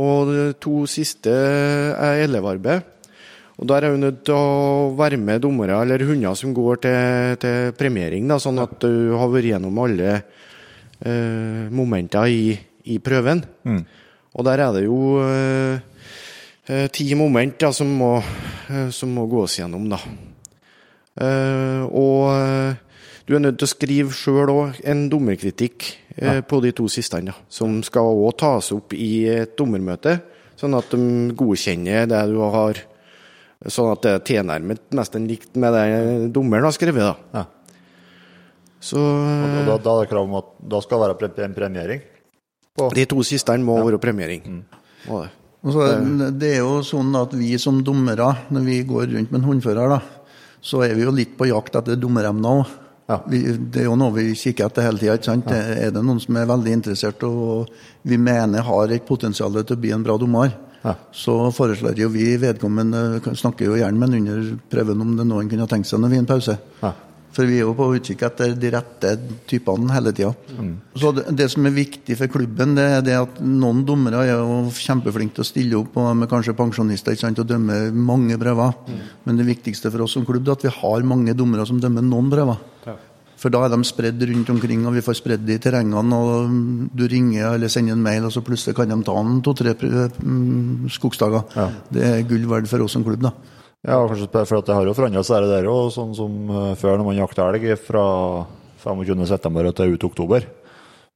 [0.00, 2.84] Og de to siste er elevarbeid.
[3.60, 7.36] Og Der er hun nødt til å være med dommere eller hunder som går til,
[7.42, 12.54] til premiering, da, sånn at du har vært gjennom alle eh, momenter i,
[12.88, 13.44] i prøven.
[13.68, 13.82] Mm.
[14.32, 15.76] Og der er det jo eh,
[16.72, 18.14] eh ti moment da, som, må,
[18.70, 20.00] eh, som må gås gjennom, da.
[21.20, 22.78] Eh, og eh,
[23.28, 26.38] du er nødt til å skrive sjøl òg en dommerkritikk ja.
[26.42, 30.16] på de to siste, da, som skal òg tas opp i et dommermøte,
[30.58, 32.86] sånn at de godkjenner det du har
[33.68, 37.04] Sånn at det er tilnærmet nesten likt med det dommeren har skrevet.
[37.04, 37.42] da.
[37.42, 37.42] Ja.
[38.80, 42.00] Så, og da, da, er det krav om at da skal det være en premiering?
[42.72, 42.88] På.
[42.96, 43.84] De to siste må ja.
[43.90, 44.46] være premiering.
[44.48, 44.62] Mm.
[45.04, 45.28] Det.
[45.60, 45.90] Så,
[46.40, 49.92] det er jo sånn at vi som dommere, når vi går rundt med en håndfører,
[49.92, 50.00] da,
[50.60, 52.78] så er vi jo litt på jakt etter dommeremner òg.
[53.10, 53.16] Ja.
[53.26, 55.34] det er jo noe vi kikker etter hele tida.
[55.50, 55.62] Ja.
[55.88, 57.72] Er det noen som er veldig interessert og
[58.06, 60.94] vi mener har et potensial til å bli en bra dommer, ja.
[61.12, 65.50] Så foreslår jo vi vedkommende snakker jo gjerne med under prøven om det er noen
[65.50, 66.56] kunne tenkt seg når vi har en pause.
[66.80, 66.92] Ja.
[67.30, 69.12] For vi er jo på utkikk etter de rette
[69.50, 70.32] typene hele tida.
[70.58, 70.72] Mm.
[70.98, 74.32] Så det, det, som er viktig for klubben, det er det at noen dommere er
[74.32, 78.74] jo kjempeflinke til å stille opp med kanskje pensjonister ikke sant, og dømme mange prøver.
[78.88, 79.04] Mm.
[79.28, 82.04] Men det viktigste for oss som klubb er at vi har mange dommere som dømmer
[82.06, 82.66] noen prøver.
[82.88, 82.96] Ja.
[83.40, 86.18] For da er de spredd rundt omkring, og vi får spredd de i terrengene.
[86.18, 89.72] og Du ringer eller sender en mail, og så plutselig kan de ta en to-tre
[89.78, 91.46] mm, skogsdager.
[91.56, 91.70] Ja.
[91.88, 93.32] Det er gull verdt for oss som klubb, da.
[93.80, 95.88] Ja, kanskje for at det har jo forandra seg, det der òg.
[95.94, 98.04] Sånn som eh, før, når man jakta elg fra
[98.82, 99.72] 25.9.
[99.78, 100.44] til ut oktober.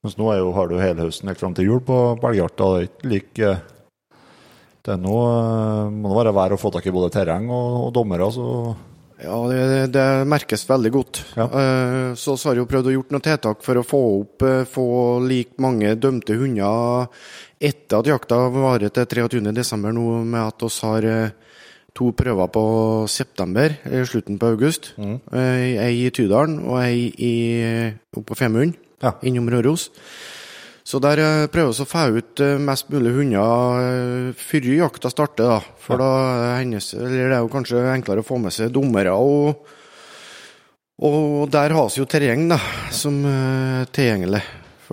[0.05, 2.71] Mens nå jo, har du hele høsten helt fram til jul på, elgjakta.
[2.73, 3.53] Det er ikke like
[4.85, 7.79] Det er noe, eh, må det være vær å få tak i både terreng og,
[7.85, 8.33] og dommere.
[8.33, 8.49] så
[9.25, 9.61] ja, det,
[9.95, 11.21] det, merkes veldig godt.
[11.39, 11.47] Ja.
[12.19, 14.87] Så så har jo prøvd å gjort noen tiltak for å få opp få
[15.25, 17.07] like mange dømte hunder
[17.57, 19.87] etter at jakta varer til 23.12.
[19.95, 21.09] nå, med at vi har
[21.95, 22.65] to prøver på
[23.11, 24.93] september, i slutten på august.
[24.99, 25.19] Mm.
[25.39, 27.35] Ei i Tydalen og ei i,
[28.15, 29.15] oppe på Femund, ja.
[29.23, 29.91] innom Røros.
[30.85, 35.09] Så der eh, prøver vi å få ut eh, mest mulig hunder eh, før jakta
[35.09, 35.55] starter.
[35.55, 35.79] da.
[35.81, 36.03] For ja.
[36.03, 39.15] da hennes, eller det er jo kanskje enklere å få med seg dommere.
[39.17, 39.65] Og,
[41.09, 42.61] og der har vi jo terreng da,
[42.93, 44.43] som er tilgjengelig.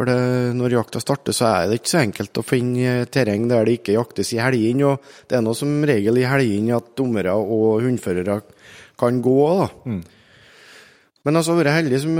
[0.02, 3.68] For det, når jakta starter, så er det ikke så enkelt å finne terreng der
[3.68, 4.96] det ikke jaktes i helgene.
[4.96, 8.40] Og det er nå som regel i helgene at dommere og hundførere
[8.98, 9.36] kan gå.
[9.60, 9.68] da.
[9.86, 10.02] Mm.
[11.22, 12.18] Men altså vært heldig, som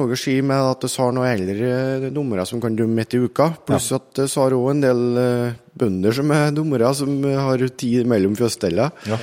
[0.00, 3.52] Roger sier, med at vi har noen eldre dommere som kan dømme midt i uka.
[3.70, 4.02] Pluss ja.
[4.02, 8.34] at vi har òg en del uh, bønder som er dommere, som har tid mellom
[8.34, 8.90] fjøsstellene.
[9.06, 9.20] Ja.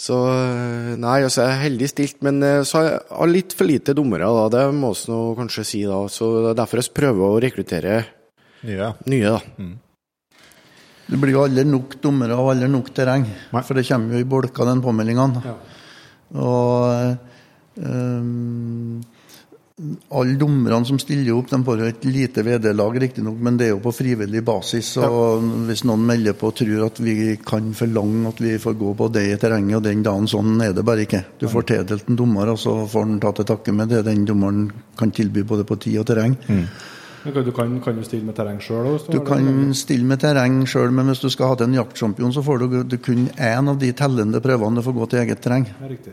[0.00, 3.68] Så eh, nei, altså jeg er heldig stilt, men uh, så har jeg litt for
[3.68, 4.46] lite dommere, da.
[4.54, 6.00] Det må vi kanskje si, da.
[6.08, 7.98] Så det er derfor jeg prøver å rekruttere
[8.64, 8.92] nye.
[9.12, 9.40] nye da.
[9.60, 9.74] Mm.
[11.10, 13.62] Det blir jo aldri nok dommere og aldri nok terreng, nei.
[13.66, 15.44] for det kommer jo i bolker, den påmeldingene.
[15.44, 15.58] Ja.
[16.38, 17.28] Og
[17.80, 19.00] Um,
[20.10, 23.72] alle dommerne som stiller opp, de får jo et lite vederlag, riktignok, men det er
[23.74, 24.92] jo på frivillig basis.
[25.00, 25.50] og ja.
[25.70, 27.16] Hvis noen melder på og tror at vi
[27.46, 30.74] kan forlange at vi får gå på det i terrenget og den dagen, sånn er
[30.76, 31.24] det bare ikke.
[31.40, 34.26] Du får tildelt en dommer, og så får han ta til takke med det den
[34.28, 34.66] dommeren
[34.98, 36.36] kan tilby både på tid og terreng.
[36.48, 36.66] Mm.
[37.24, 38.94] Du kan, kan, du stille med terreng sjøl?
[39.12, 42.44] Du kan stille med terreng sjøl, men hvis du skal ha til en jaktsjampion, så
[42.44, 45.66] får du, du kun én av de tellende prøvene du får gå til eget terreng.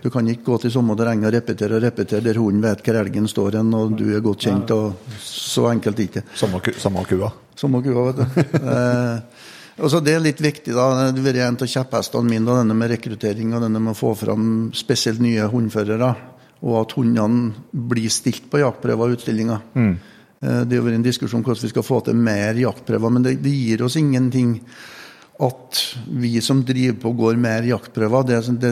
[0.03, 2.99] Du kan ikke gå til samme terreng og repetere og repetere der hunden vet hvor
[3.01, 4.73] elgen står hen, og du er godt kjent.
[4.75, 6.25] og Så enkelt ikke.
[6.35, 7.31] Samme, samme kua?
[7.57, 8.41] Samme kua, vet du.
[8.75, 9.45] eh,
[9.77, 10.73] Altså det er litt viktig.
[10.73, 13.93] da, Det har vært en av kjepphestene mine, da, denne med rekruttering og denne med
[13.93, 16.09] å få fram spesielt nye hundførere.
[16.65, 19.61] Og at hundene blir stilt på jaktprøver og utstillinger.
[19.77, 19.91] Mm.
[20.41, 23.26] Eh, det har vært en diskusjon om hvordan vi skal få til mer jaktprøver, men
[23.26, 24.59] det, det, gir oss ingenting
[25.43, 25.81] at
[26.18, 28.26] vi som driver på, går mer jaktprøver.
[28.26, 28.72] Det, det,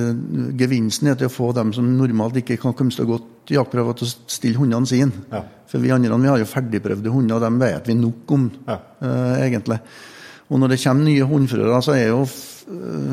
[0.58, 4.10] gevinsten er til å få dem som normalt ikke kan komme gå til jaktprøver, til
[4.10, 5.26] å stille hundene sine.
[5.34, 5.44] Ja.
[5.70, 8.80] For vi andre vi har jo ferdigprøvde hunder, og dem vet vi nok om, ja.
[9.02, 9.78] uh, egentlig.
[10.50, 12.26] Og når det kommer nye hundførere, så er jo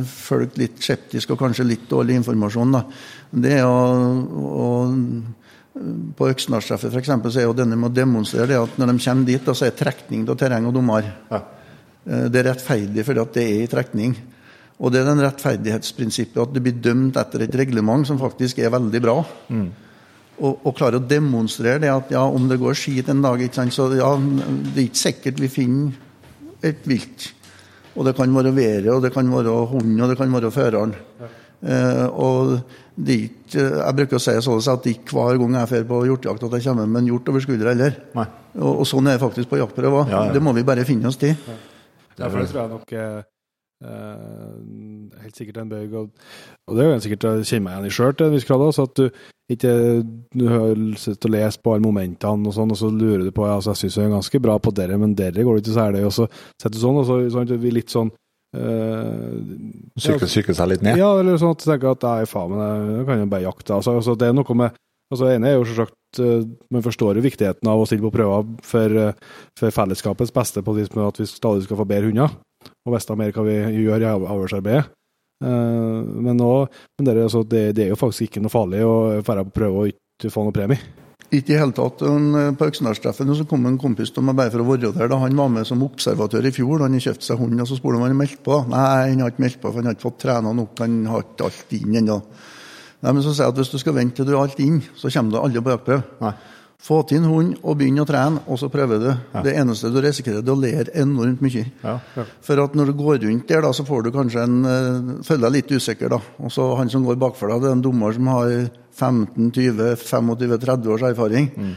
[0.08, 2.72] folk litt skeptiske og kanskje litt dårlig informasjon.
[2.72, 2.82] Da.
[3.44, 3.80] Det er å,
[4.40, 4.68] å
[5.72, 7.10] på Øksnadstreffet f.eks.
[7.32, 9.68] så er jo denne med å demonstrere det at når de kommer dit, da, så
[9.68, 11.06] er trekning av terreng og dommer.
[11.30, 11.40] Ja.
[12.04, 14.16] Eh, det er rettferdig fordi at det er i trekning.
[14.82, 18.72] Og det er den rettferdighetsprinsippet at det blir dømt etter et reglement som faktisk er
[18.74, 19.18] veldig bra.
[19.48, 19.68] Mm.
[20.42, 23.74] Og, og klarer å demonstrere det at ja, om det går skit en dag, sant,
[23.74, 27.30] så ja, det er ikke sikkert vi finner et vilt.
[27.92, 30.96] Og det kan være været, og det kan være hunden, og det kan være føreren.
[31.20, 31.30] Ja.
[31.62, 32.56] Eh, og
[32.92, 36.00] det er ikke, Jeg bruker å si sånn at ikke hver gang jeg drar på
[36.10, 37.98] hjortejakt at jeg kommer med en hjort over skuldra heller.
[38.12, 40.10] Og, og, sånn er det faktisk på jaktprøver.
[40.12, 40.32] Ja, ja.
[40.34, 41.32] Det må vi bare finne oss til.
[41.32, 41.60] Ja.
[42.20, 43.22] Derfor tror jeg nok eh,
[43.82, 46.10] Uh, helt sikkert en bøyg, og,
[46.70, 48.62] og det er jo sikkert jeg kjenner meg igjen i sjøl til en viss grad.
[48.76, 49.08] Så at du
[49.50, 49.72] ikke
[50.38, 53.32] du har lyst til å lese på alle momentene, og sånn, og så lurer du
[53.34, 55.64] på ja, altså, jeg syns jeg er ganske bra på dere, men dere går det
[55.64, 56.04] ikke særlig.
[56.06, 58.12] Og så setter du sånn, og så sånn, vi litt sånn
[58.56, 59.34] uh,
[60.00, 61.00] Syke, syke seg litt ned?
[61.00, 63.76] Ja, eller sånn at du tenker at nei, faen, men jeg kan jo bare jakte.
[63.78, 64.78] Altså, altså, det er noe med
[65.12, 68.48] altså, ene er jo selvsagt uh, Man forstår jo viktigheten av å stille på prøver
[68.66, 72.40] for, uh, for fellesskapets beste, på det med at vi stadig skal få bedre hunder
[72.86, 74.84] og vite mer hva vi gjør i avlsarbeidet.
[75.42, 76.50] Uh, men, nå,
[76.96, 78.94] men det, er, altså, det, det, er jo faktisk ikke noe farlig å
[79.26, 81.01] dra på prøve og ikke få noe premie.
[81.32, 82.02] Ikke i hele tatt.
[82.04, 85.08] En, på Øksendalstreffen kom en kompis til meg bare for å være der.
[85.08, 86.84] da Han var med som observatør i fjor.
[86.84, 88.58] Han kjøpte seg hund, og så spurte han om han meldt på.
[88.68, 90.74] Nei, han har ikke meldt på, for han har ikke fått trena nok.
[90.84, 92.18] Han har ikke alt inn ennå.
[93.02, 94.82] Nei, men så sier jeg at hvis du skal vente til du har alt inn,
[94.94, 96.34] så kommer du aldri på jaktprøve.
[96.82, 99.10] Få til en hund og begynne å trene, og så prøver du.
[99.12, 99.42] Ja.
[99.46, 101.62] Det eneste du risikerer, er å lære enormt mye.
[101.84, 102.24] Ja, ja.
[102.42, 105.46] For at når du går rundt der, da, så får du kanskje en uh, Føler
[105.46, 106.18] deg litt usikker, da.
[106.42, 108.50] Og så han som går bakfor deg, det er en dommer som har
[108.98, 111.48] 15-20-25-30 års erfaring.
[111.54, 111.72] Mm.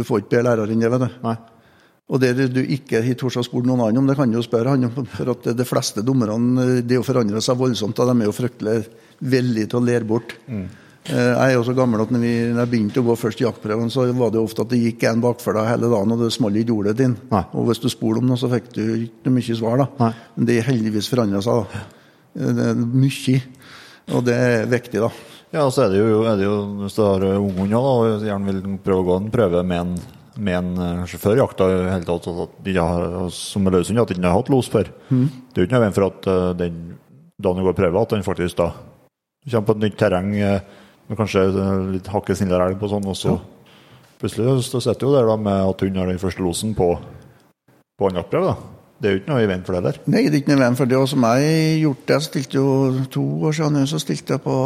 [0.00, 1.08] Du får ikke bedre lærer enn det, vet du.
[1.28, 1.38] Nei.
[2.10, 4.42] Og det du ikke har tort å spørre noen annen om, det kan du jo
[4.44, 5.06] spørre han om.
[5.14, 8.80] For at de fleste dommerne det å forandre seg voldsomt, da de er jo fryktelig
[9.22, 10.34] villige til å lære bort.
[10.50, 10.66] Mm.
[11.08, 13.40] Eh, jeg er jo så gammel at når, vi, når jeg begynte å gå først
[13.40, 16.20] i jaktprøven, så var det ofte at det gikk en bakfor deg hele dagen, og
[16.20, 17.16] det smalt ikke ordet din.
[17.30, 17.42] Nei.
[17.56, 19.80] Og hvis du spurte om noe, så fikk du ikke mye svar.
[19.80, 19.88] da.
[20.02, 20.12] Nei.
[20.36, 21.64] Men det heldigvis forandra seg.
[21.64, 21.82] da.
[22.36, 23.40] Eh, det er mye,
[24.10, 25.10] og det er viktig, da.
[25.50, 28.76] Ja, så er det jo, er det jo hvis du har unghunder og gjerne vil
[28.84, 29.96] prøve å gå en prøve med en,
[30.38, 34.28] med en sjåfør i jakta hele tatt, at de har, som løshund, at de ikke
[34.28, 34.92] har hatt los før.
[35.08, 35.24] Mm.
[35.48, 36.78] Det er jo ikke noe veien for at den
[37.40, 38.68] dagen du går prøve, at den faktisk da
[39.48, 40.30] kommer på et nytt terreng
[41.10, 41.48] men kanskje
[41.90, 43.32] litt hakket snillere elg på sånn, og så
[44.20, 46.92] plutselig så sitter jo der da med at hun har den første losen på,
[47.98, 48.54] på da.
[49.00, 49.98] Det er jo ikke noe i veien for det der?
[50.12, 50.98] Nei, det er ikke noe i veien for det.
[51.00, 52.68] Og som jeg gjort det, jeg stilte jo
[53.10, 54.56] to år siden så stilte jeg på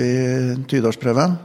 [0.00, 0.08] i
[0.72, 1.38] Tydalsprøven.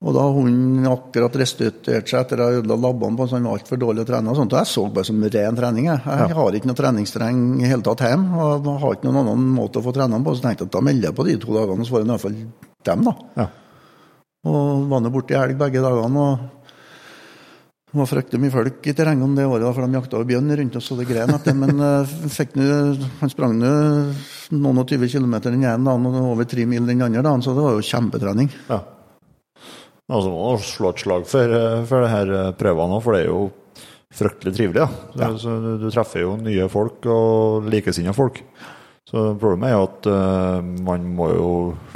[0.00, 4.04] Og da hunden akkurat restituerte seg etter ha ødela labbene på en sånn altfor dårlig
[4.04, 4.30] å trene.
[4.30, 5.90] og sånt, og Jeg så bare som ren trening.
[5.90, 8.30] Jeg, jeg har ikke noe treningsterreng i hele tatt hjemme.
[8.36, 10.36] og har ikke noen annen måte å få trene på.
[10.36, 12.08] Så tenkte jeg at da melder jeg på de to dagene, og så får jeg
[12.08, 13.14] i hvert fall dem, da.
[13.36, 13.48] Ja.
[14.50, 16.24] Og var nå borte i helg begge dagene.
[16.24, 16.60] og
[17.90, 20.92] det var fryktelig mye folk i terrenget det året, for de jakta bjørn rundt oss,
[20.94, 21.56] og det greien etter.
[21.58, 22.12] Men uh,
[22.54, 22.66] nu,
[23.18, 23.72] han sprang nå
[24.54, 27.54] noen og tyve kilometer den ene dagen og over tre mil den andre dagen, så
[27.56, 28.50] det var jo kjempetrening.
[28.68, 28.78] Ja.
[30.10, 33.20] Altså, må slå et slag for, eh, for det her eh, prøvene òg, for det
[33.24, 33.42] er jo
[34.20, 34.82] fryktelig trivelig.
[34.82, 34.88] Ja.
[35.22, 35.30] ja.
[35.38, 38.42] Så, du, du, treffer jo nye folk og likesinnede folk.
[39.10, 41.46] Så problemet er jo at uh, man må jo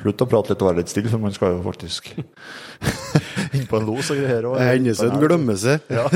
[0.00, 2.08] slutte å prate litt og være litt stille, for man skal jo faktisk
[3.54, 4.48] inn på en los og greier.
[4.48, 5.84] Det hender seg en glemmer seg.
[5.94, 6.08] Ja.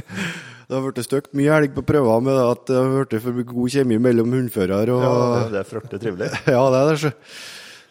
[0.70, 3.76] det har blitt støkt mye helg på prøver med at det har blitt for god
[3.76, 6.32] kjemi mellom hundfører og Ja, det, det er fryktelig trivelig.
[6.56, 7.14] ja, det er det.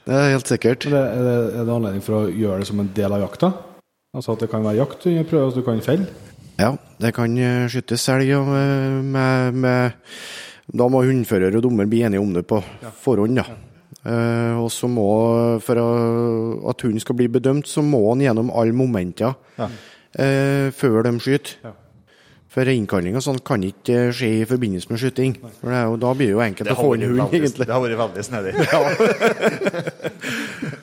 [0.09, 0.89] Det er helt sikkert.
[0.89, 3.27] Er det, er, det, er det anledning for å gjøre det som en del av
[3.27, 3.53] jakta?
[4.17, 6.09] Altså at det kan være jakt under prøve, så du kan felle?
[6.57, 8.33] Ja, det kan eh, skytes elg
[9.05, 9.99] med, med
[10.69, 12.61] da må hundfører og dommer bli enige om det på
[13.01, 13.41] forhånd.
[13.41, 13.47] Ja.
[13.99, 15.09] Uh, og så må,
[15.65, 15.79] For
[16.71, 19.67] at hunden skal bli bedømt, så må han gjennom alle momenter ja.
[19.67, 21.59] uh, før de skyter.
[21.65, 21.75] Ja.
[22.49, 25.35] For innkalling og sånn kan ikke skje i forbindelse med skyting.
[25.59, 27.67] For jo, Da blir det jo enkelt å få inn hund, egentlig.
[27.69, 28.55] Det har vært veldig snedig.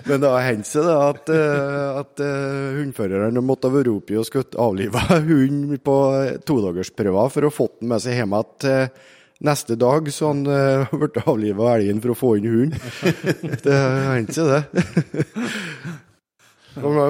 [0.07, 4.55] Men det har hendt seg at, uh, at uh, hundføreren måtte vært oppe og skutt
[4.63, 5.97] avliva hund på
[6.47, 8.87] todagersprøver for å få den med seg hjem igjen
[9.45, 12.79] Neste dag så han uh, ble avliva elgen for å få inn hunden.
[13.67, 14.85] det hendte seg, det.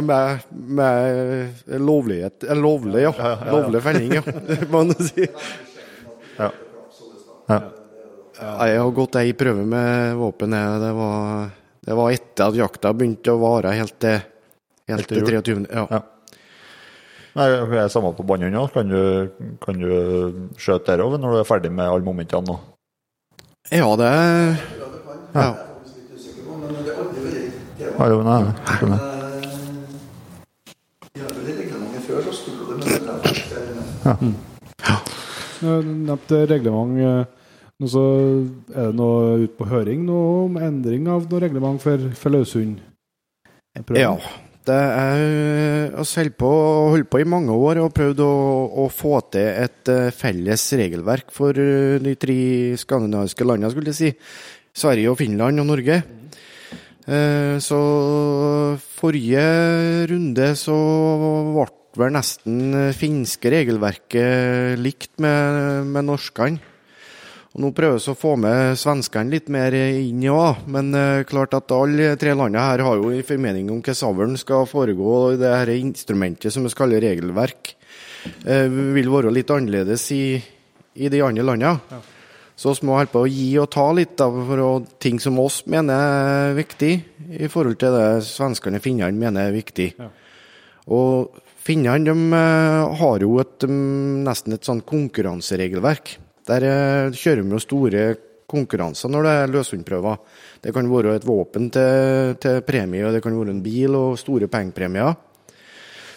[0.06, 3.12] med, med lovlighet lovlig, ja.
[3.18, 3.52] ja, ja, ja.
[3.54, 4.22] Lovlig felling, ja.
[4.72, 5.28] må man si.
[6.36, 6.50] Ja.
[7.46, 7.60] ja.
[8.36, 10.58] Jeg har gått ei prøve med våpen.
[10.82, 11.46] Det var,
[11.86, 14.18] det var etter at jakta begynte å vare helt til,
[14.90, 15.62] helt til 23.
[15.70, 16.02] Ja.
[17.36, 18.70] Nei, det er samme på båndhund òg.
[18.72, 18.92] Kan,
[19.60, 22.56] kan, du skjøte der òg når du er ferdig med alle momentene?
[23.70, 24.10] Ja, det
[25.36, 25.48] Ja.
[27.96, 28.98] Ja, jo, nei, nei.
[34.04, 34.16] Ja.
[34.86, 34.96] ja.
[35.82, 37.28] Nevnte reglement.
[37.76, 38.02] Nå så
[38.72, 42.78] er det noe ute på høring nå om endring av noe reglement for, for løshund?
[43.92, 44.14] Ja.
[44.66, 46.50] Det Jeg har holder på,
[46.90, 48.32] holdt på i mange år og prøvd å,
[48.82, 52.38] å, få til et eh, felles regelverk for eh, de tre
[52.80, 54.10] skandinaviske landene, skulle jeg si.
[54.76, 56.00] Sverige og Finland og Norge.
[57.06, 57.80] Eh, så
[58.98, 59.46] forrige
[60.10, 60.78] runde så
[61.54, 66.74] ble vel nesten finske regelverket likt med, med norskene.
[67.56, 71.54] Og Nå prøves å få med svenskene litt mer inn i òg, men uh, klart
[71.56, 75.06] at alle tre landene her har jo en formening om hvordan avlen skal foregå.
[75.06, 77.70] og Det her instrumentet som vi kaller regelverk,
[78.44, 78.66] uh,
[78.98, 80.36] vil være litt annerledes i,
[81.00, 81.96] i de andre landene.
[81.96, 82.02] Ja.
[82.60, 85.62] Så vi må holde på å gi og ta litt da, for ting som oss
[85.64, 86.92] mener er viktig,
[87.40, 89.88] i forhold til det svenskene og finnene mener er viktig.
[89.96, 90.12] Ja.
[90.92, 96.18] Og finnene de, uh, har jo et, um, nesten et sånn konkurranseregelverk.
[96.46, 98.06] Der eh, kjører vi jo store
[98.46, 100.20] konkurranser når det er løshundprøver.
[100.62, 104.18] Det kan være et våpen til, til, premie, og det kan være en bil og
[104.20, 105.16] store pengepremier.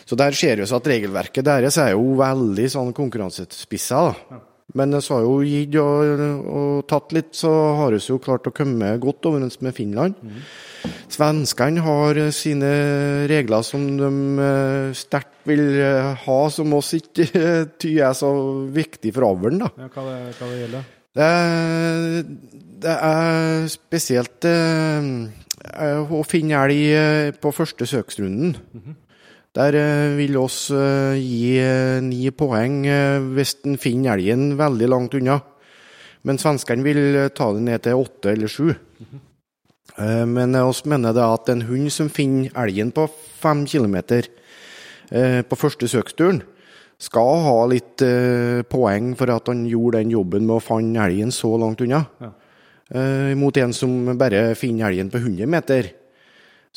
[0.09, 4.05] Så der ser vi at regelverket deres er jo veldig sånn konkurransespissa.
[4.09, 4.39] da.
[4.77, 7.49] Men så har jo gitt og, og, tatt litt, så
[7.79, 10.17] har vi jo klart å komme godt overens med Finland.
[10.21, 10.41] Mm.
[11.09, 12.69] Svenskene har sine
[13.31, 14.11] regler som de
[14.45, 17.27] eh, sterkt vil eh, ha, som oss ikke
[17.81, 18.31] tyr er så
[18.75, 19.65] viktig for avlen.
[19.65, 20.95] Ja, hva, det, hva det gjelder det?
[22.79, 25.11] Det er spesielt eh,
[25.99, 28.55] å finne elg på første søksrunden.
[28.55, 28.97] Mm -hmm.
[29.57, 32.83] Der eh, vil oss eh, gi eh, ni poeng
[33.33, 35.39] hvis en finner elgen veldig langt unna.
[36.27, 37.01] Men svenskene vil
[37.33, 38.69] ta det ned til åtte eller sju.
[39.99, 43.03] Men oss mener det at en hund som finner elgen på
[43.41, 44.29] fem kilometer
[45.09, 46.39] på første søksturen,
[46.99, 48.03] skal ha litt
[48.71, 52.01] poeng for at han gjorde den jobben med å fange elgen så langt unna.
[52.19, 52.31] Ja.
[53.39, 55.91] Mot en som bare finner elgen på 100 meter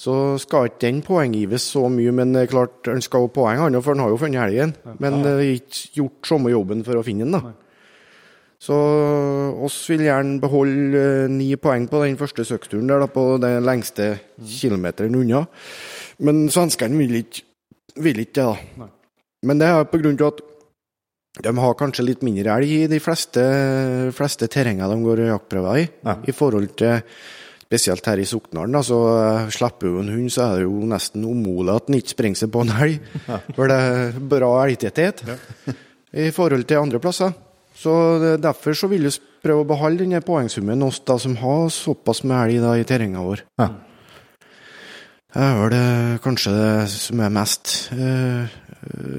[0.02, 2.12] så skal ikke den poenggives så mye.
[2.16, 4.72] Men klart, han skal ha poeng, han, for han har jo funnet elgen.
[4.98, 7.36] Men ikke gjort samme jobben for å finne den.
[7.36, 7.52] da.
[8.62, 8.76] Så
[9.66, 13.66] oss vil gjerne beholde uh, ni poeng på den første søksturen der, da, på den
[13.66, 14.46] lengste mm.
[14.60, 15.42] kilometeren unna.
[16.22, 17.42] Men svenskene vil ikke,
[18.06, 18.46] vil ikke det,
[18.78, 18.88] da.
[19.42, 20.42] Men det er på grunn av at
[21.42, 23.42] de har kanskje litt mindre elg i de fleste,
[24.14, 26.18] fleste terrenger de går jaktprøver i, ja.
[26.28, 27.00] i forhold til
[27.72, 28.76] Spesielt her i Soknaren.
[28.84, 32.12] Så uh, slipper du en hund, så er det jo nesten umulig at den ikke
[32.12, 32.98] springer seg på en elg.
[33.56, 35.22] For det er bra elgtetthet
[36.12, 37.32] i forhold til andre plasser.
[37.74, 37.92] Så
[38.42, 42.56] Derfor så vil vi prøve å beholde denne poengsummen oss da som har såpass med
[42.58, 43.44] elg i terrenget vår.
[43.58, 43.70] Ja.
[45.32, 45.84] Det er vel det,
[46.22, 48.56] kanskje det som er mest eh,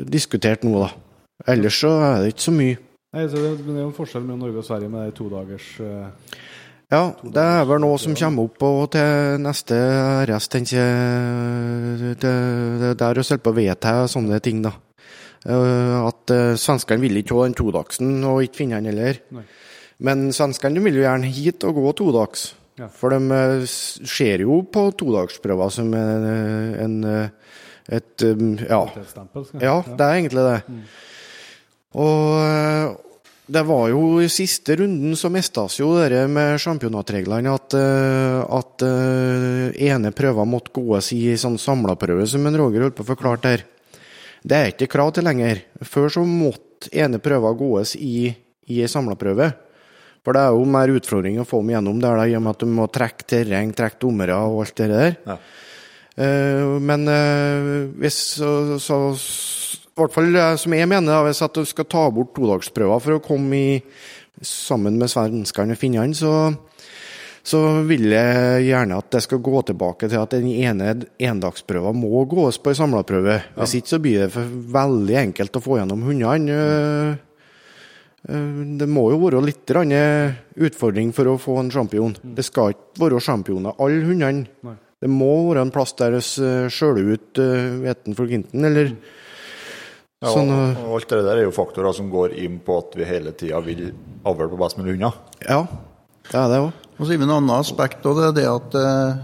[0.05, 0.91] diskutert nå, da.
[1.49, 2.81] Ellers så er det ikke så mye.
[3.13, 5.17] Nei, så det, Men det er jo en forskjell mellom Norge og Sverige med de
[5.17, 6.05] to dagers uh
[6.93, 9.77] ja, det er vel noe som kommer opp og til neste
[10.27, 12.09] RS, tenker jeg.
[12.21, 12.33] Det,
[12.83, 14.75] det der å på å vedta sånne ting, da.
[15.43, 19.19] Eh, at uh, svenskene vil ikke ha den todagsen, og ikke finne den heller.
[19.35, 19.45] Nei.
[20.03, 22.53] Men svenskene vil jo gjerne hit og gå todags.
[22.79, 22.87] Ja.
[22.89, 26.27] For de uh, ser jo på todagsprøver som en,
[26.79, 26.99] en
[27.83, 28.77] et ja.
[29.59, 30.59] ja, det er egentlig det.
[30.71, 30.83] Mm.
[31.99, 33.01] Og
[33.53, 38.85] det var jo i siste runden så mistes jo det med championatreglene at, eh, at
[39.91, 43.65] ene prøver måtte gås i sånn samlaprøve, som en Roger holdt på å forklare her.
[44.43, 45.61] Det er ikke krav til lenger.
[45.87, 48.27] Før så måtte ene prøver gås i,
[48.67, 52.25] i ei samla For det er jo mer utfordring å få dem gjennom der, da,
[52.27, 55.15] i og med at du må trekke terreng, trekke dommere og alt det der.
[55.27, 55.37] Ja.
[56.13, 61.65] Uh, men uh, hvis så, så i hvert fall som jeg mener, hvis at du
[61.65, 63.79] skal ta bort todagsprøver for å komme i,
[64.43, 66.51] sammen med svenskene og finnene, så,
[67.43, 72.23] så vil jeg gjerne at det skal gå tilbake til at den ene endagsprøven må
[72.31, 73.35] gås på en samlaprøve.
[73.35, 73.57] Ja.
[73.59, 76.55] Hvis ikke så blir det veldig enkelt å få gjennom hundene.
[76.55, 77.17] Eh,
[78.31, 79.73] eh, det må jo være litt
[80.69, 82.15] utfordring for å få en champion.
[82.15, 82.37] Mm.
[82.39, 84.77] Det skal ikke være sjampioner alle hundene.
[85.03, 86.23] Det må være en plass der vi
[86.71, 87.43] skjøler ut
[87.83, 89.19] hveten for Ginten, eller mm.
[90.23, 93.03] Ja, sånn, og, alt det der er jo faktorer som går inn på at vi
[93.07, 93.89] hele tida vil
[94.23, 95.17] avle på best mulig hunder.
[95.43, 95.65] Ja,
[96.29, 96.82] det er det òg.
[96.97, 99.21] Og så er vi et annen aspekt, og det det at eh,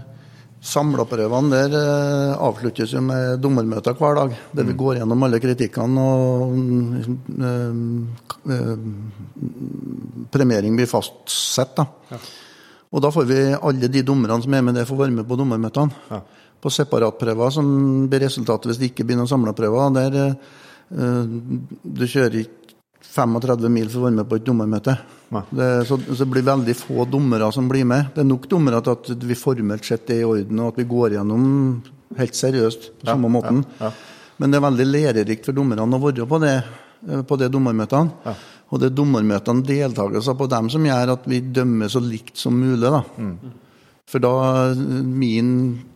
[0.60, 4.36] samleprøvene der eh, avsluttes jo med dommermøter hver dag.
[4.52, 4.80] Der vi mm.
[4.82, 6.56] går gjennom alle kritikkene, og
[7.48, 7.72] eh,
[8.56, 8.76] eh,
[10.34, 11.76] premiering blir fastsatt.
[11.80, 11.86] Da.
[12.10, 12.20] Ja.
[12.90, 15.38] Og da får vi alle de dommerne som er med der, får være med på
[15.38, 16.08] dommermøtene.
[16.10, 16.22] Ja.
[16.60, 17.70] På separatprøver, som
[18.10, 20.34] blir resultatet hvis det ikke blir noen samleprøver, der
[20.90, 21.26] Eh,
[21.82, 22.59] du kjører ikke
[23.10, 24.94] 35 mil for å være med på et dommermøte.
[25.30, 28.12] Det, så, så, det blir veldig få dommere som blir med.
[28.14, 30.88] Det er nok dommere til at vi formelt sett er i orden, og at vi
[30.90, 31.44] går gjennom
[32.18, 33.64] helt seriøst på samme måten.
[33.78, 34.20] Ja, ja.
[34.40, 36.54] Men det er veldig lærerikt for dommerne å være på det,
[37.08, 38.34] eh, på det dommermøtene.
[38.70, 42.54] Og det er dommermøtene, deltakelser på dem, som gjør at vi dømmer så likt som
[42.54, 42.86] mulig.
[42.86, 43.02] da.
[43.18, 43.36] Mm.
[44.10, 45.50] For da min,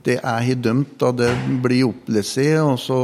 [0.06, 1.30] det jeg har dømt, da det
[1.64, 2.98] blir opplest, og så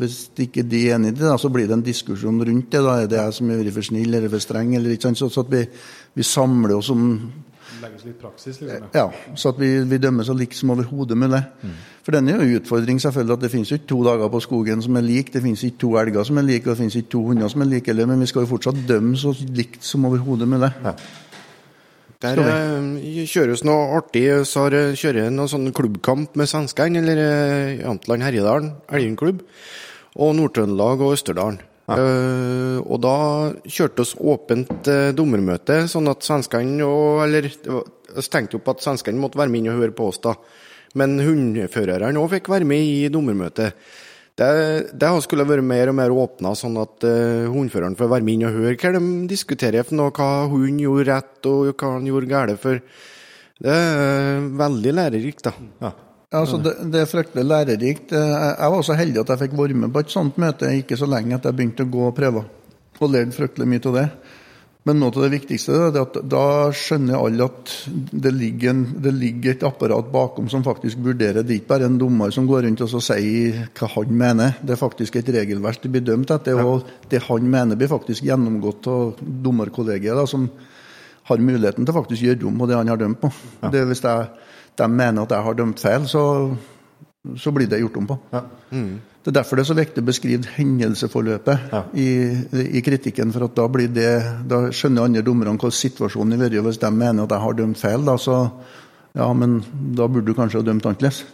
[0.00, 2.80] hvis ikke de er enig i det, da, så blir det en diskusjon rundt det.
[2.86, 5.20] Da er det jeg som har vært for snill eller for streng, eller ikke sant.
[5.20, 5.60] Så, så at vi,
[6.16, 7.10] vi, samler oss om
[7.82, 8.86] Legges litt praksis, liksom.
[8.96, 9.04] Ja,
[9.36, 11.42] så at vi, vi dømmer så likt som overhodet mulig.
[11.60, 11.74] Mm.
[12.06, 14.80] For den er jo en utfordring, selvfølgelig, at det finnes ikke to dager på skogen
[14.82, 17.12] som er like, det finnes ikke to elger som er like, og det finnes ikke
[17.12, 20.48] to hunder som er like, men vi skal jo fortsatt dømme så likt som overhodet
[20.48, 20.72] mulig.
[20.86, 20.96] Ja.
[22.24, 24.24] Der uh, kjøres noe artig.
[24.48, 29.42] Så har, kjører noen sånn klubbkamp med svenskene, eller uh, Jamtland Herjedalen Elgenklubb,
[30.16, 31.60] og Nord-Trøndelag og Østerdalen.
[31.86, 31.98] Ja.
[32.00, 33.16] Uh, og da
[33.62, 38.82] kjørte oss åpent uh, dommermøte, sånn at svenskene og Eller vi tenkte jo på at
[38.82, 40.34] svenskene måtte være med inn og høre på oss, da.
[40.96, 43.76] Men hundeførerne òg fikk være med i dommermøtet.
[44.36, 44.48] Det,
[44.92, 48.48] det skulle vært mer og mer åpna, sånn at uh, hundføreren får være med inn
[48.50, 52.28] og høre hva de diskuterer for noe, hva hunden gjorde rett og hva han gjorde
[52.28, 52.60] galt.
[52.60, 52.82] For
[53.64, 55.54] det er veldig lærerikt, da.
[55.80, 55.92] Ja.
[56.36, 58.12] Altså, det, det, er fryktelig lærerikt.
[58.12, 60.98] Eh, jeg var også heldig at jeg fikk være med på et sånt møte ikke
[60.98, 62.44] så lenge at jeg begynte å gå og prøve,
[62.98, 64.06] Og lærte fryktelig mye av det.
[64.86, 69.10] Men noe av det viktigste er at da skjønner alle at det ligger, en, det
[69.16, 71.42] ligger, et apparat bakom som faktisk vurderer.
[71.42, 74.54] Det er ikke bare en dommer som går rundt og sier hva han mener.
[74.62, 76.62] Det er faktisk et regelverk det blir dømt etter.
[76.62, 80.46] Og det han mener, blir faktisk gjennomgått av dommerkollegiet, som
[81.26, 83.32] har muligheten til faktisk å gjøre om på det han har dømt på.
[83.64, 83.74] Ja.
[83.74, 84.30] Det, hvis jeg,
[84.78, 86.22] de mener at jeg har dømt feil, så,
[87.38, 88.18] så blir det gjort om på.
[88.32, 88.42] Ja.
[88.70, 88.96] Mm.
[89.26, 91.80] Det er derfor det er så viktig å beskrive hendelsesforløpet ja.
[91.98, 92.10] i,
[92.78, 93.32] i, kritikken.
[93.34, 94.10] For da, det,
[94.46, 96.60] da, skjønner andre dommerne hva situasjonen har vært.
[96.68, 98.36] Hvis de mener at jeg har dømt feil, da, så
[99.16, 99.58] ja, men
[99.98, 101.24] da burde du kanskje ha dømt annerledes.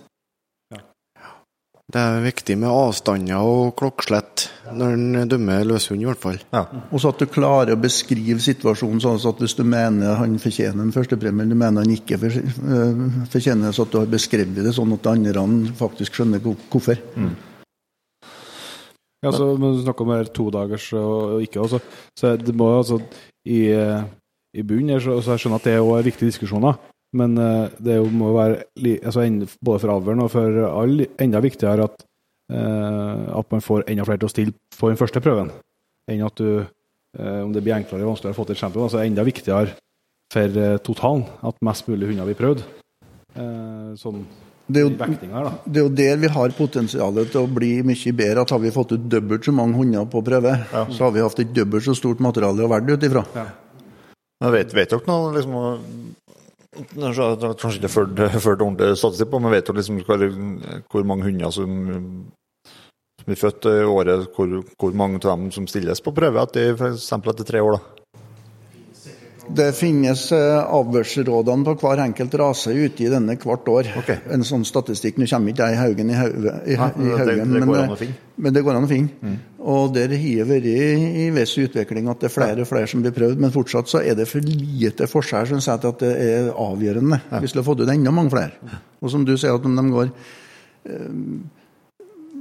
[1.92, 6.38] Det er viktig med avstander og klokkeslett når en dømmer løshund, i hvert fall.
[6.54, 6.62] Ja.
[6.88, 10.80] Og så at du klarer å beskrive situasjonen sånn at hvis du mener han fortjener
[10.86, 13.02] en førstepremie, eller du mener han ikke eh,
[13.34, 17.02] fortjener så at du har beskrevet det sånn at de andre faktisk skjønner hvorfor.
[17.12, 17.34] Mm.
[19.22, 21.60] Ja, så men Du snakker om her todagers og ikke.
[21.60, 21.82] Også.
[22.18, 23.02] Så det må altså
[23.44, 23.68] I,
[24.56, 26.80] i bunnen så, så jeg skjønner at det er også viktige diskusjoner.
[27.18, 28.62] Men eh, det må være
[29.04, 29.26] altså,
[29.60, 32.04] både for avlen og for alle enda viktigere at,
[32.52, 35.52] eh, at man får enda flere til å stille på den første prøven,
[36.08, 38.86] enn at du eh, Om det blir enklere eller vanskeligere å få til et champion,
[38.86, 39.76] altså enda viktigere
[40.32, 42.62] for totalen at mest mulig hunder blir prøvd.
[44.00, 44.22] sånn
[44.72, 48.44] det er, jo, det er, jo, der vi har potensialet til å bli mye bedre.
[48.46, 50.84] at Har vi fått ut dobbelt så mange hunder på prøve, ja.
[50.88, 53.24] så har vi hatt et dobbelt så stort materiale å velge ut ifra.
[53.36, 53.44] Ja.
[54.54, 55.58] Vet, vet dere noe liksom,
[56.72, 61.74] Kanskje ikke ført, ordentlig statistikk på, men vet jo liksom, hvor, mange hunder som,
[63.20, 66.72] som blir født i året, hvor, hvor mange av dem som stilles på prøve etter,
[66.72, 67.10] f.eks.
[67.12, 67.76] etter tre år?
[67.76, 68.01] da?
[69.52, 73.88] Det finnes eh, avlsrådene på hver enkelt rase ute i denne hvert år.
[74.00, 74.22] Okay.
[74.32, 75.18] En sånn statistikk.
[75.20, 78.14] Nå kommer ikke jeg i haugen, i haugen, i, Nei, i haugen det, det, men,
[78.36, 79.16] men, det går an å finne.
[79.20, 79.38] Mm.
[79.72, 83.04] Og der har det vært i viss utvikling at det er flere og flere som
[83.04, 86.52] blir prøvd, men fortsatt så er det for lite forskjell som sier at det er
[86.52, 87.20] avgjørende.
[87.42, 88.78] Vi skulle fått ut enda mange flere.
[89.02, 90.14] Og som du sier, at om de går
[90.88, 91.42] um,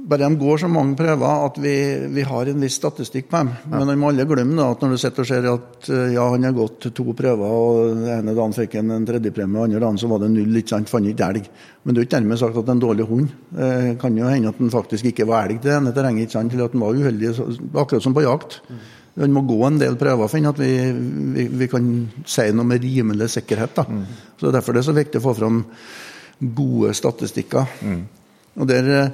[0.02, 1.74] bare de går så mange prøver at vi,
[2.10, 3.50] vi har en viss statistikk på dem.
[3.70, 6.24] Men de må alle glemme da, at når du sitter og ser at eh, ja,
[6.32, 9.82] han har gått to prøver, og den ene dagen fikk han en tredjepremie, og andre
[9.84, 11.46] dagen så var det null, ikke sant, fant ikke elg.
[11.82, 13.36] Men det er ikke dermed sagt at det er en dårlig hund.
[13.52, 16.26] Det eh, kan jo hende at den faktisk ikke var elg til det ene terrenget,
[16.26, 17.34] ikke sant, til at den var uheldig,
[17.70, 18.58] akkurat som på jakt.
[19.22, 20.72] Han må gå en del prøver for at vi,
[21.36, 21.92] vi, vi, kan
[22.24, 23.76] si noe med rimelig sikkerhet.
[23.76, 23.84] da.
[23.86, 24.06] Mm.
[24.40, 25.62] Så Derfor er det så viktig å få fram
[26.56, 27.76] gode statistikker.
[27.84, 28.00] Mm.
[28.58, 29.10] Og der Eh,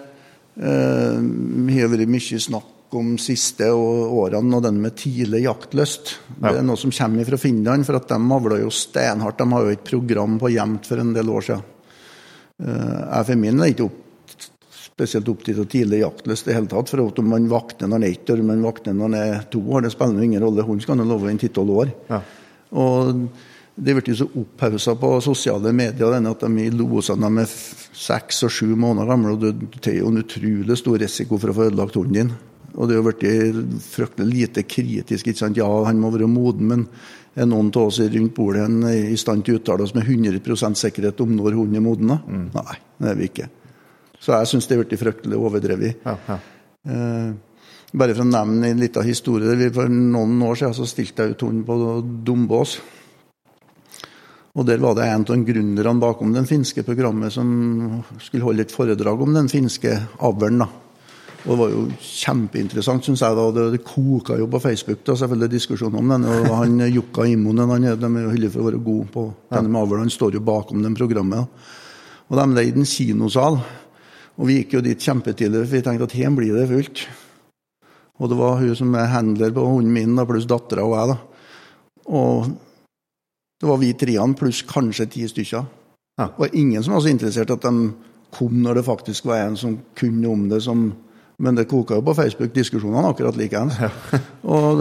[0.59, 6.14] det har vært mye snakk om siste årene og den med tidlig jaktlyst.
[6.39, 9.40] Det er noe som kommer fra Finland, for at de avler jo steinhardt.
[9.40, 11.66] De har jo et program på gjemt for en del år siden.
[12.64, 13.98] Eh, jeg for min er ikke opp,
[14.72, 16.90] spesielt opptatt av tidlig jaktlyst i hele tatt.
[16.90, 19.47] For om man vakner når man er ett år, om man vakner når man er
[19.52, 20.66] to år, det spiller ingen rolle.
[20.66, 21.94] Hun skal nå love en ti-tolv år.
[22.09, 22.22] Ja.
[22.78, 23.28] Og
[23.78, 28.50] det blir så opphausa på sosiale medier denne at de losa dem med seks og
[28.50, 29.36] sju måneder gamle.
[29.36, 32.32] og Det er jo en utrolig stor risiko for å få ødelagt hunden din.
[32.74, 35.30] Og det er jo blitt fryktelig lite kritisk.
[35.30, 35.56] ikke sant?
[35.56, 36.84] Ja, han må være moden, men
[37.38, 41.20] er noen av oss rundt bordet i stand til å uttale oss med 100% sikkerhet
[41.22, 42.14] om når hunden er moden?
[42.26, 42.46] Mm.
[42.55, 43.48] Nei, det er vi ikke.
[44.18, 46.02] Så jeg syns det er blitt fryktelig overdrevet.
[46.06, 46.38] Ja, ja.
[46.88, 47.30] Eh,
[47.98, 49.70] bare for å nevne en liten historie.
[49.74, 51.76] For noen år siden så stilte jeg ut hunden på
[52.26, 52.80] Dombås.
[54.56, 58.72] Og Der var det en av gründerne bakom det finske programmet som skulle holde et
[58.72, 60.62] foredrag om den finske avlen.
[61.44, 63.36] Og det var jo kjempeinteressant, syns jeg.
[63.36, 66.24] da, Det, koka jo på Facebook, da, selvfølgelig diskusjon om den.
[66.24, 69.68] og han Jukka Immonen han, de er jo hyllet for å være gode på denne
[69.68, 70.00] med avl.
[70.02, 71.46] Han står jo bakom det programmet.
[72.28, 73.60] Og de leide en kinosal.
[74.38, 77.06] Og vi gikk jo dit kjempetidlig, for vi tenkte at her blir det fullt.
[78.18, 81.14] Og det var hun som er handler på hunden min, da, pluss dattera og jeg.
[81.14, 81.18] da.
[82.18, 82.50] Og
[83.59, 85.66] det var vi treene pluss kanskje ti stykker.
[86.18, 86.30] Ja.
[86.36, 87.90] Og ingen som var så interessert at de
[88.35, 90.90] kom når det faktisk var en som kunne om det, som
[91.39, 93.76] men det koka jo på Facebook-diskusjonene akkurat likeens.
[93.78, 94.18] Ja.
[94.51, 94.80] og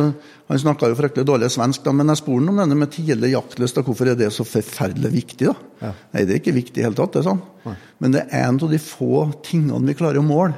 [0.49, 3.77] han snakka jo fryktelig dårlig svensk, da, men jeg spurte om denne med tidlig jaktlyst.
[3.85, 5.51] Hvorfor er det så forferdelig viktig?
[5.51, 5.53] da?
[5.83, 5.91] Ja.
[6.15, 7.13] Nei, det er ikke viktig i det hele tatt.
[7.13, 7.43] det er sånn.
[7.67, 7.75] Nei.
[8.01, 10.57] Men det er en av de få tingene vi klarer å måle.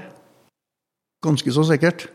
[1.26, 2.08] Ganske så sikkert.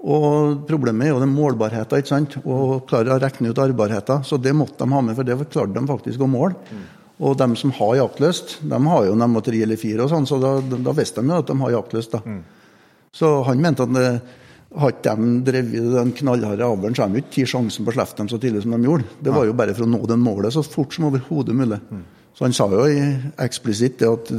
[0.00, 2.38] Og problemet er jo den målbarheten, ikke sant?
[2.40, 5.76] og klare å regne ut arbeidbarheten, Så det måtte de ha med, for det klarte
[5.76, 6.56] de faktisk å måle.
[6.70, 6.86] Mm.
[7.20, 10.38] Og de som har jaktlyst, de har jo nemlig tre eller fire, og sånn, så
[10.40, 12.16] da, da visste de jo at de har jaktlyst.
[12.16, 12.22] da.
[12.24, 12.40] Mm.
[13.12, 14.06] Så han mente at det,
[14.78, 18.16] hadde de drevet den knallharde avlen, så hadde de ikke tatt sjansen på å slippe
[18.20, 19.08] dem så tidlig som de gjorde.
[19.20, 21.80] Det var jo bare for å nå det målet så fort som overhodet mulig.
[21.90, 22.04] Mm.
[22.38, 22.86] Så han sa jo
[23.42, 24.30] eksplisitt det at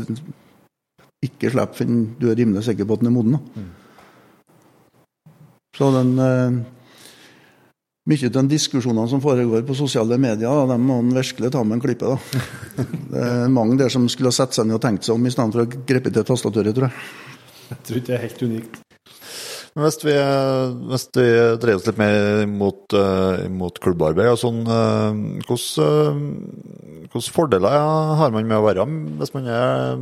[1.22, 3.38] ikke slipp før du er rimelig sikker på at den er moden.
[3.54, 3.68] Mm.
[5.78, 6.62] Så den eh,
[8.10, 11.62] Mye av de diskusjonene som foregår på sosiale medier, da, de må han virkelig ta
[11.62, 12.16] med en klype.
[13.12, 15.34] Det er mange der som skulle ha sett seg ned og tenkt seg om, i
[15.34, 17.04] stedet for å gripe til tastaturet, tror jeg.
[17.70, 18.80] Jeg tror ikke det er helt unikt.
[19.76, 20.16] Men hvis vi,
[20.90, 21.28] hvis vi
[21.62, 25.14] dreier oss litt mer mot, uh, mot klubbarbeid, og sånn, uh,
[25.46, 27.78] hvilke fordeler
[28.20, 30.02] har man med å være med hvis man er,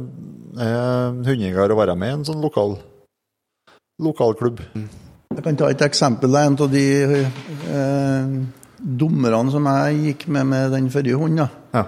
[0.64, 2.80] er hundeeier og være med i en sånn lokal,
[4.08, 4.64] lokalklubb?
[5.30, 6.34] Jeg kan ta et eksempel.
[6.40, 8.30] En av de eh,
[8.82, 11.52] dommerne som jeg gikk med med den forrige hunden.
[11.76, 11.84] Ja.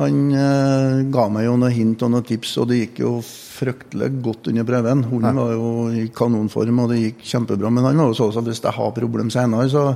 [0.00, 4.10] Han eh, ga meg jo noen hint og noen tips, og det gikk jo fryktelig
[4.26, 5.06] godt under prøven.
[5.06, 5.70] Hunden var jo
[6.02, 7.70] i kanonform, og det gikk kjempebra.
[7.70, 9.86] Men han var jo sånn at hvis jeg har problem senere, så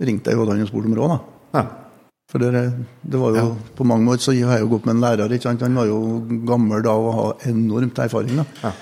[0.00, 1.16] ringte jeg jo han og spurte om råd.
[1.18, 1.60] da.
[1.60, 1.68] Ja.
[2.32, 2.66] For det,
[3.04, 3.48] det, var jo ja.
[3.76, 5.36] På mange måter så har jeg jo gått med en lærer.
[5.36, 5.68] ikke sant?
[5.68, 6.00] Han var jo
[6.48, 8.40] gammel da og har enormt erfaring.
[8.40, 8.48] da.
[8.64, 8.76] Ja.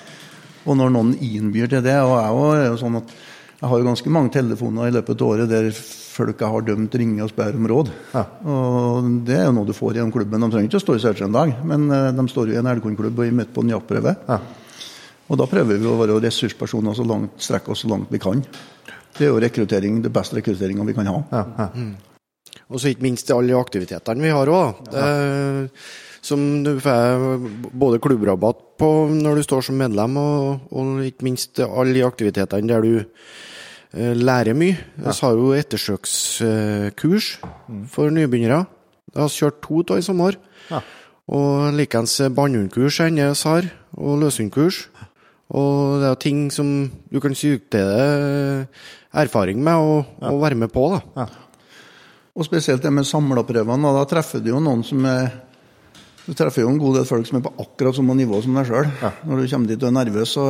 [0.67, 3.19] Og når noen innbyr til det Og jeg er jo sånn at
[3.57, 5.71] jeg har jo ganske mange telefoner i løpet av året der
[6.17, 7.91] folk jeg har dømt, ringer og spør om råd.
[8.13, 8.25] Ja.
[8.53, 10.45] Og Det er jo noe du får gjennom klubben.
[10.45, 12.61] De trenger ikke å stå i search en dag, men eh, de står jo i
[12.61, 14.17] en elgkornklubb og er midt på en jaktprøve.
[14.29, 14.39] Ja.
[15.27, 18.45] Og da prøver vi å være ressurspersoner så langt, strekke oss så langt vi kan.
[19.17, 21.17] Det er jo rekruttering, det beste rekrutteringa vi kan ha.
[21.33, 21.95] Ja, mm.
[22.67, 24.85] Og så ikke minst alle aktivitetene vi har òg.
[26.27, 31.61] Som du får både klubbrabatt på når du står som medlem, og, og ikke minst
[31.63, 33.05] alle de aktivitetene der du
[33.97, 34.77] Eh, lærer mye.
[34.99, 37.29] Vi har jo ettersøkskurs
[37.89, 38.67] for nybegynnere.
[39.15, 40.37] Jeg har kjørt to av i sommer.
[40.71, 40.83] Ja.
[41.33, 44.89] Og likeens bannhundkurs hennes har, og løshundkurs.
[45.49, 48.69] Og det er ting som du kan suge til deg
[49.17, 50.29] erfaring med og, ja.
[50.33, 50.91] og, være med på.
[50.93, 51.01] da.
[51.23, 51.27] Ja.
[52.37, 53.95] Og spesielt det med samleprøvene.
[53.97, 55.31] Da treffer du jo noen som er
[56.27, 58.67] Du treffer jo en god del folk som er på akkurat samme nivå som deg
[58.67, 58.91] sjøl.
[59.29, 60.47] Når du kommer dit og er nervøs, så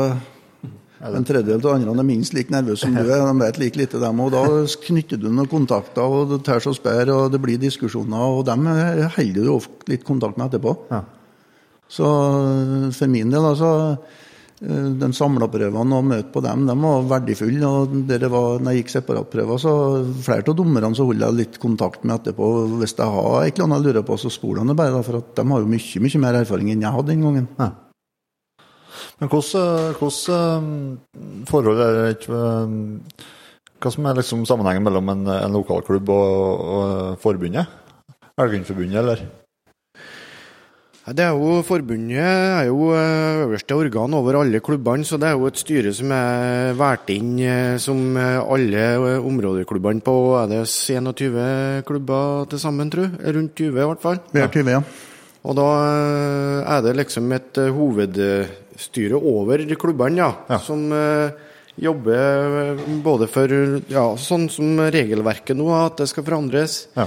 [1.04, 3.20] en tredjedel av andre er minst like nervøse som du er.
[3.28, 4.22] De vet like lite, dem.
[4.24, 4.44] Og da
[4.86, 8.38] knytter du noen kontakter, og det tar og spør, og det blir diskusjoner.
[8.38, 10.72] Og dem holder du ofte litt kontakt med etterpå.
[10.94, 11.02] Ja.
[11.92, 12.06] Så
[12.96, 13.98] for min del, altså
[14.56, 17.68] de samleprøvene og møte på dem, de var verdifulle.
[17.68, 19.72] og det var, når jeg gikk separatprøver, så
[20.24, 22.48] flere av dommerne så holdt jeg litt kontakt med etterpå.
[22.80, 25.34] Hvis jeg har et eller annet jeg lurer på, så spør de bare, for at
[25.36, 27.48] de har jo mye mye mer erfaring enn jeg hadde den gangen.
[27.60, 27.70] Ja.
[29.20, 30.98] Men hvordan
[31.48, 32.40] forhold er det ikke
[33.80, 37.68] Hva som er liksom sammenhengen mellom en, en lokalklubb og, og forbundet?
[38.40, 39.20] Elgundforbundet, eller?
[41.06, 45.36] Det er jo Forbundet er jo eh, øverste organ over alle klubbene, så det er
[45.38, 48.88] jo et styre som er valgt inn eh, som eh, alle
[49.20, 53.36] områdeklubbene på er det 21 klubber til sammen, tror jeg?
[53.36, 54.18] Rundt 20 i hvert fall.
[54.34, 54.82] Vi er 20, ja.
[55.46, 55.68] Og da
[56.74, 60.58] er det liksom et hovedstyre over klubbene, ja, ja.
[60.58, 60.88] som
[61.78, 63.54] jobber både for
[63.86, 66.80] ja, sånn som regelverket nå, at det skal forandres.
[66.98, 67.06] Ja.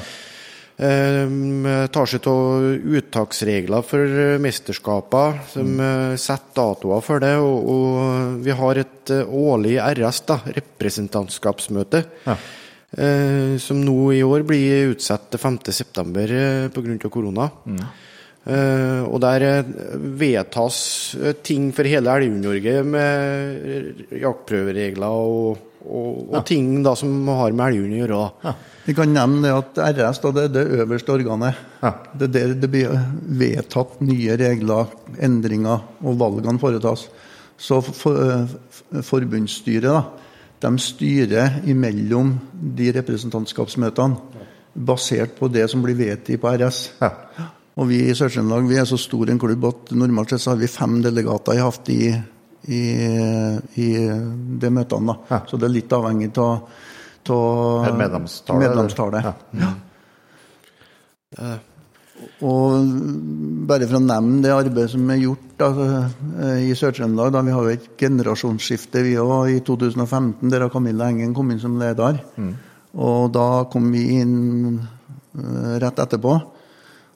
[0.80, 2.64] Um, tar seg av
[2.96, 6.16] uttaksregler for mesterskaper, som mm.
[6.16, 7.34] setter datoer for det.
[7.44, 12.38] Og, og vi har et årlig RS, da, representantskapsmøte, ja.
[12.96, 16.00] uh, som nå i år blir utsatt til 5.9.
[16.32, 17.12] Uh, pga.
[17.12, 17.50] korona.
[17.68, 17.84] Mm.
[18.50, 19.66] Uh, og der
[20.16, 20.80] vedtas
[21.44, 26.46] ting for hele Elg-Norge med jaktprøveregler og, og, og ja.
[26.48, 28.26] ting da som har med elghund å gjøre.
[28.48, 28.60] Ja.
[28.90, 31.58] Vi kan nevne det at RS da, det er det øverste organet.
[31.84, 31.92] Ja.
[32.18, 32.96] Det er der det blir
[33.38, 34.90] vedtatt nye regler,
[35.22, 37.04] endringer, og valgene foretas.
[37.54, 40.02] Så for, eh, forbundsstyret da,
[40.66, 44.18] de styrer imellom de representantskapsmøtene
[44.74, 46.90] basert på det som blir vedtatt på RS.
[47.00, 47.14] Ja.
[47.78, 50.68] Og vi i Sør-Trøndelag er så stor en klubb at normalt sett så har vi
[50.68, 52.10] fem delegater i haft i,
[52.66, 52.84] i,
[53.86, 53.90] i
[54.66, 55.20] de møtene.
[55.30, 55.46] Ja.
[55.46, 56.66] Så det er litt avhengig av
[57.98, 58.64] medlemstallet.
[58.64, 59.24] medlemstallet.
[59.26, 59.34] Ja.
[59.60, 61.58] ja.
[62.44, 62.88] Og
[63.68, 65.70] bare for å nevne det arbeidet som er gjort da,
[66.60, 71.52] i Sør-Trøndelag Vi har jo et generasjonsskifte vi òg i 2015, der Camilla Engen kom
[71.52, 72.20] inn som leder.
[72.36, 72.54] Mm.
[73.00, 76.34] Og da kom vi inn uh, rett etterpå.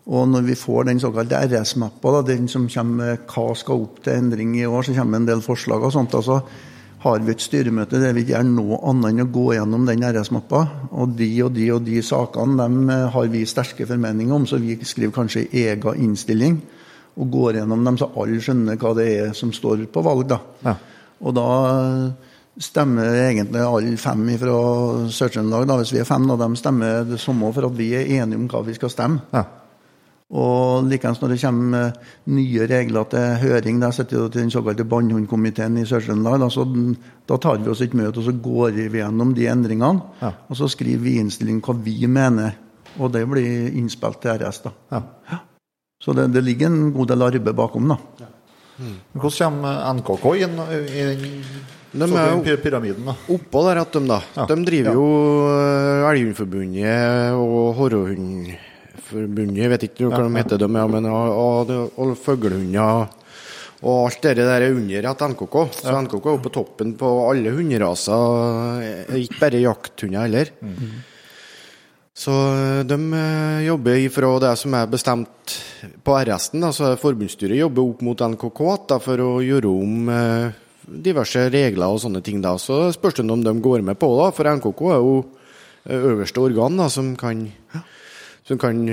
[0.04, 4.20] Og når vi får den såkalte RS-mappa, den som kommer med hva skal opp til
[4.20, 6.16] endring i år, så kommer en del forslag og sånt.
[6.20, 6.42] altså
[7.04, 10.06] har vi et styremøte der vi ikke gjør noe annet enn å gå gjennom den
[10.08, 10.62] RS-mappa.
[10.96, 14.60] Og de og de og de sakene dem eh, har vi sterke formeninger om, så
[14.62, 16.62] vi skriver kanskje egen innstilling
[17.14, 20.26] og går gjennom dem så alle skjønner hva det er som står på valg.
[20.32, 20.40] da.
[20.66, 20.78] Ja.
[21.24, 21.50] Og da
[22.60, 24.56] stemmer egentlig alle fem fra
[25.14, 28.40] Sør-Trøndelag, hvis vi er fem, da, de stemmer det samme for at vi er enige
[28.40, 29.28] om hva vi skal stemme.
[29.34, 29.46] Ja.
[30.34, 35.78] Og likeens når det kommer nye regler til høring, da sitter til den såkalte Bannhundkomiteen
[35.78, 36.42] i Sør-Trøndelag.
[36.42, 36.66] Da,
[37.30, 40.02] da, tar vi oss et møte og så går vi gjennom de endringene.
[40.24, 40.34] Ja.
[40.50, 42.58] Og så skriver vi i innstillingen hva vi mener.
[42.98, 44.64] Og det blir innspilt til RS.
[44.66, 44.74] da.
[44.96, 45.04] Ja.
[45.30, 45.42] Ja.
[46.04, 47.94] Så det, det, ligger en god del arbeid bakom.
[47.94, 48.28] da.
[48.82, 48.98] Mm.
[49.14, 51.06] Hvordan kommer NKK inn i
[51.94, 53.06] den de er pyramiden?
[53.06, 53.14] da?
[53.30, 54.48] Oppå der at de, da.
[54.50, 55.08] De driver jo
[55.54, 58.56] eh, Elghundforbundet og Horrehund
[59.14, 63.12] Forbundet, jeg vet ikke hva de heter, dem, ja, men og, og, og fuglehunder
[63.84, 65.56] og alt det der er under at NKK.
[65.76, 65.96] Så.
[66.06, 70.54] NKK er jo på toppen på alle hunderaser, ikke bare jakthunder heller.
[70.64, 70.94] Mm.
[72.16, 72.34] Så
[72.88, 75.56] de eh, jobber ifra det som er bestemt
[76.06, 76.64] på RS-en.
[76.70, 78.62] Altså forbundsstyret jobber opp mot NKK
[78.92, 80.60] da, for å gjøre om eh,
[81.04, 82.40] diverse regler og sånne ting.
[82.44, 82.54] da.
[82.62, 85.18] Så spørs det om de går med på det, for NKK er jo
[85.90, 87.84] eh, øverste organ da, som kan ja
[88.48, 88.86] som kan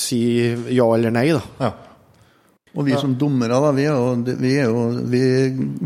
[0.00, 0.20] si
[0.74, 1.28] ja eller nei.
[1.32, 1.42] da.
[1.60, 1.72] Ja.
[2.74, 5.20] Og vi som dommere, da, vi, er jo, vi, er jo, vi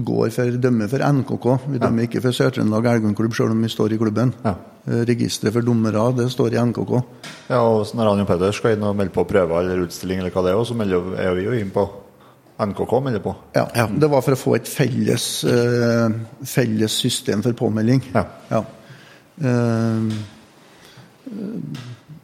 [0.09, 1.47] går for dømme for NKK.
[1.75, 4.33] Vi dømmer ikke for Sør-Trøndelag Elgundklubb, selv om vi står i klubben.
[4.41, 4.55] Ja.
[4.89, 6.95] Eh, registeret for dommere, det står i NKK.
[7.51, 10.47] Ja, og når Anja Peder skal inn og melde på prøver eller utstilling, eller hva
[10.47, 11.85] det er, så melder, er vi jo inn på
[12.59, 13.37] NKK melder på.
[13.59, 16.09] Ja, ja, det var for å få et felles, uh,
[16.49, 18.01] felles system for påmelding.
[18.17, 18.25] Ja.
[18.49, 18.65] ja.
[19.45, 20.09] Uh,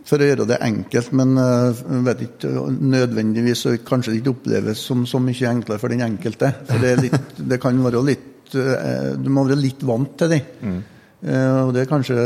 [0.04, 2.50] for å gjøre det enkelt, men uh, vet ikke,
[2.92, 6.50] nødvendigvis og kanskje ikke oppleves som så mye enklere for den enkelte.
[6.68, 10.42] For det, litt, det kan være litt uh, Du må være litt vant til det.
[10.60, 10.82] Mm.
[11.24, 12.18] Uh, og det er kanskje,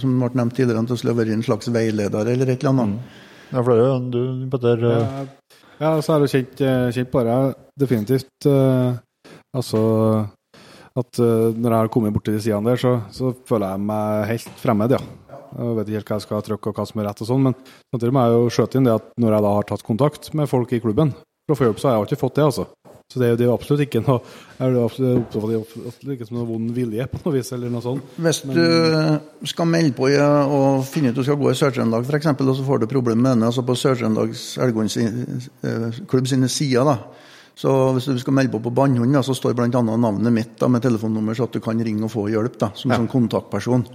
[0.00, 2.96] som ble nevnt tidligere, at det skulle vært en slags veileder eller et eller annet.
[2.96, 3.26] Mm.
[3.48, 5.04] Ja, for det, du, Petter ja,
[5.78, 6.58] ja, så er det kjent,
[6.92, 7.36] kjent bare
[7.80, 8.44] definitivt
[9.56, 9.80] Altså
[10.98, 14.60] at når jeg har kommet borti de sidene der, så, så føler jeg meg helt
[14.60, 15.00] fremmed, ja.
[15.54, 17.46] Jeg vet ikke helt hva jeg skal trykke og hva som er rett og sånn,
[17.48, 17.56] men
[17.92, 20.50] samtidig må jeg jo skjøte inn det at når jeg da har tatt kontakt med
[20.50, 21.14] folk i klubben
[21.48, 22.68] for å få hjelp, så har jeg ikke fått det, altså.
[23.08, 24.18] Så det er jo absolutt ikke noe
[24.58, 28.10] Jeg er absolutt ikke som noe vond vilje på noe vis, eller noe sånt.
[28.20, 32.52] Hvis du skal melde på og finne ut du skal gå i Sør-Trøndelag f.eks., og
[32.58, 36.98] så får du problemer med det altså på Sør-Trøndelags Elghundklubb klubb sine sider, da.
[37.58, 39.70] Så hvis du skal melde på på Bannhund, så står bl.a.
[39.72, 42.92] navnet mitt da, med telefonnummer, så at du kan ringe og få hjelp da, som
[42.92, 43.00] ja.
[43.00, 43.88] sånn kontaktperson.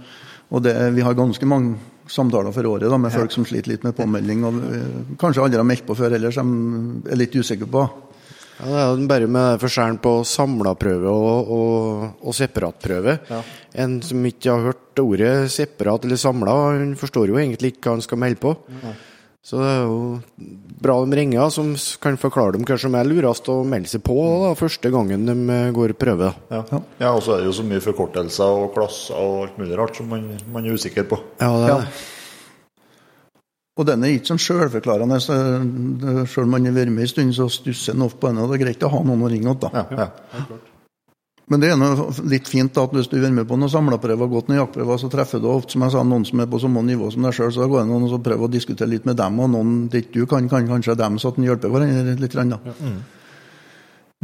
[0.52, 1.78] Og det, vi har ganske mange
[2.10, 4.44] samtaler for året da, med folk som sliter litt med påmelding.
[4.44, 6.50] og uh, Kanskje aldri har meldt på før heller, som
[7.08, 7.84] er litt usikre på.
[8.58, 13.16] Ja, Det er jo bare med forskjellen på samla-prøve og, og, og separatprøve.
[13.30, 13.40] Ja.
[13.82, 16.54] En som ikke har hørt ordet separat eller samla,
[17.00, 18.54] forstår jo egentlig ikke hva han skal melde på.
[18.84, 18.94] Ja.
[19.44, 19.96] Så det er jo
[20.80, 24.16] bra de ringer, som kan forklare dem hva som er lurest å melde seg på
[24.40, 26.30] da, første gangen de eh, går prøve.
[26.48, 26.62] Ja,
[27.02, 30.00] ja og så er det jo så mye forkortelser og klasser og alt mulig rart
[30.00, 31.20] som man, man er usikker på.
[31.42, 32.04] Ja, det er det.
[33.74, 35.18] Og den er ikke sånn sjølforklarende.
[35.20, 38.38] Sjøl om man har vært med en stund, så stusser en ofte på den.
[38.40, 39.74] Og det er greit å ha noen å ringe til.
[39.74, 40.60] Ja, ja.
[41.52, 44.30] Men det er noe litt fint da, at hvis du er med på noen samleprøver
[44.32, 46.80] gått noen jaktprøver, så treffer du ofte som jeg sa, noen som er på samme
[46.86, 47.50] nivå som deg sjøl.
[47.52, 50.06] Så da går det an å prøve å diskutere litt med dem, og noen det
[50.06, 52.38] ikke du kan, kan kanskje dem, så at en hjelper hverandre litt.
[52.38, 52.60] Da.
[52.70, 52.78] Ja.
[52.80, 53.02] Mm.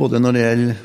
[0.00, 0.80] Både når det gjelder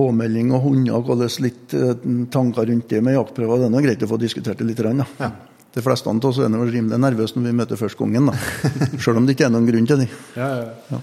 [0.00, 1.94] påmelding og hunder, og hvordan litt eh,
[2.34, 3.62] tanker rundt det med jaktprøver.
[3.62, 4.82] Det er noe greit å få diskutert det litt.
[4.82, 5.06] Da.
[5.22, 5.30] Ja.
[5.70, 8.34] De fleste av oss er rimelig nervøse når vi møter første gangen.
[8.98, 10.10] Sjøl om det ikke er noen grunn til det.
[10.34, 11.02] Ja, ja, ja.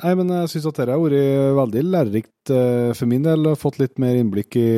[0.00, 3.50] Nei, men jeg syns at dette har vært veldig lærerikt uh, for min del.
[3.60, 4.70] Fått litt mer innblikk i,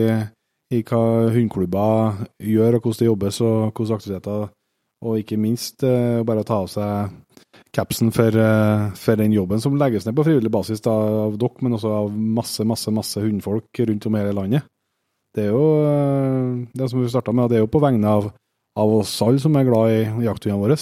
[0.75, 4.49] i hva hundeklubber gjør, og hvordan det jobbes, og hvordan aktiviteter
[5.05, 7.15] Og ikke minst uh, bare å ta av seg
[7.75, 10.95] capsen for, uh, for, den jobben som legges ned på frivillig basis da,
[11.29, 14.67] av dere, men også av masse, masse, masse hundfolk rundt om i hele landet.
[15.35, 18.31] Det er jo det som vi starta med, det er jo på vegne av,
[18.79, 20.79] av oss alle som er glad i jakthundene våre.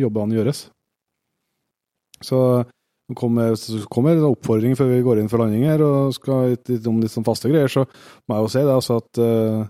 [0.00, 0.66] Jobbene gjøres.
[2.24, 2.38] Så
[3.06, 3.54] det kommer,
[3.92, 7.12] kommer en oppfordring før vi går inn for landing her og skal litt om litt
[7.12, 7.84] sånn faste greier, så
[8.26, 9.60] må jeg jo si det altså at uh,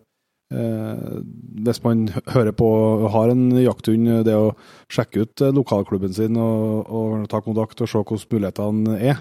[0.57, 1.19] uh,
[1.67, 2.71] hvis man hører på
[3.13, 4.55] har en jakthund, det å
[4.93, 9.21] sjekke ut lokalklubben sin og, og ta kontakt og se hvordan mulighetene er,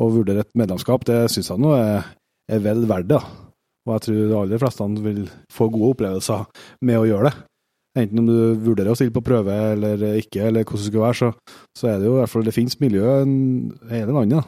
[0.00, 2.10] og vurdere et medlemskap, det syns jeg nå er,
[2.50, 3.22] er vel verdt det.
[3.86, 6.44] Og jeg tror de aller fleste vil få gode opplevelser
[6.86, 7.46] med å gjøre det.
[7.92, 11.18] Enten om du vurderer å stille på prøve eller ikke, eller hvordan det skal være,
[11.18, 14.46] så, så er det jo i hvert fall det finnes miljø i hele landet.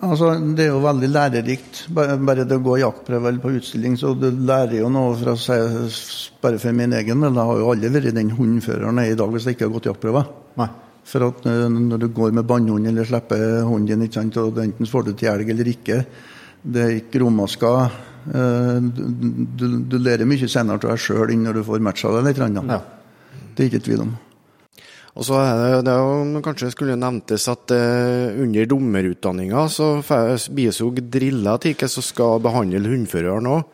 [0.00, 1.82] Altså, Det er jo veldig lærerikt.
[1.94, 5.34] Bare, bare det å gå jaktprøve eller på utstilling, så du lærer jo noe for
[5.34, 5.58] å si,
[6.40, 7.36] bare for min egen del.
[7.36, 9.74] Jeg har jo aldri vært den hundføreren jeg er i dag hvis jeg ikke har
[9.76, 10.24] gått jaktprøve.
[10.60, 10.70] Nei.
[11.10, 14.58] For at eh, når du går med bannhund eller slipper hunden din, ikke sant, og
[14.62, 16.02] enten får du til elg eller ikke,
[16.60, 21.62] det er ikke romasker du, du, lærer mye senere av deg sjøl enn når du
[21.66, 22.42] får matcha det litt.
[22.42, 22.80] Ja.
[23.54, 24.18] Det er ikke tvil om.
[25.18, 29.96] Og så er det, det er jo, Kanskje skulle nevntes at eh, under dommerutdanninga så
[30.54, 33.64] blir jo drilla til hva som skal behandle hundføreren òg.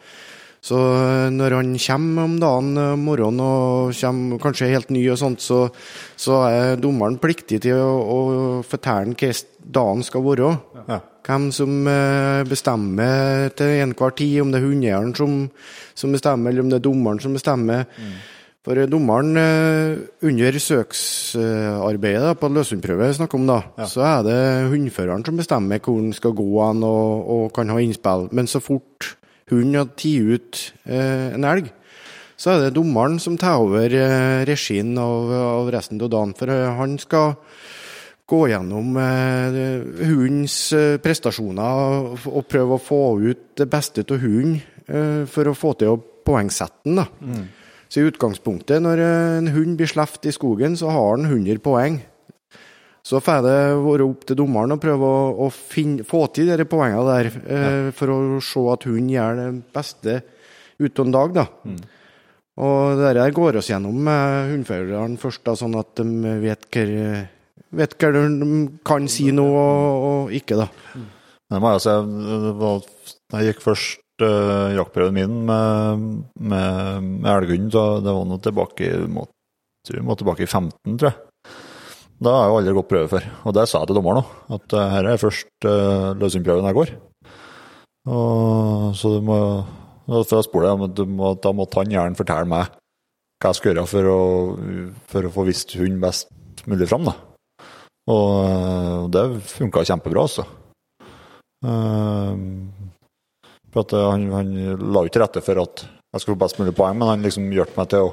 [0.67, 5.21] Så eh, når han kommer om dagen om morgenen og kommer kanskje helt ny, og
[5.21, 5.67] sånt, så,
[6.17, 8.19] så er dommeren pliktig til å, å
[8.67, 9.45] fortelle hvordan
[9.77, 10.55] dagen skal være.
[10.89, 11.03] Ja.
[11.27, 15.37] Hvem som eh, bestemmer til enhver tid, om det er hundeeieren som,
[15.95, 17.89] som, bestemmer, eller om det er dommeren som bestemmer.
[17.99, 18.17] Mm.
[18.67, 23.89] For eh, dommeren eh, under søksarbeidet på løshundprøve snakker om da, ja.
[23.91, 24.41] så er det
[24.73, 28.29] hundføreren som bestemmer hvor han skal gå an og, og, kan ha innspill.
[28.31, 29.17] Men så fort
[29.51, 31.71] hunden har tatt ut eh, en elg,
[32.37, 36.35] så er det dommeren som tar over eh, regien av, av, resten av dagen.
[36.39, 37.35] For han skal
[38.27, 39.59] gå gjennom eh,
[40.09, 45.55] hundens eh, prestasjoner og prøve å få ut det beste av hunden eh, for å
[45.55, 47.05] få til å poengsette den.
[47.23, 47.47] Mm.
[47.87, 52.01] Så i utgangspunktet, når en hund blir sluppet i skogen, så har han 100 poeng.
[53.07, 56.67] Så får det være opp til dommeren å prøve å, å finne, få til de
[56.67, 57.93] poengene der, eh, ja.
[57.95, 59.47] for å se at hunden gjør det
[59.77, 60.17] beste
[60.83, 61.39] ut av en dag.
[61.39, 61.47] da.
[61.63, 61.79] Mm.
[62.67, 66.87] Og det der går oss gjennom med hundførerne først, da, sånn at de vet hva
[67.77, 70.69] vet hva de kan si noe og, og ikke, da.
[71.53, 71.95] Det må jeg si.
[73.35, 76.07] Jeg gikk først uh, jaktprøven min med,
[76.41, 77.71] med, med elghund.
[77.71, 79.27] Det var nå tilbake, må,
[80.03, 81.19] må tilbake i 15, tror jeg.
[82.17, 83.29] Da har jeg jo aldri gått prøve før.
[83.45, 86.79] Og det sa jeg til dommeren òg, at uh, her er først uh, løsningsprøven jeg
[86.81, 86.95] går.
[88.07, 89.37] Og, så du må
[90.07, 91.07] For jeg spole det,
[91.43, 92.75] da måtte han gjerne fortelle meg
[93.43, 94.21] hva jeg skal gjøre for å,
[95.11, 96.31] for å få vist hunden best
[96.71, 97.11] mulig fram.
[97.11, 97.36] da.
[98.13, 100.45] Og det funka kjempebra, altså.
[103.75, 106.75] For at han, han la jo til rette for at jeg skulle få best mulig
[106.77, 108.13] poeng, men han liksom hjalp meg til å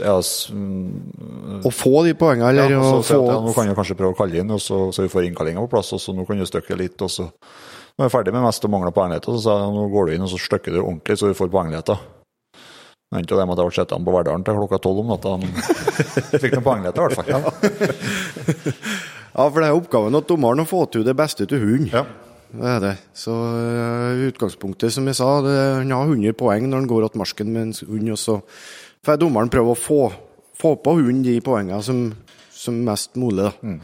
[0.00, 2.72] ja, Å få de poengene, eller?
[2.72, 3.20] Ja, så, få...
[3.28, 5.64] ja, nå kan jeg kanskje prøve å kalle inn, og så, så vi får innkallinga
[5.66, 5.92] på plass.
[5.96, 6.96] og så Nå kan du stykke litt.
[7.04, 9.30] og så Nå er jeg ferdig med mest og mangler poenglete.
[9.30, 11.52] Så sa jeg nå går du inn og så stykker du ordentlig, så vi får
[11.52, 11.98] poengligheter.
[13.14, 15.12] Det endte jo det med at jeg ble sittende på Verdalen til klokka tolv om
[15.12, 15.36] natta.
[16.42, 17.28] Fikk noen poengligheter, i hvert fall.
[17.30, 19.00] Ja.
[19.34, 21.90] Ja, for det er oppgaven at dommeren å få til det beste til hunden.
[21.90, 22.04] Ja.
[22.54, 22.92] Det er det.
[23.18, 27.18] Så uh, utgangspunktet, som jeg sa, det, han har 100 poeng når han går att
[27.18, 28.12] marsken med en hund.
[28.14, 28.38] Og så
[29.02, 30.00] får dommeren prøve å få,
[30.54, 32.06] få på hunden de poengene som,
[32.54, 33.48] som mest mulig.
[33.48, 33.52] da.
[33.62, 33.80] Mm.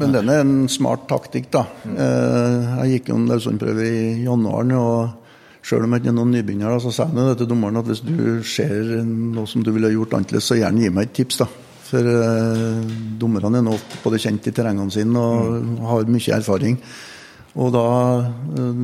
[0.00, 1.64] Men den er en smart taktikk, da.
[1.84, 1.96] Mm.
[1.96, 4.68] Uh, jeg gikk jo en løshåndprøve i januar.
[4.76, 8.04] og selv om jeg ikke er noen nybegynner, så sa jeg til dommeren at hvis
[8.04, 11.40] du ser noe som du ville gjort annerledes, så gjerne gi meg et tips.
[11.40, 11.48] da.
[11.90, 12.82] For uh,
[13.18, 15.76] dommerne er nå både kjent i terrengene sine og mm.
[15.88, 16.78] har mye erfaring.
[17.58, 17.84] Og da,
[18.54, 18.82] uh,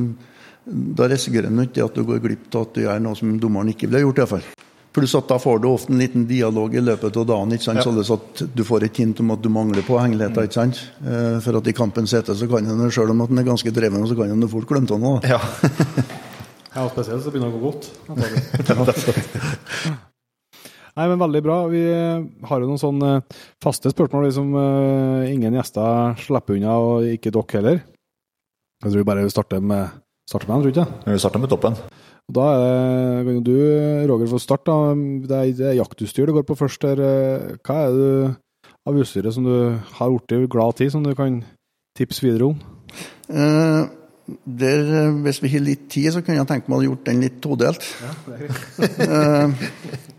[0.99, 3.71] da risikerer en ikke at du går glipp av at du gjør noe som dommeren
[3.71, 4.19] ikke ville gjort.
[4.19, 4.65] i hvert fall.
[4.97, 7.79] Pluss at da får du ofte en liten dialog i løpet av dagen, ikke sant?
[7.79, 7.85] Ja.
[7.85, 10.49] sånn at du får et hint om at du mangler påhengeligheter.
[10.49, 10.81] ikke sant?
[11.05, 13.71] Uh, for at i kampens hete så kan en selv om at en er ganske
[13.71, 15.23] dreven, så kan en fort glemme noe.
[15.23, 15.39] Ja.
[16.75, 17.85] ja, spesielt så begynner det å gå godt.
[20.97, 21.57] Nei, men Veldig bra.
[21.69, 26.73] Vi eh, har jo noen sånne eh, faste spørsmål som uh, ingen gjester slipper unna,
[26.81, 27.83] og ikke dere heller.
[28.81, 29.99] Jeg tror vi bare starter med,
[30.29, 31.13] starter med den, tror du ikke?
[31.13, 31.77] Vi starter med toppen.
[32.33, 32.47] Da
[33.23, 33.53] kan jo du,
[34.09, 34.73] Roger, få starte.
[35.29, 36.89] Det er, det er jaktutstyr det går på først.
[36.89, 37.03] her.
[37.63, 38.33] Hva er det
[38.89, 39.53] av utstyret som du
[39.99, 41.39] har blitt glad til, som du kan
[41.97, 42.59] tipse videre om?
[43.29, 43.85] Uh,
[44.43, 47.23] der, hvis vi har litt tid, så kunne jeg tenke meg å ha gjort den
[47.23, 47.89] litt todelt.
[48.01, 50.07] Ja, det er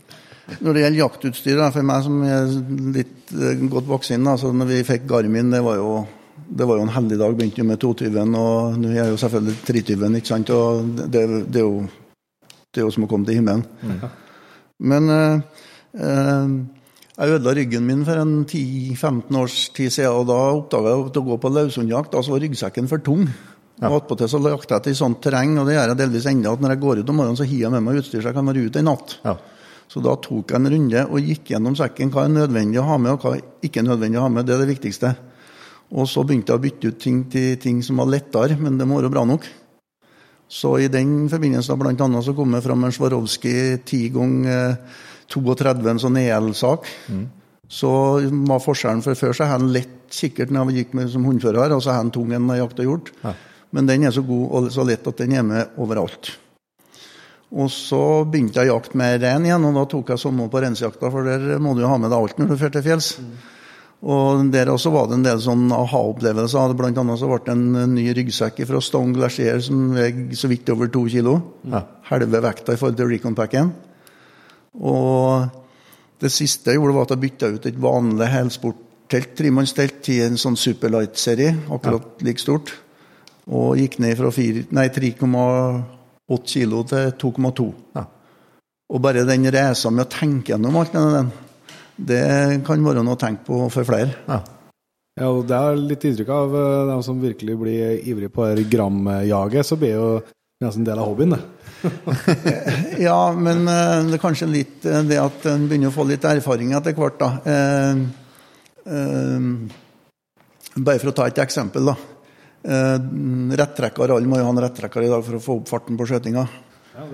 [0.59, 2.53] Når det gjelder jaktutstyr, for meg som er
[2.95, 3.33] litt
[3.69, 5.91] godt godt inn altså Når vi fikk Garmin, det var jo,
[6.47, 7.35] det var jo en heldig dag.
[7.37, 10.17] Begynte jo med 220-en, og nå er jeg jo selvfølgelig 320-en.
[10.19, 10.53] ikke sant?
[10.55, 11.85] Og det, det, er jo,
[12.47, 13.65] det, er jo, som å komme til himmelen.
[13.83, 14.01] Mm.
[14.89, 15.63] Men eh,
[15.99, 16.57] eh,
[17.19, 21.21] jeg ødela ryggen min for en 10-15 års tid siden, og da oppdaga jeg at
[21.21, 23.25] å gå på løshundjakt, da så var ryggsekken for tung.
[23.79, 23.89] Ja.
[23.89, 26.55] Og Attpåtil så jakter jeg etter sånt terreng, og det gjør jeg delvis ennå.
[26.59, 28.49] Når jeg går ut om morgenen, så hiver jeg med meg utstyr så jeg kan
[28.51, 29.15] være ute en natt.
[29.23, 29.35] Ja.
[29.89, 32.97] Så da tok jeg en runde og gikk gjennom sekken hva er nødvendig å ha
[33.01, 34.45] med, og hva er ikke nødvendig å ha med.
[34.45, 35.15] Det er det viktigste.
[35.97, 38.85] Og så begynte jeg å bytte ut ting til ting som var lettere, men det
[38.85, 39.47] må være bra nok.
[40.49, 43.53] Så i den forbindelse blant annet så kom jeg fram en Swarovski
[43.85, 44.77] 10 ganger
[45.29, 46.89] 32, en sånn EL-sak.
[47.09, 47.25] Mm.
[47.69, 47.91] Så
[48.49, 51.73] var forskjellen for før så hadde han lett kikkert når jeg gikk med som hundfører,
[51.73, 53.11] og så hadde han tung en jeg jakta hjort.
[53.21, 53.33] Ja.
[53.77, 56.31] Men den er så god og så lett at den er med overalt.
[57.49, 60.61] Og så begynte jeg å jakte med rein igjen, og da tok jeg sommer på
[60.61, 63.13] reinsjakta, for der må du jo ha med deg alt når du drar til fjells.
[63.99, 66.75] Og der også var det en del sånn aha-opplevelser.
[66.79, 70.69] Blant annet så ble det en ny ryggsekk fra Stong Glacier som veier så vidt
[70.71, 71.35] over to kilo.
[71.67, 71.81] Ja.
[72.07, 73.73] Halve vekta i forhold til Recon-packen.
[74.79, 75.49] Og
[76.23, 80.39] det siste jeg gjorde, var at jeg bytta ut et vanlig helsporttelt, tremannstelt, til en
[80.39, 82.29] sånn Superlight-serie, akkurat ja.
[82.29, 82.71] like stort.
[83.51, 85.98] Og gikk ned fra 3,8
[86.45, 87.67] kilo til 2,2.
[87.97, 88.05] Ja.
[88.89, 91.03] Og bare den reisa med å tenke gjennom alt det
[91.99, 94.13] det kan være noe å tenke på for flere.
[94.27, 94.39] Ja.
[95.19, 99.67] ja og Det er litt inntrykk av de dem som virkelig blir ivrige på gramjaget,
[99.67, 100.09] så blir jo
[100.63, 101.41] nesten en del av hobbyen, det.
[103.07, 106.25] ja, men uh, det er kanskje litt uh, det at en begynner å få litt
[106.27, 107.29] erfaring etter hvert, da.
[107.47, 107.95] Uh,
[110.79, 111.95] bare for å ta et eksempel, da.
[112.59, 112.97] Eh,
[113.59, 116.07] rettrekker, Alle må jo ha en rettrekker i dag for å få opp farten på
[116.09, 116.43] skjøtinga.
[116.99, 117.05] Ja,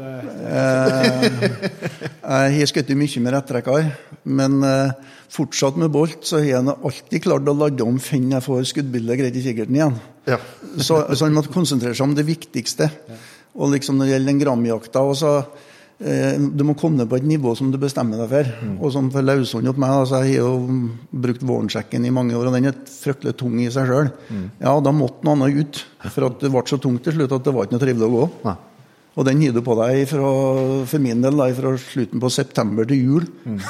[0.50, 1.26] eh,
[2.26, 3.92] jeg har skutt mye med rettrekker,
[4.26, 8.46] men eh, fortsatt med bolt så har jeg alltid klart å lade om før jeg
[8.48, 10.02] får skuddbildet greit i kikkerten igjen.
[10.26, 10.40] Ja.
[10.82, 12.90] så, så han måtte konsentrere seg om det viktigste.
[13.56, 17.28] Og liksom når det gjelder den gramjakta også, Eh, du må komme ned på et
[17.28, 18.50] nivå som du bestemmer deg for.
[18.68, 18.76] Mm.
[18.84, 20.80] Og som for løshund opp meg, altså, Jeg har jo
[21.12, 24.12] brukt vårensjekken i mange år, og den er fryktelig tung i seg sjøl.
[24.28, 24.46] Mm.
[24.60, 25.84] Ja, da måtte noe annet ut.
[26.12, 28.16] For at det ble så tungt til slutt at det var ikke noe trivelig å
[28.16, 28.30] gå.
[28.50, 28.58] Nei.
[29.16, 30.30] Og den har du på deg fra,
[30.92, 33.28] for min del da, fra slutten på september til jul.
[33.48, 33.62] Mm.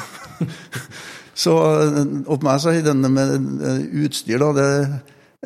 [1.46, 4.70] så eh, opp meg så er denne med eh, utstyr, da det,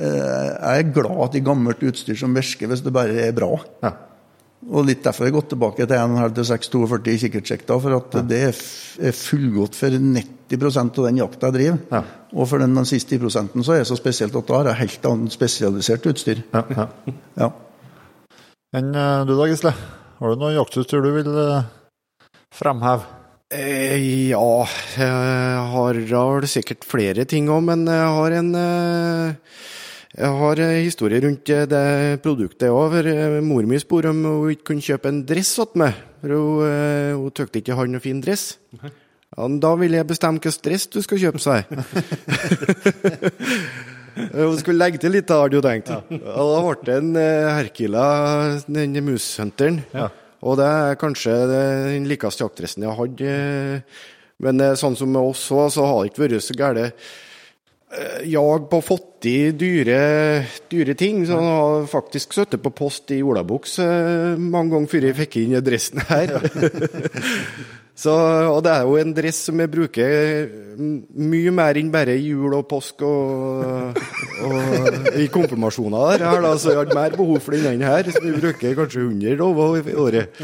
[0.01, 3.53] Jeg er glad i gammelt utstyr som virker, hvis det bare er bra.
[3.85, 3.99] Ja.
[4.69, 7.79] Og litt derfor har jeg gått tilbake til 1,5-6,42 i kikkertsjekta.
[7.81, 8.23] for at ja.
[8.29, 11.79] det er fullgodt for 90% av den jakta jeg driver.
[11.95, 12.03] Ja.
[12.37, 13.33] Og for den siste 10
[13.65, 16.45] så er det så spesielt at da har jeg helt annet spesialisert utstyr.
[16.53, 16.89] Ja,
[17.41, 17.49] ja.
[18.77, 19.73] Men eh, du da, Gisle?
[20.21, 21.65] Har du noe jaktutstyr du vil eh,
[22.55, 23.09] fremheve?
[23.51, 23.97] Eh,
[24.31, 29.57] ja, jeg har sikkert flere ting òg, men jeg har en eh,
[30.11, 32.97] jeg har en historie rundt det produktet òg.
[33.07, 35.95] Eh, mor mi spurte om hun ikke kunne kjøpe en dress til meg.
[36.21, 38.59] For hun, eh, hun tykte ikke jeg hadde noen fin dress.
[38.83, 38.91] Ja,
[39.47, 41.63] da ville jeg bestemme hvilken dress du skal kjøpe seg.
[44.35, 45.95] hun skulle legge til litt, hadde hun tenkt.
[45.95, 46.03] Ja.
[46.35, 47.15] Og da ble det en
[47.55, 48.05] Herkila,
[48.67, 49.87] den mushunteren.
[49.95, 50.11] Ja.
[50.43, 53.23] Og det er kanskje den likeste jaktdressen jeg har hatt.
[54.43, 56.51] Men sånn som med oss òg, så har det ikke vært så
[56.91, 57.30] Eh,
[58.25, 61.27] jag på fått i dyre, dyre ting.
[61.27, 65.37] Så han har faktisk sittet på post i olabuks eh, mange ganger før jeg fikk
[65.43, 66.37] inn dressen her.
[68.03, 68.15] så,
[68.53, 70.47] og det er jo en dress som jeg bruker
[70.79, 74.01] mye mer enn bare jul og påsk og,
[74.47, 76.17] og i konfirmasjoner.
[76.23, 79.07] Der, her, da, så jeg har mer behov for den her, som vi bruker kanskje
[79.11, 80.43] 100 over i året.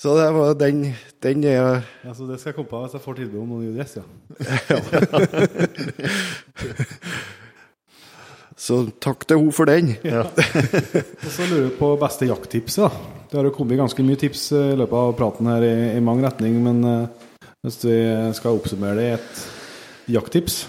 [0.00, 3.02] Så det var den, den er ja, Så det skal jeg komme på hvis jeg
[3.04, 4.04] får tilbud om noen ny dress, ja.
[8.64, 9.92] så takk til henne for den.
[10.00, 10.22] Ja.
[10.24, 12.86] og så lurer jeg på beste jakttipset.
[12.86, 12.90] da.
[13.28, 16.24] Det har jo kommet ganske mye tips i løpet av praten her i, i mange
[16.24, 17.98] retning, men uh, hvis vi
[18.40, 19.44] skal oppsummere det i et
[20.16, 20.62] jakttips?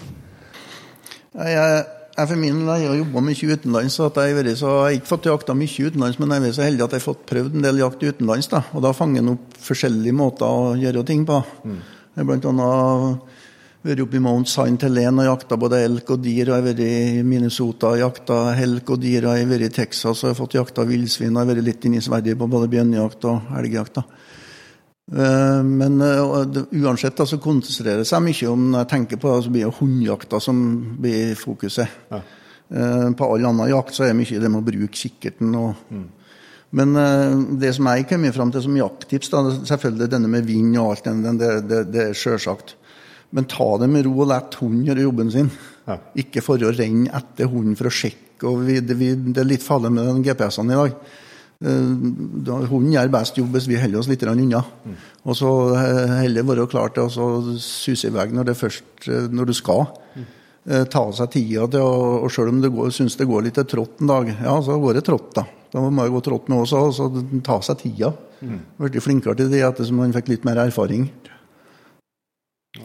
[1.32, 3.94] Jeg jeg for min del har jobba mye utenlands.
[3.96, 6.84] så jeg, så, jeg har ikke fått jakta mye utenlands, men jeg er så heldig
[6.84, 8.48] at jeg har fått prøvd en del jakt utenlands.
[8.52, 8.62] Da.
[8.72, 11.38] Og da fanger en opp forskjellige måter å gjøre ting på.
[11.64, 11.78] Mm.
[12.16, 13.38] Jeg blant annet
[13.82, 16.50] vært oppe i Mount Saint Helene og jakta både elk og dyr.
[16.50, 19.26] og Jeg har vært i Minnesota og jakta helk og dyr.
[19.26, 21.32] og Jeg har vært i Texas og jeg har fått jakta villsvin.
[21.32, 23.98] og Jeg har vært litt inne i Sverige på både bjørnejakt og elgjakt.
[23.98, 24.04] da.
[25.12, 29.52] Eh, men uh, uansett så konsentrerer seg mye om når jeg tenker på det, så
[29.52, 30.62] blir det hundjakta som
[31.02, 32.00] blir fokuset.
[32.12, 32.22] Ja.
[32.72, 36.10] På all annen jakt så er det mye det med å bruke kikkerten og, mm.
[36.72, 36.96] Men
[37.60, 41.04] det som jeg kommer fram til som jakttips, da, selvfølgelig denne med vind og alt,
[41.04, 42.72] det, det, det, det er sjølsagt.
[43.36, 45.50] Men ta det med ro og la hunden gjøre jobben sin.
[45.84, 45.98] Ja.
[46.20, 48.46] Ikke for å renne etter hunden for å sjekke.
[48.48, 50.96] og vi, det, vi, det, er litt farlig med den GPS-en i dag.
[51.62, 54.62] Uh, hunden gjør best jobb hvis vi holder oss litt unna.
[54.84, 54.96] Mm.
[55.22, 55.50] Og så
[56.18, 59.86] heller være klar til å suse i vei når, det først, uh, når du skal.
[60.16, 60.30] Mm.
[60.86, 64.28] ta seg tida til Og selv om du syns det går litt trått en dag,
[64.30, 65.42] ja, så går det trått, da.
[65.72, 67.08] Da må jeg gå trått nå også, så
[67.42, 68.12] ta seg tida.
[68.78, 71.08] Blitt flinkere til det ettersom man fikk litt mer erfaring.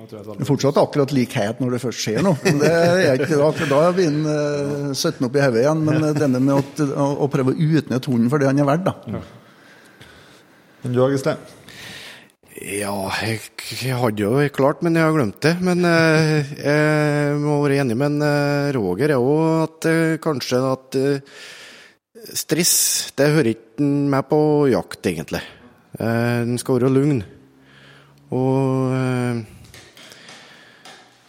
[0.07, 2.39] Det er fortsatt akkurat likhet når det først skjer noe.
[2.61, 5.84] Det er ikke akkurat da blir han uh, 17 opp i hodet igjen.
[5.88, 8.69] Men uh, denne med å, å, å prøve å utnytte hunden for det han er
[8.69, 9.17] verdt, da.
[9.17, 9.23] Ja.
[10.84, 11.35] Men du, Gisle?
[12.57, 15.53] Ja, jeg, jeg, hadde jo klart, men jeg har glemt det.
[15.61, 20.97] Men uh, jeg må være enig med en, uh, Roger òg, at uh, kanskje at
[22.38, 22.77] stress
[23.19, 24.39] det hører ikke med på
[24.71, 25.43] jakt, egentlig.
[25.97, 27.21] Den skal være lugn.
[28.35, 29.45] Og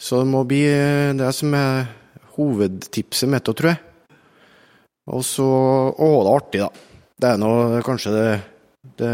[0.08, 1.90] så det må bli eh, det som er
[2.38, 3.80] hovedtipset mitt, tror jeg.
[5.12, 6.70] Og så å ha det artig, da.
[7.18, 7.50] Det er nå
[7.84, 8.26] kanskje det,
[9.00, 9.12] det,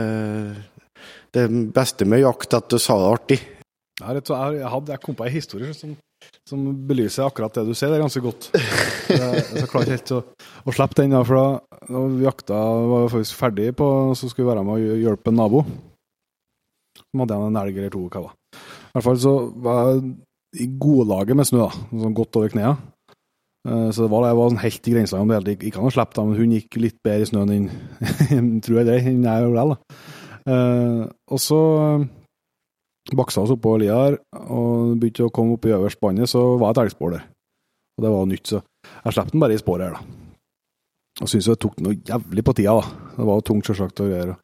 [1.34, 1.44] det,
[1.74, 3.38] beste med jakt, at du sa det artig.
[4.02, 5.94] Jeg, jeg, jeg kom på en historie som,
[6.50, 8.50] som, belyser akkurat det du sier, det er ganske godt.
[9.04, 10.18] Jeg, jeg klarer ikke helt å,
[10.64, 14.62] å slippe den, da, for da, jakta var faktisk ferdig på, så skulle vi være
[14.64, 15.60] med og hjelpe en nabo.
[16.96, 18.06] Så hadde en elg eller to.
[18.08, 20.14] Hva I hvert fall så var jeg
[20.60, 22.90] i godlaget med snø, da, sånn godt over knærne.
[23.64, 25.55] Uh, så det var, jeg var sånn helt i grensa om det hele.
[25.56, 28.89] Jeg kan ha slippe, det, men hun gikk litt bedre i snøen enn tror jeg
[28.90, 29.78] det, enn jeg gjorde da.
[30.44, 31.01] Uh,
[31.32, 32.05] og så uh,
[33.16, 36.72] baksa oss oppå lia her, og begynte å komme opp i øverst båndet, så var
[36.72, 37.24] det et elgspor der.
[37.94, 38.60] Og det var nytt, så
[39.05, 40.20] jeg slapp den bare i sporet her, da.
[41.22, 43.10] Og syntes det tok noe jævlig på tida, da.
[43.14, 44.36] Det var tungt, selvsagt, å gjøre.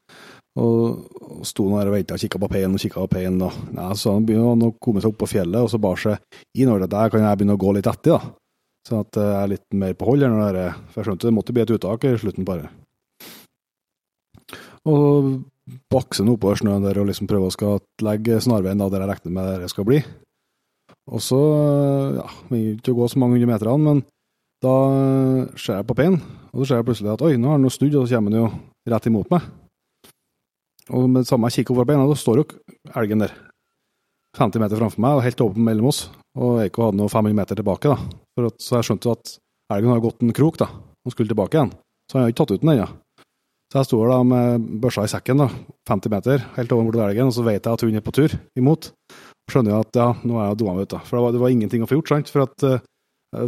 [0.59, 3.45] Og sto der og venta og kikka på peinen og kikka på peinen.
[3.47, 6.19] Og, ja, så han begynner å komme seg opp på fjellet, og så bar seg
[6.59, 8.19] innover det der kan jeg begynne å gå litt etter.
[8.19, 8.35] da.
[8.89, 10.27] Sånn at jeg er litt mer på hold.
[10.27, 12.71] For jeg skjønte det måtte bli et uttak i slutten, bare.
[14.91, 15.45] Og
[15.93, 19.63] bakse nå oppover snøen der og liksom prøve å legge snarveien der jeg regner med
[19.63, 20.01] det skal bli.
[21.11, 21.39] Og så
[22.17, 24.03] ja, vi ikke gå så mange hundre meterne, men
[24.65, 24.75] da
[25.57, 26.21] ser jeg på peinen,
[26.53, 28.43] og så ser jeg plutselig at oi, nå har han snudd, og så kommer han
[28.43, 28.49] jo
[28.93, 29.47] rett imot meg.
[30.91, 32.47] Og med det samme kikker over beina, da står jo
[32.99, 33.35] elgen der.
[34.39, 36.05] 50 meter framfor meg og helt åpen mellom oss.
[36.39, 37.99] Og Eiko hadde nå 500 meter tilbake, da.
[38.47, 39.37] At, så jeg skjønte at
[39.75, 40.69] elgen har gått en krok, da.
[41.07, 41.73] Og skulle tilbake igjen.
[42.11, 42.89] Så han har ikke tatt ut den ennå.
[43.71, 45.47] Så jeg sto da med børsa i sekken, da,
[45.87, 48.33] 50 meter, helt over mot elgen, og så vet jeg at hun er på tur
[48.59, 48.89] imot.
[49.51, 51.03] Skjønner jo at ja, nå er jeg dumma ut, da.
[51.07, 52.33] For det var, det var, ingenting å få gjort, sant.
[52.35, 52.81] For at uh,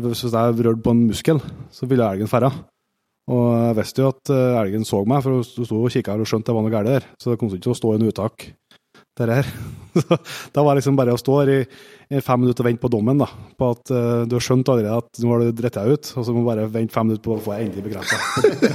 [0.05, 1.43] hvis jeg rørte på en muskel,
[1.75, 2.53] så ville elgen ferde.
[3.31, 6.27] Og jeg visste jo at eh, elgen så meg, for hun sto og kikka og
[6.27, 7.07] skjønte det var noe galt der.
[7.23, 8.49] Så det kom ikke til å stå i en uttak,
[9.21, 9.49] det her.
[10.55, 11.59] da var det liksom bare å stå her i,
[12.17, 13.29] i fem minutter og vente på dommen, da.
[13.61, 16.27] På at uh, du har skjønt allerede at nå har du dritt deg ut, og
[16.27, 18.17] så må du bare vente fem minutter på å få det endelig bekrefta.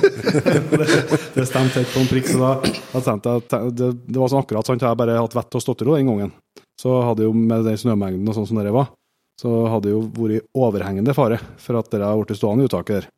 [0.77, 0.87] det,
[1.35, 2.29] det stemte helt på en prikk.
[2.31, 2.53] Så da,
[2.93, 5.83] da tenkte jeg det, det, var sånn akkurat sånn at jeg bare hatt vett og
[5.89, 6.33] ro den gangen.
[6.77, 8.93] Så hadde jo med den snømengden og sånn som det var,
[9.41, 13.13] så hadde jo vært overhengende fare for at dere har blitt stående i uttaket der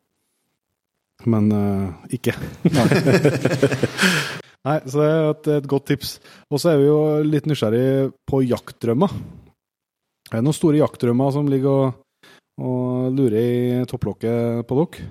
[1.28, 2.36] men uh, ikke.
[4.68, 6.18] Nei, så det er et, et godt tips.
[6.52, 9.16] Og så er vi jo litt nysgjerrig på jaktdrømmer.
[10.30, 12.30] Er det noen store jaktdrømmer som ligger og,
[12.62, 15.08] og lurer i topplokket på dere?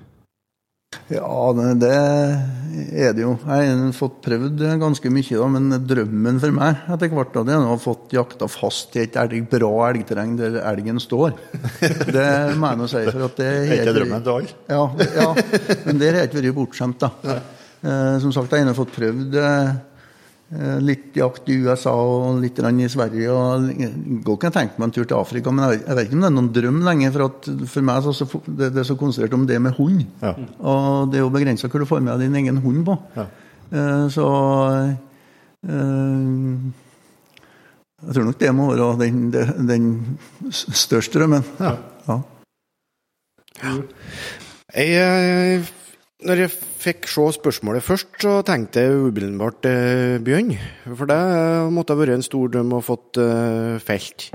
[1.09, 3.35] Ja, det er det jo.
[3.45, 7.61] Jeg har fått prøvd ganske mye, da, men drømmen for meg etter hvert det er
[7.61, 11.35] å ha fått jakta fast i et elg, bra elgterreng der elgen står.
[12.09, 13.03] Det må jeg nå si.
[13.11, 14.57] for at det er ikke drømmen til alle?
[14.69, 14.83] Ja,
[15.19, 15.29] ja,
[15.85, 17.05] men der har jeg ikke vært bortskjemt.
[17.05, 17.37] da.
[17.79, 19.69] Eh, som sagt, jeg har fått prøvd Eh,
[20.81, 23.29] litt jakt i USA og litt i Sverige.
[23.29, 23.67] og
[24.25, 26.29] Godt kan jeg tenke meg en tur til Afrika, men jeg vet, ikke om det
[26.29, 27.13] er noen drøm lenger.
[27.13, 30.01] For, at for meg så, det, det er så konsentrert om det med hund.
[30.23, 30.33] Ja.
[30.59, 32.97] Og det er jo begrensa hva du får med din egen hund på.
[33.17, 33.27] Ja.
[33.69, 34.25] Uh, så
[35.69, 36.53] uh,
[37.99, 39.89] Jeg tror nok det må være den, den, den
[40.49, 41.45] største drømmen.
[41.59, 41.75] Ja.
[42.09, 42.21] ja.
[44.73, 45.67] Jeg
[46.27, 46.51] når jeg
[46.83, 50.55] fikk se spørsmålet først, så tenkte jeg umiddelbart eh, bjørn.
[50.89, 51.19] For det
[51.75, 54.29] måtte ha vært en stor drøm å fått eh, felt.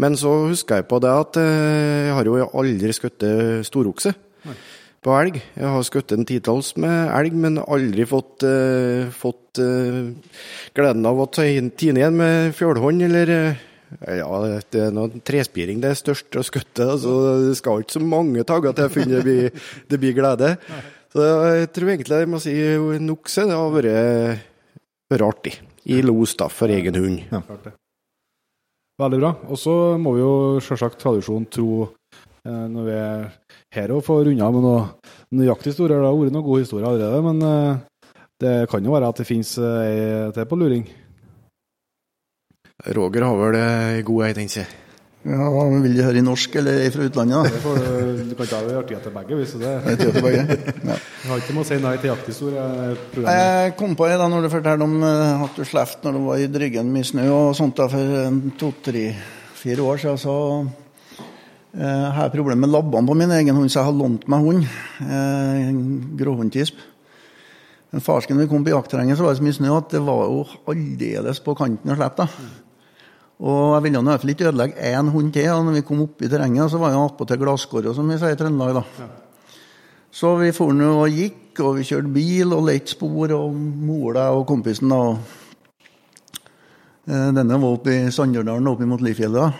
[0.00, 3.26] Men så huska jeg på det at eh, jeg har jo aldri skutt
[3.68, 4.14] storokse
[5.04, 5.38] på elg.
[5.54, 10.10] Jeg har skutt en titalls med elg, men aldri fått, eh, fått eh,
[10.76, 13.62] gleden av å tine igjen med fjølhånd eller eh,
[14.18, 14.28] ja,
[14.72, 16.88] det er noe trespiring det er største å skutte.
[16.96, 17.12] Altså,
[17.44, 20.54] det skal ikke så mange tagger til jeg finner det blir, det blir glede.
[21.14, 22.52] Så jeg tror egentlig jeg må si
[23.06, 24.44] nok så det har vært,
[25.12, 25.54] vært artig.
[25.84, 27.20] I los, da, for egen hund.
[27.30, 27.42] Ja.
[28.98, 29.30] Veldig bra.
[29.52, 30.34] Og så må vi jo
[30.64, 33.24] selvsagt tradisjon tro eh, når vi er
[33.74, 34.92] her og får runda med noen,
[35.34, 36.00] nøyaktige jakthistorier.
[36.00, 39.28] Det har vært noen gode historier allerede, men eh, det kan jo være at det
[39.28, 39.98] finnes ei
[40.34, 40.86] til på luring.
[42.94, 44.83] Roger har vel ei god ei, tenker jeg.
[45.24, 45.46] Ja,
[45.80, 47.46] Vil de høre i norsk eller fra utlandet?
[47.48, 47.70] da?
[47.80, 49.36] Du, du kan ta artighet til begge.
[49.38, 49.96] hvis det er.
[49.96, 50.42] til begge.
[50.84, 50.96] Ja.
[51.24, 52.64] Jeg har ikke med å si nei til jakthistorie.
[53.24, 56.20] Jeg kom på det da når du fortalte om eh, at du slapp når du
[56.26, 60.20] var i Dryggen mye snø og sånt da for to-tre-fire år siden.
[60.20, 60.34] så
[61.72, 64.68] Jeg har problemer med labbene på min egen hund, så jeg har lånt meg hund.
[65.08, 65.70] Eh,
[66.20, 66.76] Gråhundtisp.
[67.94, 70.26] Men farsken vi kom på jaktterrenget, så var det så mye snø at det var
[70.28, 72.26] jo aldeles på kanten å slippe.
[72.28, 72.63] da.
[73.42, 75.50] Og jeg ville i hvert fall ikke ødelegge én hund til.
[75.50, 78.36] og når vi kom opp i terrenget, så var han attpåtil glasskåra, som vi sier
[78.36, 78.74] i Trøndelag.
[78.74, 78.84] da.
[79.00, 79.08] Ja.
[80.14, 84.30] Så vi for nå og gikk, og vi kjørte bil og lette spor, og mora
[84.30, 85.16] og kompisen da.
[87.04, 89.52] Eh, denne var oppe i Sandjordalen, oppe mot Lifjellet.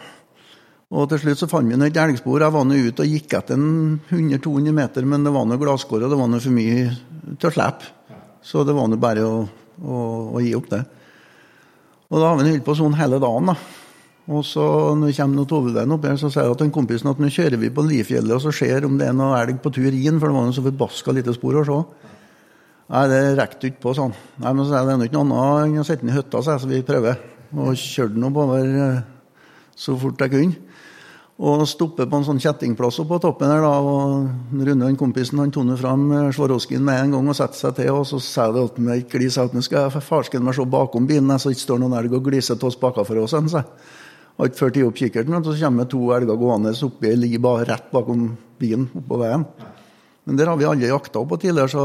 [0.95, 2.39] Og til slutt så fant vi et elgspor.
[2.41, 6.13] Jeg var nå ute og gikk etter 100-200 meter, men det var noe glasskår, og
[6.13, 6.87] det var noe for mye
[7.35, 7.91] til å slippe.
[8.45, 9.41] Så det var nå bare å,
[9.83, 9.99] å,
[10.37, 10.85] å gi opp det.
[12.11, 13.51] Og da har vi holdt på sånn hele dagen.
[13.53, 13.57] da.
[14.35, 14.65] Og så
[14.97, 17.61] når vi kommer til hovedveien opp her, så sier jeg til kompisen at nå kjører
[17.61, 20.31] vi på Lifjellet og så ser om det er noe elg på tur inn, for
[20.31, 21.79] det var noe så forbaska lite spor å se.
[22.95, 24.15] Nei, det rekker ikke på, sånn.
[24.41, 26.57] Nei, men så jeg det er ikke noe annet enn å sitte i hytta, så
[26.69, 27.21] vi prøver.
[27.55, 29.03] Og kjørte den oppover eh,
[29.77, 30.74] så fort jeg kunne.
[31.35, 33.73] Og stopper på en sånn kjettingplass på toppen her, da.
[33.83, 37.75] Og Rune den kompisen han toner fram eh, Swarovskien med en gang og setter seg
[37.81, 37.91] til.
[37.91, 40.67] Og så sier det at han ikke gliser at nå skal jeg farsken meg se
[40.71, 43.35] bakom bilen, så ikke står noen elg og gliser til oss bakenfor oss.
[43.35, 43.51] Han.
[43.51, 47.91] Har ikke før tatt opp kikkerten, så kommer to elger gående oppi ligger bare rett
[47.95, 48.29] bakom
[48.59, 49.47] bilen oppå veien.
[50.25, 51.85] Men der har vi alle jakta på tidligere, så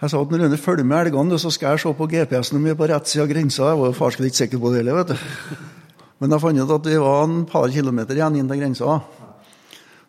[0.00, 2.66] jeg sa at når Rune følger med elgene, så skal jeg se på GPS-en om
[2.66, 3.68] vi er på rett side av grensa.
[3.70, 5.76] Jeg var jo farsken ikke sikker på det heller, vet du.
[6.20, 8.98] Men jeg fant ut at vi var en par kilometer igjen inn til grensa.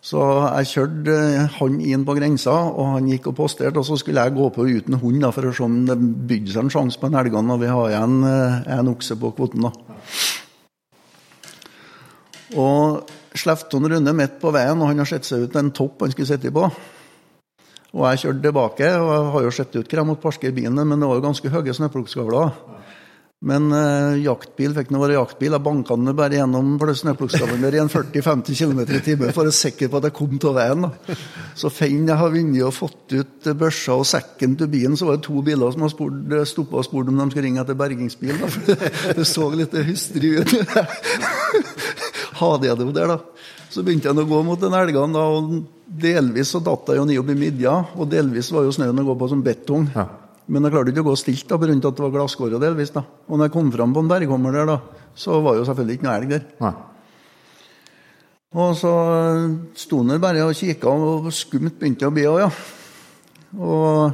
[0.02, 0.20] Så
[0.58, 3.78] jeg kjørte eh, han inn på grensa, og han gikk og posterte.
[3.80, 6.66] Og så skulle jeg gå på uten hund for å se om det bydde seg
[6.66, 9.70] en sjanse på en elgene når vi har igjen eh, en okse på kvoten.
[12.60, 16.12] Og Slefton Rune midt på veien, og han har sett seg ut en topp han
[16.12, 16.66] skulle sitte på.
[17.92, 20.82] Og jeg kjørte tilbake, og jeg har jo sett ut hvor jeg måtte parkere bilen,
[20.82, 22.52] men det var jo ganske høye snøplukkskavler.
[23.42, 25.56] Men eh, jaktbil fikk nå være jaktbil.
[25.56, 29.54] Jeg banka den bare gjennom snøplukkskauen der i en 40-50 km i timen for å
[29.56, 30.86] være på at jeg kom til veien.
[31.58, 35.18] Så fant jeg har vunnet og fått ut børsa og sekken til bilen, så var
[35.18, 38.38] det to biler som har stoppa og spurt om de skulle ringe etter bergingsbil.
[38.44, 38.52] Da.
[38.54, 40.56] For det, det så litt hysteri ut.
[42.44, 43.20] Hadde jeg det jo der, da.
[43.74, 45.64] Så begynte jeg å gå mot den elgene, da, og
[46.02, 49.10] delvis så datt jeg jo ned opp i midja, og delvis var jo snøen å
[49.10, 49.90] gå på som betong.
[49.98, 50.12] Ja.
[50.52, 51.72] Men jeg klarte ikke å gå stilt da, pga.
[51.72, 52.92] at det var glasskår delvis.
[52.92, 53.06] da.
[53.30, 56.08] Og når jeg kom fram på en berghommer der, da, så var jo selvfølgelig ikke
[56.08, 56.44] noe elg der.
[56.60, 56.74] Nei.
[58.52, 58.92] Og så
[59.80, 62.50] sto han bare og kikka, og skumt begynte å bli òg, ja.
[63.56, 64.12] Og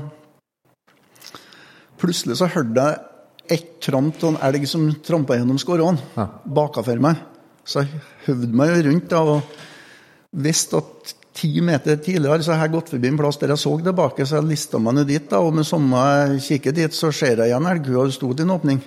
[1.98, 6.28] plutselig så hørte jeg ett tramp av en elg som trampa gjennom skårene ja.
[6.46, 7.24] bakafor meg.
[7.66, 12.74] Så jeg høvde meg rundt da, og visste at ti meter tidligere så har jeg
[12.74, 15.30] gått forbi en plass der jeg så tilbake, så jeg lista meg ned dit.
[15.30, 16.04] da, og Med samme
[16.42, 18.86] kikket dit, så ser jeg igjen elgkua sto til en åpning.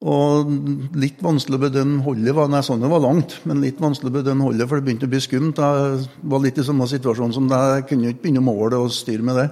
[0.00, 0.48] Og
[0.96, 4.14] litt vanskelig å bedømme holdet var Nei, sånn det var langt, men litt vanskelig å
[4.14, 5.60] bedømme holdet, for det begynte å bli skumt.
[5.60, 8.94] Jeg var litt i samme situasjon som deg, Jeg kunne ikke begynne å måle og
[8.96, 9.50] styre med det.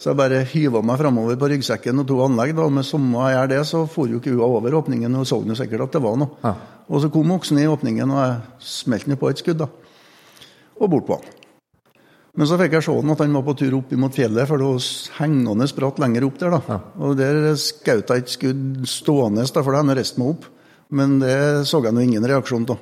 [0.00, 2.54] Så jeg bare hyva meg framover på ryggsekken og to anlegg.
[2.56, 5.54] da, Med samme jeg gjør det, så for jo kua over åpningen og så jo
[5.54, 6.40] sikkert at det var noe.
[6.42, 6.54] Ja.
[6.88, 9.60] Og så kom oksen i åpningen, og jeg smelte den på et skudd.
[9.60, 9.68] da
[10.80, 11.36] og bort på han.
[12.38, 14.68] Men så fikk jeg se at han var på tur opp mot fjellet, for det
[14.68, 14.84] var
[15.18, 16.54] hengende bratt lenger opp der.
[16.54, 16.78] da.
[17.02, 20.46] Og der skjøt jeg et skudd stående, da, for hadde resten meg opp.
[20.90, 22.78] Men det så jeg nå ingen reaksjon av.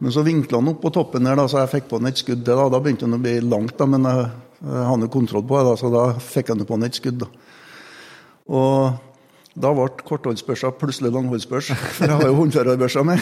[0.00, 2.20] Men så vinkla han opp på toppen der, da, så jeg fikk på han et
[2.20, 2.56] skudd til.
[2.56, 4.26] Da, da begynte han å bli langt, da, men jeg,
[4.64, 7.20] jeg hadde kontroll på det, da, så da fikk han på han et skudd.
[7.20, 7.28] da.
[8.50, 13.20] Og da ble kortholdsbørsa plutselig langholdsbørs, for jeg har jo håndførerbørsa med.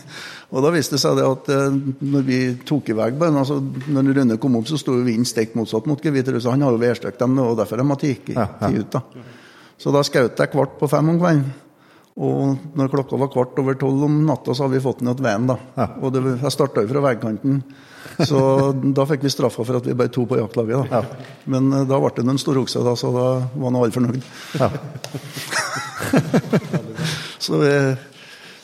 [0.46, 3.58] og da viste det seg det at eh, når vi tok i vei altså
[3.90, 6.82] når Rune kom opp, så sto vinden stikk motsatt mot geviteret, så han har jo
[6.82, 8.70] værstøkt dem, og derfor har de tatt ja, ja.
[8.78, 8.92] ut.
[8.94, 9.26] da.
[9.76, 11.48] Så da skjøt jeg kvart på fem om kvelden.
[12.16, 15.26] Og når klokka var kvart over tolv om natta, så hadde vi fått den til
[15.26, 15.50] veien.
[15.50, 15.58] da.
[15.76, 15.86] Ja.
[16.00, 17.60] Og det, jeg starta jo fra veikanten,
[18.24, 18.38] Så
[18.96, 20.88] da fikk vi straffa for at vi bare to på jaktlaget.
[20.88, 21.02] da.
[21.02, 21.28] Ja.
[21.52, 24.22] Men uh, da ble det en storokse, da, så da var nå alle fornøyd.
[24.56, 24.70] Ja.
[27.44, 27.74] så vi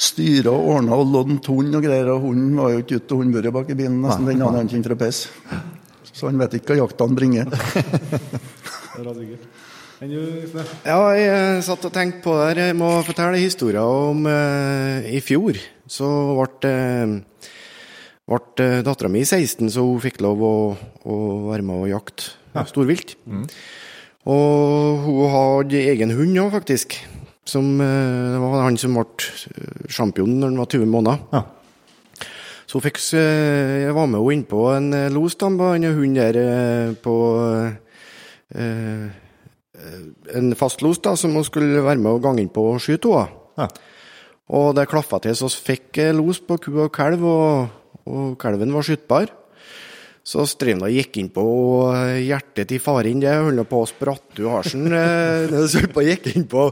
[0.03, 3.23] styra og ordna og loddet hund og greier, og hunden var jo ikke ute av
[3.23, 4.03] hundburet bak i bilen.
[4.03, 5.17] nesten Den hadde han kjent fra pes.
[6.13, 7.53] så han vet ikke hva jaktene bringer.
[10.91, 15.55] ja, jeg satt og tenkte på det Jeg må fortelle historien om eh, i fjor.
[15.87, 17.49] Så ble, uh,
[18.27, 20.55] ble dattera mi 16, så hun fikk lov å,
[21.07, 21.17] å
[21.51, 22.23] være med og jakte
[22.57, 22.65] ja.
[22.69, 23.17] storvilt.
[23.27, 23.47] Mm.
[24.33, 26.99] Og hun hadde egen hund òg, faktisk.
[27.45, 31.25] Som, det var han som ble champion når han var 20 måneder.
[31.33, 31.41] Ja.
[32.73, 36.95] Så fikk, jeg var med henne innpå en eh, los da, en hund der eh,
[36.97, 37.17] på
[38.57, 39.11] eh,
[40.33, 43.41] En fastlos da, som hun skulle være med og gange inn på og skyte henne.
[43.61, 43.69] Ja.
[44.53, 47.73] Og det klaffa til, så fikk los på ku og kalv, og,
[48.07, 49.33] og kalven var skytbar.
[50.23, 51.45] Så Strømda gikk inn på
[52.23, 53.23] hjertet til faren.
[53.23, 54.87] Det holdt på å spratte ut halsen.
[55.73, 56.69] Så gikk inn på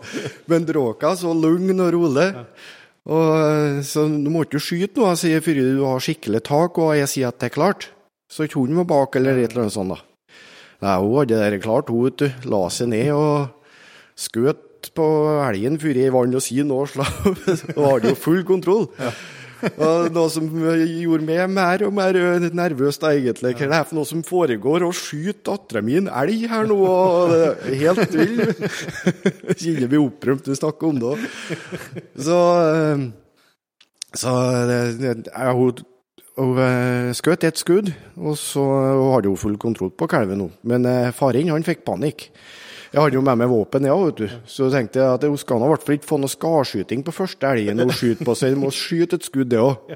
[0.51, 2.29] Bendråka, så lugn og rolig.
[3.11, 7.11] Og, så du må ikke skyte noe sier før du har skikkelig tak, og jeg
[7.11, 7.89] sier at det er klart.
[8.31, 9.97] Så ikke hun var bak, eller et eller annet sånt.
[9.97, 10.37] da.
[10.85, 11.91] Nei, hun hadde det klart.
[11.91, 13.51] Hun vet du, la seg ned og
[14.21, 15.07] skjøt på
[15.49, 16.87] elgen før jeg vann og si noe.
[17.77, 18.87] Hun hadde jo full kontroll.
[19.01, 19.11] Ja.
[19.69, 22.17] Og noe som gjorde meg mer og mer
[22.55, 23.55] nervøs, da, egentlig.
[23.59, 24.87] Hva er det for noe som foregår?
[24.87, 26.79] Å skyte dattera mi en elg her nå?
[26.81, 28.43] Og det er helt vill.
[29.61, 31.27] Kjenner vi opprømt vi snakker om det òg.
[32.29, 32.39] Så,
[32.71, 33.05] eh,
[34.21, 34.35] så
[35.61, 35.85] hun,
[36.41, 38.65] hun eh, skjøt ett skudd, og så
[39.15, 40.51] hadde hun full kontroll på kalven nå.
[40.71, 42.31] Men eh, faren han fikk panikk.
[42.91, 44.25] Jeg hadde jo med meg våpen, ja, vet du.
[44.51, 47.47] Så tenkte jeg at hun skal i hvert fall ikke få noe skarskyting på første
[47.47, 49.93] elgen hun skyter på, så jeg må skyte et skudd, det òg.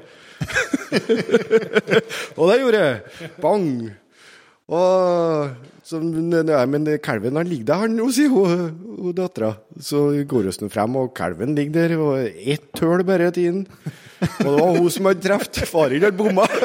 [2.39, 2.95] og det gjorde jeg.
[3.43, 3.67] Bang!
[4.65, 5.51] Og
[5.85, 9.51] så, nei, men kalven han ligger der, han hun sier hun, hun dattera.
[9.75, 13.67] Så går vi frem, og kalven ligger der, og ett høl bare til den.
[14.39, 15.67] Og det var hun som hadde truffet.
[15.67, 16.47] Faren hadde bomma.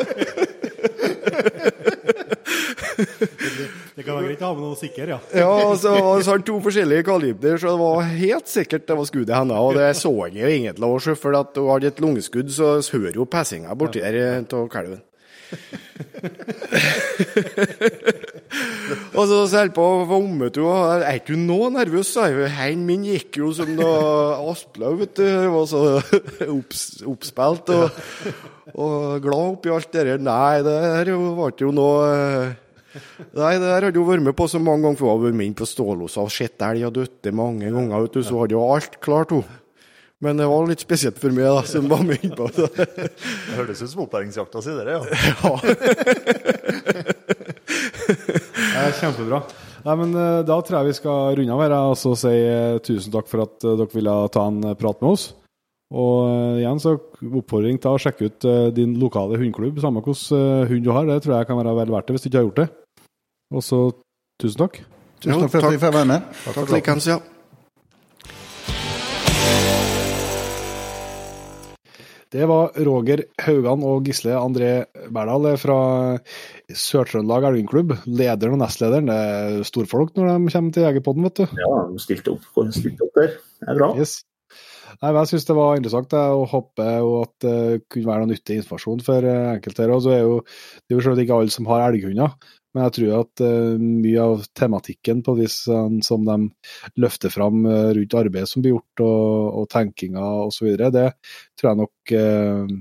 [3.97, 5.19] Det kan være greit å ha med noe sikker, ja.
[5.37, 5.93] ja, så,
[6.23, 9.61] så har to forskjellige kaliber, så det var helt sikkert det var skuddet hennes.
[9.61, 13.21] Og det så jeg jo egentlig òg, for at hun hadde et lungeskudd, så hører
[13.21, 15.03] jo pessinga borti der av kalven.
[19.17, 21.05] og så holdt på å vomme, henne.
[21.05, 22.09] Er ikke du nå nervøs?
[22.15, 22.51] sa jeg.
[22.57, 23.99] Hendene min gikk jo som noe
[24.51, 25.27] Aspelaug, vet du.
[25.55, 25.81] Var så
[26.59, 27.85] opps, oppspilt og,
[28.75, 30.19] og glad oppi alt det der.
[30.25, 31.07] Nei, det her
[31.39, 32.01] var ikke jo noe
[32.91, 35.39] Nei, det der hadde hun vært med på så mange ganger, for hun har vært
[35.39, 38.03] med på stålåsa og sett elg og døtte mange ganger.
[38.03, 39.47] vet du, Så hadde hun alt klart, hun.
[40.21, 42.51] Men det var litt spesielt for meg, da, som var med innpå.
[42.53, 42.67] Det
[43.57, 45.01] høres ut som opplæringsjakta si, det, ja.
[45.01, 45.53] ja.
[48.85, 49.41] det kjempebra.
[49.87, 52.77] Nei, men eh, Da tror jeg vi skal runde av her og så si eh,
[52.85, 55.31] tusen takk for at eh, dere ville ta en prat med oss.
[55.91, 56.95] Og igjen så
[57.41, 58.45] oppfordring til å sjekke ut
[58.77, 61.09] din lokale hundeklubb, samme hvilken hund du har.
[61.09, 62.69] Det tror jeg kan være vel verdt det hvis du ikke har gjort det.
[63.51, 63.81] Og så
[64.39, 64.79] tusen takk.
[65.19, 66.31] Tusen takk for at vi fikk være med.
[66.47, 67.19] Takk, takk si ja.
[72.31, 74.71] Det var Roger Haugan og Gisle André
[75.11, 75.79] Berdal fra
[76.71, 77.97] Sør-Trøndelag Elgenklubb.
[78.07, 79.11] Lederen og nestlederen.
[79.11, 81.57] Det er storfolk når de kommer til Jegerpodden, vet du.
[81.59, 82.47] Ja, de stilte opp,
[82.77, 83.35] stilte opp der.
[83.35, 83.91] Det er bra.
[83.99, 84.21] Yes.
[85.01, 87.59] Nei, jeg syns det var interessant å hoppe, og at det
[87.91, 89.87] kunne være noe nyttig informasjon for enkelte.
[89.87, 89.93] her.
[90.07, 90.41] Det er jo,
[90.87, 92.35] det er jo ikke alle som har elghunder,
[92.75, 96.37] men jeg tror at uh, mye av tematikken på vis som de
[97.03, 101.09] løfter fram uh, rundt arbeidet som blir gjort, og, og tenkinga osv., det
[101.59, 102.77] tror jeg nok uh,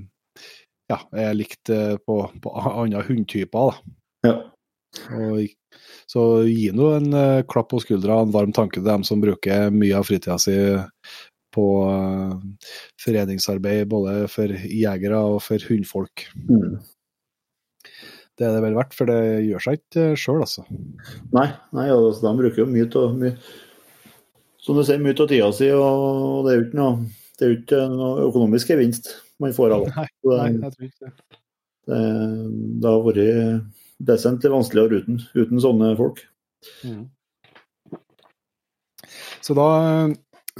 [0.90, 1.70] ja, er likt
[2.06, 3.82] på, på andre hundtyper.
[4.26, 4.36] Ja.
[5.14, 5.50] Og,
[6.10, 7.12] så gi nå en
[7.46, 10.56] klapp på skuldra og en varm tanke til dem som bruker mye av fritida si
[11.54, 11.66] på
[12.98, 16.26] foreningsarbeid, både for jegere og for hundfolk.
[16.42, 16.80] Mm
[18.40, 20.62] det er det vel verdt, for det gjør seg ikke sjøl, altså.
[21.36, 23.26] Nei, nei altså, de bruker jo mye av
[24.64, 27.52] Som du sier, mye av tida si, og det er jo ikke noe, det er
[27.58, 29.92] ikke noe økonomisk gevinst man får av det.
[30.30, 31.12] Nei, nei, jeg tror ikke det.
[31.90, 32.00] Det,
[32.80, 33.20] det har vært
[34.10, 36.20] desentlig vanskeligere uten, uten sånne folk.
[36.84, 37.06] Mm.
[39.44, 39.68] Så da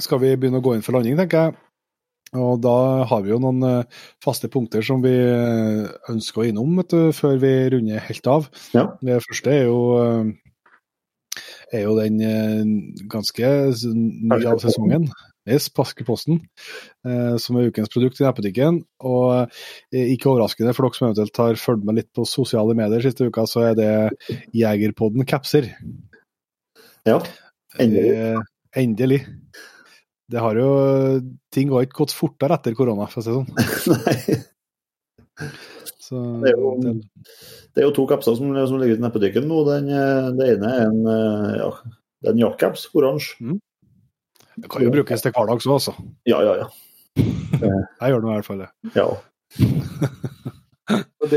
[0.01, 1.59] skal vi begynne å gå inn for landing, tenker jeg.
[2.39, 6.77] Og da har vi jo noen eh, faste punkter som vi eh, ønsker å innom
[6.87, 8.47] du, før vi runder helt av.
[8.75, 8.85] Ja.
[9.03, 11.41] Det første er jo, eh,
[11.75, 12.21] er jo den
[13.11, 13.51] ganske
[13.83, 15.09] nye av sesongen.
[15.49, 16.37] Yes, Paskeposten,
[17.41, 18.75] som er ukens produkt i nettbutikken.
[19.09, 19.55] Og
[19.89, 23.47] ikke overraskende for dere som eventuelt har fulgt med litt på sosiale medier siste uka,
[23.49, 23.89] så er det
[24.53, 25.71] Jegerpodden capser.
[27.09, 27.17] Ja,
[27.81, 28.13] endelig.
[28.77, 29.23] endelig
[30.31, 30.69] det har jo
[31.53, 33.49] Ting har ikke gått fortere etter korona, for å si det sånn.
[34.05, 35.49] Nei.
[36.01, 39.47] Så, det, er jo, det, er jo, to kapser som, som ligger ute i dykken
[39.47, 39.63] nå.
[39.69, 39.91] Den,
[40.37, 41.01] det ene er en,
[41.55, 41.69] ja,
[42.21, 43.37] det er en jaktcaps, oransje.
[43.39, 43.59] Mm.
[44.61, 45.95] Det kan jo brukes til hverdags òg, altså.
[46.27, 46.71] Ja, ja, ja.
[47.21, 48.65] Jeg gjør det i hvert fall.
[48.95, 49.07] Ja.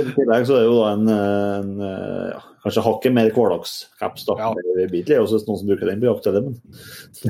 [0.01, 4.27] I tillegg så er det jo da en, en ja, kanskje hakket mer hverdagscaps.
[4.29, 4.37] da.
[4.41, 4.51] Ja.
[4.91, 6.55] Blir også noen som bruker den på jakt, men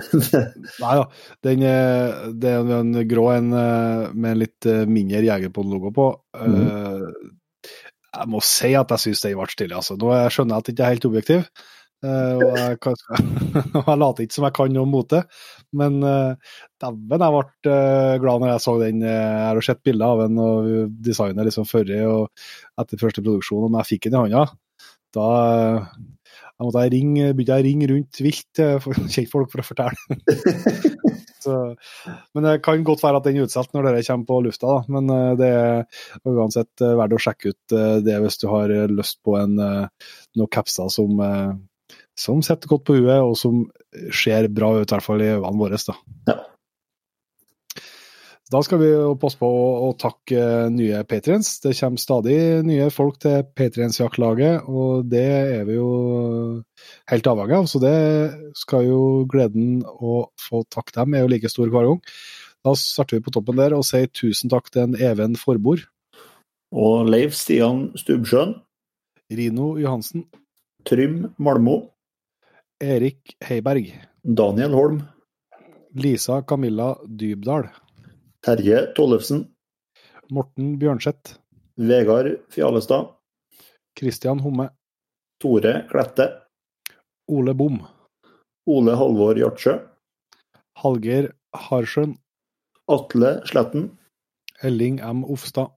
[0.84, 1.06] Nei da.
[1.46, 1.64] Den,
[2.40, 6.10] det er en grå en med en litt mindre Jegerpod-logo på.
[6.38, 7.32] Mm.
[8.14, 9.78] Jeg må si at jeg syns den ble stille.
[9.80, 9.98] altså.
[9.98, 11.48] Nå skjønner jeg at jeg ikke er helt objektiv,
[12.04, 12.78] og jeg,
[13.88, 15.22] jeg later ikke som jeg kan noe mot det,
[15.78, 19.04] men uh, dæven, jeg ble uh, glad når jeg så den.
[19.06, 20.72] Jeg har sett bilder av den og
[21.04, 22.44] designet liksom før og
[22.80, 24.44] etter første produksjon, og når jeg fikk den i hånda,
[25.14, 25.28] da
[26.54, 30.18] jeg måtte ringe, begynte jeg å ringe rundt vilt til kjentfolk for å fortelle.
[31.44, 31.54] Så,
[32.32, 34.94] men det kan godt være at den er utsolgt når dere kommer på lufta, da.
[34.94, 37.74] Men det er uansett verdt å sjekke ut
[38.06, 41.20] det hvis du har lyst på en, noen capser som
[42.18, 43.64] som setter godt på huet, og som
[44.14, 45.78] ser bra ut, i hvert fall i øynene våre.
[45.86, 45.96] Da.
[46.30, 46.36] Ja.
[48.54, 51.56] da skal vi passe på å, takke nye patriens.
[51.64, 55.26] Det kommer stadig nye folk til patriensjaktlaget, og det
[55.58, 55.90] er vi jo
[57.10, 57.66] helt avhengig av.
[57.70, 57.96] Så det
[58.60, 59.00] skal jo
[59.30, 62.02] gleden å få takke dem er jo like stor hver gang.
[62.64, 65.82] Da starter vi på toppen der og sier tusen takk til en Even Forbord.
[66.74, 68.56] Og Leif Stian Stubsjøen.
[69.34, 70.24] Rino Johansen.
[70.84, 71.93] Trym Malmo.
[72.80, 74.08] Erik Heiberg.
[74.22, 75.02] Daniel Holm.
[75.94, 77.68] Lisa Camilla Dybdahl.
[78.42, 79.54] Terje Tollefsen.
[80.30, 81.38] Morten Bjørnseth.
[81.76, 83.14] Vegard Fjalestad.
[83.94, 84.70] Kristian Homme.
[85.40, 86.28] Tore Klette.
[87.30, 87.78] Ole Bom.
[88.66, 89.78] Ole Halvor Hjartsjø.
[90.82, 92.18] Hallgeir Harsjøen.
[92.90, 93.92] Atle Sletten.
[94.62, 95.24] Elling M.
[95.24, 95.70] Ofstad.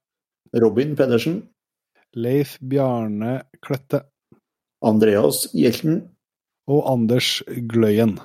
[0.53, 1.43] Robin Pedersen.
[2.15, 4.07] Leif Bjarne Klette.
[4.81, 6.16] Andreas Hjelten
[6.67, 7.41] og Anders
[7.71, 8.17] Gløyen.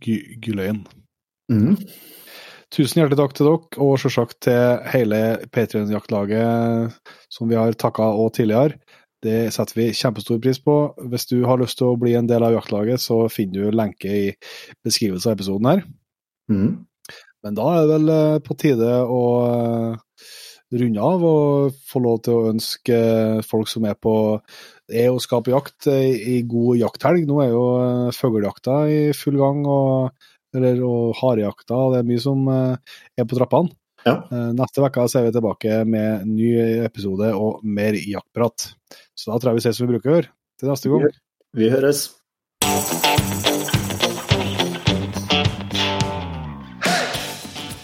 [0.00, 0.84] Gløyen.
[1.50, 1.76] Mm.
[2.70, 5.20] Tusen hjertelig takk til dere, og selvsagt til hele
[5.50, 6.94] Patrion-jaktlaget
[7.32, 8.78] som vi har takka og tidligere.
[9.20, 10.76] Det setter vi kjempestor pris på.
[11.10, 14.08] Hvis du har lyst til å bli en del av jaktlaget, så finner du lenke
[14.08, 14.28] i
[14.86, 15.82] beskrivelsen av episoden her.
[16.52, 16.70] Mm.
[17.44, 20.24] Men da er det vel eh, på tide å eh,
[20.80, 22.98] runde av og få lov til å ønske
[23.48, 24.14] folk som er på
[24.90, 27.26] er å skape jakt eh, i god jakthelg.
[27.28, 31.76] Nå er jo eh, fuglejakta i full gang, og, eller, og harejakta.
[31.76, 33.74] og Det er mye som eh, er på trappene.
[34.00, 34.14] Ja.
[34.56, 36.54] Neste uke er vi tilbake med ny
[36.86, 38.70] episode og mer jaktprat.
[39.12, 40.32] Så da tror jeg vi ses som vi bruker å gjøre.
[40.56, 41.20] Til neste gang.
[41.60, 42.06] Vi høres.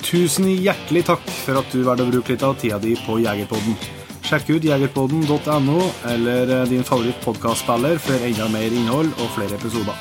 [0.06, 3.95] Tusen hjertelig takk for at du valgte å bruke litt av tida di på Jegerpodden.
[4.26, 5.80] Sjekk ut jegerpodden.no
[6.10, 9.94] eller din din favorittpodkastspiller for enda mer innhold og flere episoder.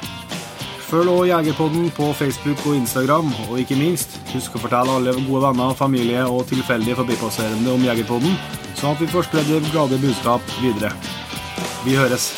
[0.86, 5.42] Følg også Jegerpodden på Facebook og Instagram, og ikke minst, husk å fortelle alle gode
[5.48, 8.38] venner, familie og tilfeldige forbipasserende om Jegerpodden,
[8.78, 10.94] sånn at vi får spredd det glade budskap videre.
[11.86, 12.32] Vi høres.